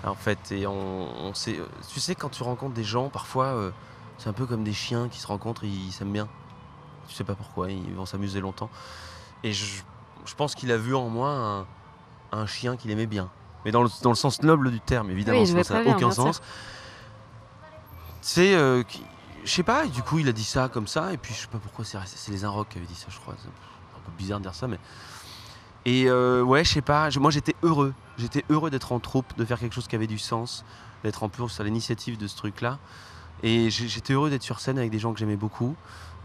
En 0.05 0.15
fait, 0.15 0.51
et 0.51 0.65
on, 0.67 0.73
on 1.27 1.33
sait, 1.33 1.57
tu 1.93 1.99
sais, 1.99 2.15
quand 2.15 2.29
tu 2.29 2.43
rencontres 2.43 2.73
des 2.73 2.83
gens, 2.83 3.09
parfois, 3.09 3.45
euh, 3.45 3.71
c'est 4.17 4.27
un 4.27 4.33
peu 4.33 4.45
comme 4.45 4.63
des 4.63 4.73
chiens 4.73 5.07
qui 5.07 5.19
se 5.19 5.27
rencontrent, 5.27 5.63
ils 5.63 5.91
s'aiment 5.93 6.11
bien. 6.11 6.27
Tu 7.07 7.13
sais 7.13 7.23
pas 7.23 7.35
pourquoi, 7.35 7.69
ils 7.71 7.93
vont 7.93 8.05
s'amuser 8.05 8.41
longtemps. 8.41 8.69
Et 9.43 9.53
je, 9.53 9.81
je 10.25 10.35
pense 10.35 10.55
qu'il 10.55 10.71
a 10.71 10.77
vu 10.77 10.95
en 10.95 11.07
moi 11.09 11.29
un, 11.29 11.65
un 12.37 12.45
chien 12.47 12.75
qu'il 12.75 12.91
aimait 12.91 13.05
bien. 13.05 13.29
Mais 13.65 13.71
dans 13.71 13.83
le, 13.83 13.89
dans 14.01 14.09
le 14.09 14.15
sens 14.15 14.41
noble 14.41 14.71
du 14.71 14.79
terme, 14.81 15.09
évidemment, 15.11 15.39
Oui, 15.41 15.63
ça 15.63 15.83
n'a 15.83 15.89
aucun 15.91 16.11
sens. 16.11 16.41
C'est, 18.21 18.55
euh, 18.55 18.83
je 19.45 19.51
sais 19.51 19.63
pas, 19.63 19.85
et 19.85 19.89
du 19.89 20.01
coup, 20.01 20.19
il 20.19 20.27
a 20.27 20.31
dit 20.31 20.43
ça 20.43 20.69
comme 20.69 20.87
ça, 20.87 21.13
et 21.13 21.17
puis 21.17 21.33
je 21.33 21.41
sais 21.41 21.47
pas 21.47 21.57
pourquoi, 21.57 21.85
c'est 21.85 22.31
les 22.31 22.45
Inrocks 22.45 22.69
qui 22.69 22.77
avaient 22.77 22.87
dit 22.87 22.95
ça, 22.95 23.07
je 23.09 23.19
crois. 23.19 23.35
C'est 23.41 23.47
un 23.47 24.05
peu 24.05 24.11
bizarre 24.17 24.39
de 24.39 24.43
dire 24.43 24.55
ça, 24.55 24.67
mais. 24.67 24.79
Et 25.85 26.05
euh, 26.07 26.41
ouais, 26.41 26.63
je 26.63 26.71
sais 26.71 26.81
pas, 26.81 27.09
moi 27.19 27.29
j'étais 27.29 27.55
heureux. 27.61 27.93
J'étais 28.17 28.45
heureux 28.49 28.69
d'être 28.69 28.93
en 28.93 28.99
troupe, 28.99 29.35
de 29.37 29.43
faire 29.43 29.59
quelque 29.59 29.75
chose 29.75 29.87
qui 29.87 29.95
avait 29.95 30.07
du 30.07 30.17
sens, 30.17 30.63
d'être 31.03 31.23
en 31.23 31.29
plus 31.29 31.59
à 31.59 31.63
l'initiative 31.63 32.17
de 32.17 32.27
ce 32.27 32.37
truc-là. 32.37 32.79
Et 33.41 33.69
j'étais 33.69 34.13
heureux 34.13 34.29
d'être 34.29 34.43
sur 34.43 34.61
scène 34.61 34.77
avec 34.77 34.91
des 34.91 34.99
gens 34.99 35.11
que 35.11 35.19
j'aimais 35.19 35.35
beaucoup. 35.35 35.75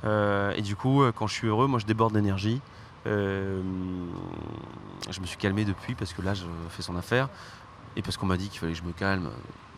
Euh, 0.04 0.52
et 0.54 0.62
du 0.62 0.76
coup, 0.76 1.02
euh, 1.02 1.10
quand 1.10 1.26
je 1.26 1.34
suis 1.34 1.48
heureux, 1.48 1.66
moi 1.66 1.80
je 1.80 1.86
déborde 1.86 2.12
d'énergie. 2.12 2.60
Je 3.04 3.62
me 5.20 5.26
suis 5.26 5.38
calmé 5.38 5.64
depuis 5.64 5.94
parce 5.94 6.12
que 6.12 6.22
là, 6.22 6.34
je 6.34 6.44
fais 6.70 6.82
son 6.82 6.94
affaire. 6.94 7.28
Et 7.96 8.02
parce 8.02 8.16
qu'on 8.16 8.26
m'a 8.26 8.36
dit 8.36 8.48
qu'il 8.48 8.60
fallait 8.60 8.74
que 8.74 8.78
je 8.78 8.84
me 8.84 8.92
calme. 8.92 9.30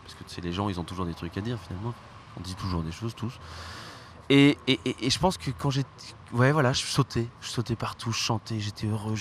Parce 0.03 0.13
que 0.13 0.23
tu 0.23 0.35
sais, 0.35 0.41
les 0.41 0.53
gens, 0.53 0.69
ils 0.69 0.79
ont 0.79 0.83
toujours 0.83 1.05
des 1.05 1.13
trucs 1.13 1.35
à 1.37 1.41
dire 1.41 1.57
finalement. 1.65 1.93
On 2.37 2.41
dit 2.41 2.55
toujours 2.55 2.81
des 2.83 2.91
choses, 2.91 3.13
tous. 3.15 3.39
Et, 4.29 4.57
et- 4.67 4.79
et- 4.85 5.09
je 5.09 5.19
pense 5.19 5.37
que 5.37 5.51
quand 5.51 5.69
j'ai. 5.69 5.83
Ouais, 6.31 6.51
voilà, 6.53 6.71
je 6.71 6.83
sautais. 6.85 7.27
Je 7.41 7.47
sautais 7.49 7.75
partout, 7.75 8.11
je 8.13 8.17
chantais, 8.19 8.59
j'étais 8.59 8.87
heureux. 8.87 9.15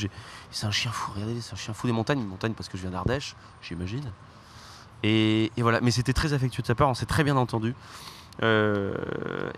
C'est 0.52 0.66
un 0.66 0.70
chien 0.70 0.92
fou, 0.92 1.10
regardez, 1.14 1.40
c'est 1.40 1.52
un 1.54 1.56
chien 1.56 1.74
fou 1.74 1.86
des 1.88 1.92
montagnes. 1.92 2.20
Une 2.20 2.28
montagne 2.28 2.52
parce 2.52 2.68
que 2.68 2.76
je 2.76 2.82
viens 2.82 2.92
d'Ardèche, 2.92 3.34
j'imagine. 3.62 4.12
Et, 5.02 5.50
voilà, 5.58 5.80
mais 5.80 5.90
c'était 5.90 6.12
très 6.12 6.32
affectueux 6.34 6.62
de 6.62 6.66
sa 6.66 6.74
part, 6.74 6.88
on 6.88 6.94
s'est 6.94 7.06
très 7.06 7.24
bien 7.24 7.36
entendu. 7.36 7.74
Euh, 8.42 8.94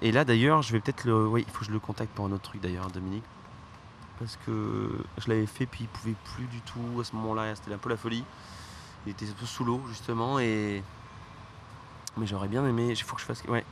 et 0.00 0.10
là 0.12 0.24
d'ailleurs, 0.24 0.62
je 0.62 0.72
vais 0.72 0.80
peut-être 0.80 1.04
le. 1.04 1.26
Oui, 1.26 1.44
il 1.46 1.52
faut 1.52 1.60
que 1.60 1.66
je 1.66 1.70
le 1.72 1.78
contacte 1.80 2.12
pour 2.14 2.24
un 2.26 2.32
autre 2.32 2.42
truc 2.44 2.60
d'ailleurs, 2.62 2.88
Dominique. 2.90 3.24
Parce 4.18 4.38
que 4.46 5.04
je 5.18 5.28
l'avais 5.28 5.46
fait, 5.46 5.66
puis 5.66 5.80
il 5.84 5.88
pouvait 5.88 6.14
plus 6.36 6.46
du 6.46 6.60
tout 6.60 7.00
à 7.00 7.04
ce 7.04 7.14
moment-là, 7.16 7.54
c'était 7.56 7.74
un 7.74 7.78
peu 7.78 7.90
la 7.90 7.96
folie. 7.96 8.24
Il 9.06 9.10
était 9.10 9.26
un 9.28 9.32
peu 9.32 9.46
sous 9.46 9.64
l'eau 9.64 9.82
justement, 9.88 10.38
et. 10.38 10.82
Mais 12.16 12.26
j'aurais 12.26 12.48
bien 12.48 12.66
aimé, 12.66 12.88
il 12.90 12.96
faut 13.02 13.14
que 13.16 13.20
je 13.20 13.26
fasse. 13.26 13.42
Ouais. 13.48 13.64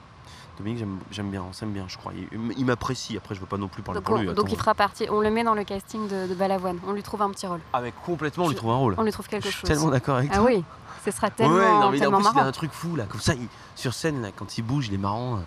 Dominique, 0.58 0.84
j'aime- 1.10 1.30
bien, 1.30 1.42
on 1.42 1.52
s'aime 1.52 1.72
bien, 1.72 1.84
je 1.88 1.96
crois. 1.96 2.12
Il, 2.14 2.28
il 2.58 2.64
m'apprécie, 2.66 3.16
après 3.16 3.34
je 3.34 3.40
veux 3.40 3.46
pas 3.46 3.56
non 3.56 3.68
plus 3.68 3.82
parler 3.82 4.00
donc, 4.00 4.06
pour 4.06 4.16
on- 4.16 4.20
lui. 4.20 4.32
donc 4.34 4.52
il 4.52 4.58
fera 4.58 4.74
partie. 4.74 5.06
On 5.10 5.20
le 5.20 5.30
met 5.30 5.42
dans 5.44 5.54
le 5.54 5.64
casting 5.64 6.06
de, 6.08 6.26
de 6.26 6.34
Balavoine. 6.34 6.78
On 6.86 6.92
lui 6.92 7.02
trouve 7.02 7.22
un 7.22 7.30
petit 7.30 7.46
rôle. 7.46 7.60
Ah, 7.72 7.80
mais 7.80 7.92
complètement, 8.04 8.44
on 8.44 8.48
lui 8.48 8.54
Je- 8.54 8.58
trouve 8.58 8.70
un 8.72 8.76
rôle. 8.76 8.94
On 8.98 9.02
lui 9.02 9.12
trouve 9.12 9.24
Je 9.26 9.30
quelque 9.30 9.44
suis 9.48 9.52
chose. 9.60 9.68
tellement 9.68 9.88
d'accord 9.90 10.16
avec 10.18 10.30
Ah 10.32 10.36
toi. 10.38 10.46
oui, 10.46 10.62
ce 11.04 11.10
sera 11.10 11.28
Ouais, 11.28 11.32
tellement, 11.34 11.54
non, 11.56 11.60
mais 11.78 11.84
en 11.86 11.88
plus, 11.90 11.98
il 11.98 12.04
a 12.04 12.10
marrant. 12.10 12.40
un 12.40 12.52
truc 12.52 12.72
fou 12.72 12.94
là, 12.96 13.04
comme 13.04 13.20
ça, 13.20 13.34
il- 13.34 13.48
sur 13.74 13.94
scène, 13.94 14.20
là, 14.20 14.28
quand 14.36 14.58
il 14.58 14.62
bouge, 14.62 14.88
il 14.88 14.94
est 14.94 14.98
marrant. 14.98 15.40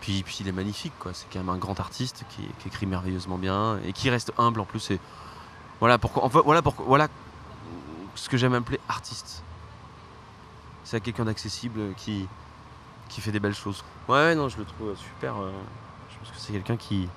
Puis, 0.00 0.22
puis 0.22 0.38
il 0.40 0.48
est 0.48 0.52
magnifique, 0.52 0.92
quoi. 1.00 1.12
C'est 1.14 1.26
quand 1.32 1.38
même 1.40 1.48
un 1.48 1.56
grand 1.58 1.78
artiste 1.80 2.24
qui, 2.30 2.42
qui 2.58 2.68
écrit 2.68 2.86
merveilleusement 2.86 3.38
bien 3.38 3.78
et 3.84 3.92
qui 3.92 4.08
reste 4.08 4.32
humble 4.38 4.60
en 4.60 4.64
plus. 4.64 4.90
Et 4.90 5.00
voilà 5.80 5.98
pourquoi, 5.98 6.24
enfin, 6.24 6.40
voilà 6.44 6.62
pourquoi, 6.62 6.84
voilà 6.86 7.08
ce 8.14 8.28
que 8.28 8.36
j'aime 8.36 8.54
appeler 8.54 8.78
artiste. 8.88 9.42
C'est 10.86 11.00
quelqu'un 11.00 11.24
d'accessible 11.24 11.94
qui, 11.96 12.28
qui 13.08 13.20
fait 13.20 13.32
des 13.32 13.40
belles 13.40 13.56
choses. 13.56 13.82
Ouais, 14.08 14.36
non, 14.36 14.48
je 14.48 14.56
le 14.58 14.64
trouve 14.64 14.94
super. 14.96 15.34
euh, 15.42 15.50
je 16.08 16.16
pense 16.18 16.30
que 16.30 16.38
c'est 16.40 16.52
quelqu'un 16.52 16.76
qui, 16.76 17.08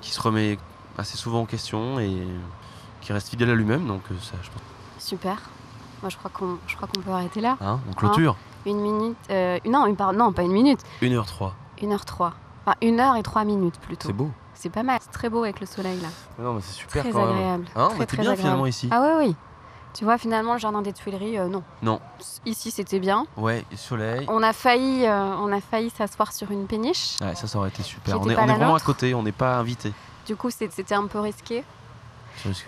qui 0.00 0.10
se 0.10 0.20
remet 0.20 0.58
assez 0.98 1.16
souvent 1.16 1.42
en 1.42 1.46
question 1.46 2.00
et 2.00 2.26
qui 3.02 3.12
reste 3.12 3.28
fidèle 3.28 3.50
à 3.50 3.54
lui-même. 3.54 3.86
Donc, 3.86 4.02
euh, 4.10 4.14
ça, 4.20 4.34
je 4.42 4.50
pense. 4.50 4.62
Super. 4.98 5.36
Moi, 6.02 6.08
je 6.10 6.16
crois 6.16 6.30
qu'on, 6.34 6.58
je 6.66 6.74
crois 6.74 6.88
qu'on 6.88 7.00
peut 7.00 7.12
arrêter 7.12 7.40
là. 7.40 7.56
Hein, 7.60 7.78
on 7.88 7.92
clôture. 7.92 8.36
Une 8.66 8.80
minute. 8.80 9.16
euh, 9.30 9.58
non, 9.66 9.86
une 9.86 9.94
par- 9.94 10.12
non, 10.12 10.32
pas 10.32 10.42
une 10.42 10.50
minute. 10.52 10.80
1h03. 11.00 11.52
Une 11.82 11.92
heure 11.92 12.04
trois. 12.04 12.34
Enfin, 12.66 12.76
une 12.82 12.98
heure 12.98 13.14
et 13.14 13.22
trois 13.22 13.44
minutes 13.44 13.78
plutôt. 13.78 14.08
C'est 14.08 14.12
beau. 14.12 14.30
C'est 14.54 14.70
pas 14.70 14.82
mal. 14.82 14.98
C'est 15.00 15.12
très 15.12 15.30
beau 15.30 15.44
avec 15.44 15.60
le 15.60 15.66
soleil 15.66 16.00
là. 16.00 16.08
Non, 16.42 16.54
mais 16.54 16.60
c'est 16.62 16.72
super 16.74 17.04
Très 17.04 17.12
quand 17.12 17.26
même. 17.26 17.36
agréable. 17.36 17.66
Hein, 17.76 17.84
on 17.92 17.94
très, 17.94 17.96
était 17.98 18.06
très 18.06 18.16
bien 18.16 18.32
agréable. 18.32 18.40
finalement 18.42 18.66
ici. 18.66 18.88
Ah 18.90 19.00
oui, 19.02 19.26
oui. 19.28 19.36
Tu 19.94 20.04
vois, 20.04 20.18
finalement, 20.18 20.52
le 20.54 20.58
jardin 20.60 20.82
des 20.82 20.92
Tuileries, 20.92 21.38
euh, 21.38 21.48
non. 21.48 21.62
Non. 21.82 22.00
Ici, 22.46 22.70
c'était 22.70 23.00
bien. 23.00 23.26
Ouais, 23.36 23.64
soleil. 23.76 24.24
On 24.28 24.42
a 24.42 24.52
failli, 24.52 25.04
euh, 25.04 25.34
on 25.40 25.52
a 25.52 25.60
failli 25.60 25.90
s'asseoir 25.90 26.32
sur 26.32 26.50
une 26.52 26.66
péniche. 26.66 27.16
Ouais, 27.20 27.34
ça, 27.34 27.46
ça 27.48 27.58
aurait 27.58 27.70
été 27.70 27.82
super. 27.82 28.14
Qui 28.14 28.20
On 28.20 28.30
est, 28.30 28.36
on 28.36 28.46
vraiment 28.46 28.74
à 28.76 28.80
côté, 28.80 29.14
on 29.14 29.22
n'est 29.24 29.32
pas 29.32 29.56
invité. 29.58 29.92
Du 30.26 30.36
coup, 30.36 30.48
c'était 30.50 30.94
un 30.94 31.06
peu 31.06 31.18
risqué. 31.20 31.64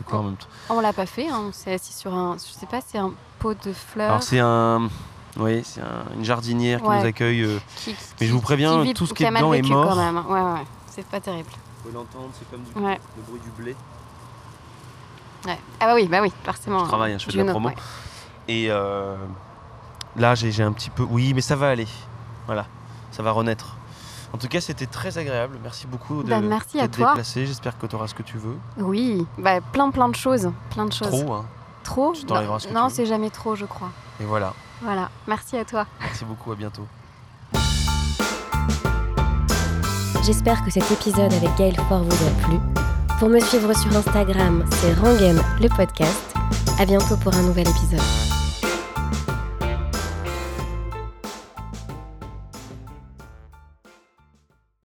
Quoi 0.05 0.19
en 0.19 0.23
même 0.25 0.37
temps? 0.37 0.49
On 0.69 0.81
l'a 0.81 0.93
pas 0.93 1.07
fait. 1.07 1.29
hein. 1.29 1.41
On 1.49 1.53
s'est 1.53 1.75
assis 1.75 1.93
sur 1.95 2.13
un, 2.13 2.37
je 2.37 2.53
sais 2.59 2.67
pas, 2.67 2.81
c'est 2.87 2.99
un 2.99 3.13
pot 3.39 3.55
de 3.65 3.73
fleurs. 3.73 4.11
Alors, 4.11 4.23
c'est 4.23 4.41
un. 4.41 4.89
Oui, 5.39 5.63
c'est 5.65 5.81
un- 5.81 6.05
une 6.15 6.25
jardinière 6.25 6.83
qui 6.83 6.89
nous 6.89 7.05
accueille. 7.07 7.43
euh, 7.43 7.59
qui- 7.77 7.97
mais 8.21 8.27
je 8.27 8.33
vous 8.33 8.39
qui- 8.41 8.45
préviens, 8.45 8.83
vit- 8.83 8.93
tout 8.93 9.07
ce 9.07 9.15
qui 9.15 9.25
est 9.25 9.31
dedans 9.31 9.55
est 9.55 9.63
mort. 9.63 9.89
quand 9.89 9.97
même. 9.97 10.23
Ouais, 10.29 10.41
ouais. 10.43 10.67
C'est 10.89 11.07
pas 11.07 11.21
terrible. 11.21 11.49
Vous 11.49 11.83
pouvez 11.91 11.95
l'entendre, 11.95 12.29
c'est 12.39 12.51
comme 12.51 12.63
du- 12.65 12.87
Ouais. 12.87 13.01
le 13.17 13.23
bruit 13.23 13.41
du 13.41 13.51
blé. 13.63 13.75
Ouais. 15.47 15.59
Ah 15.81 15.87
bah 15.87 15.95
oui, 15.95 16.07
bah 16.09 16.19
oui, 16.23 16.33
forcément. 16.45 16.81
Je 16.81 16.85
travaille, 16.89 17.13
hein, 17.15 17.19
je 17.19 17.25
fais 17.27 17.33
de 17.33 17.43
la 17.43 17.51
promo. 17.51 17.69
ouais. 17.69 17.75
Et 18.49 18.67
euh, 18.71 19.17
là, 20.17 20.35
j'ai 20.35 20.63
un 20.63 20.73
petit 20.73 20.91
peu. 20.91 21.03
Oui, 21.03 21.33
mais 21.35 21.41
ça 21.41 21.57
va 21.57 21.69
aller. 21.71 21.87
Voilà, 22.47 22.67
ça 23.11 23.23
va 23.23 23.31
renaître. 23.33 23.77
En 24.33 24.39
tout 24.39 24.49
cas, 24.49 24.61
c'était 24.61 24.87
très 24.87 25.19
agréable. 25.19 25.59
Merci 25.63 25.87
beaucoup 25.87 26.23
de 26.23 26.29
Bah, 26.31 26.41
merci 26.41 26.79
à 26.79 26.83
d'être 26.83 26.97
toi. 26.97 27.09
déplacé. 27.11 27.45
J'espère 27.47 27.77
que 27.79 27.87
tu 27.87 27.95
auras 27.97 28.07
ce 28.09 28.15
que 28.15 28.23
tu 28.23 28.39
veux. 28.39 28.57
Oui, 28.79 29.27
bah 29.39 29.61
plein 29.61 29.91
plein 29.91 30.09
de 30.09 30.15
choses, 30.17 30.51
plein 30.71 30.87
de 30.87 30.93
choses. 30.93 31.09
Trop, 31.09 31.33
hein. 31.35 31.45
Trop 31.85 32.13
Tu 32.15 32.25
Non, 32.27 32.59
ce 32.59 32.69
que 32.69 32.73
non 32.73 32.89
c'est 32.89 33.07
jamais 33.07 33.31
trop, 33.31 33.55
je 33.57 33.67
crois. 33.67 33.91
Et 34.21 34.25
voilà. 34.25 34.55
Voilà. 34.81 35.11
Merci 35.27 35.57
à 35.59 35.65
toi. 35.65 35.87
Merci 36.01 36.25
beaucoup. 36.25 36.51
À 36.53 36.55
bientôt. 36.57 36.87
J'espère 40.25 40.65
que 40.65 40.71
cet 40.71 40.91
épisode 40.91 41.33
avec 41.33 41.55
Gaël 41.57 41.77
Fort 41.89 42.05
vous 42.05 42.27
a 42.27 42.31
plu. 42.47 42.59
Pour 43.23 43.31
me 43.31 43.39
suivre 43.39 43.73
sur 43.73 43.97
Instagram, 43.97 44.65
c'est 44.69 44.95
Rangem 44.95 45.41
le 45.61 45.69
podcast. 45.69 46.35
À 46.81 46.85
bientôt 46.85 47.17
pour 47.17 47.33
un 47.33 47.43
nouvel 47.43 47.69
épisode. 47.69 48.22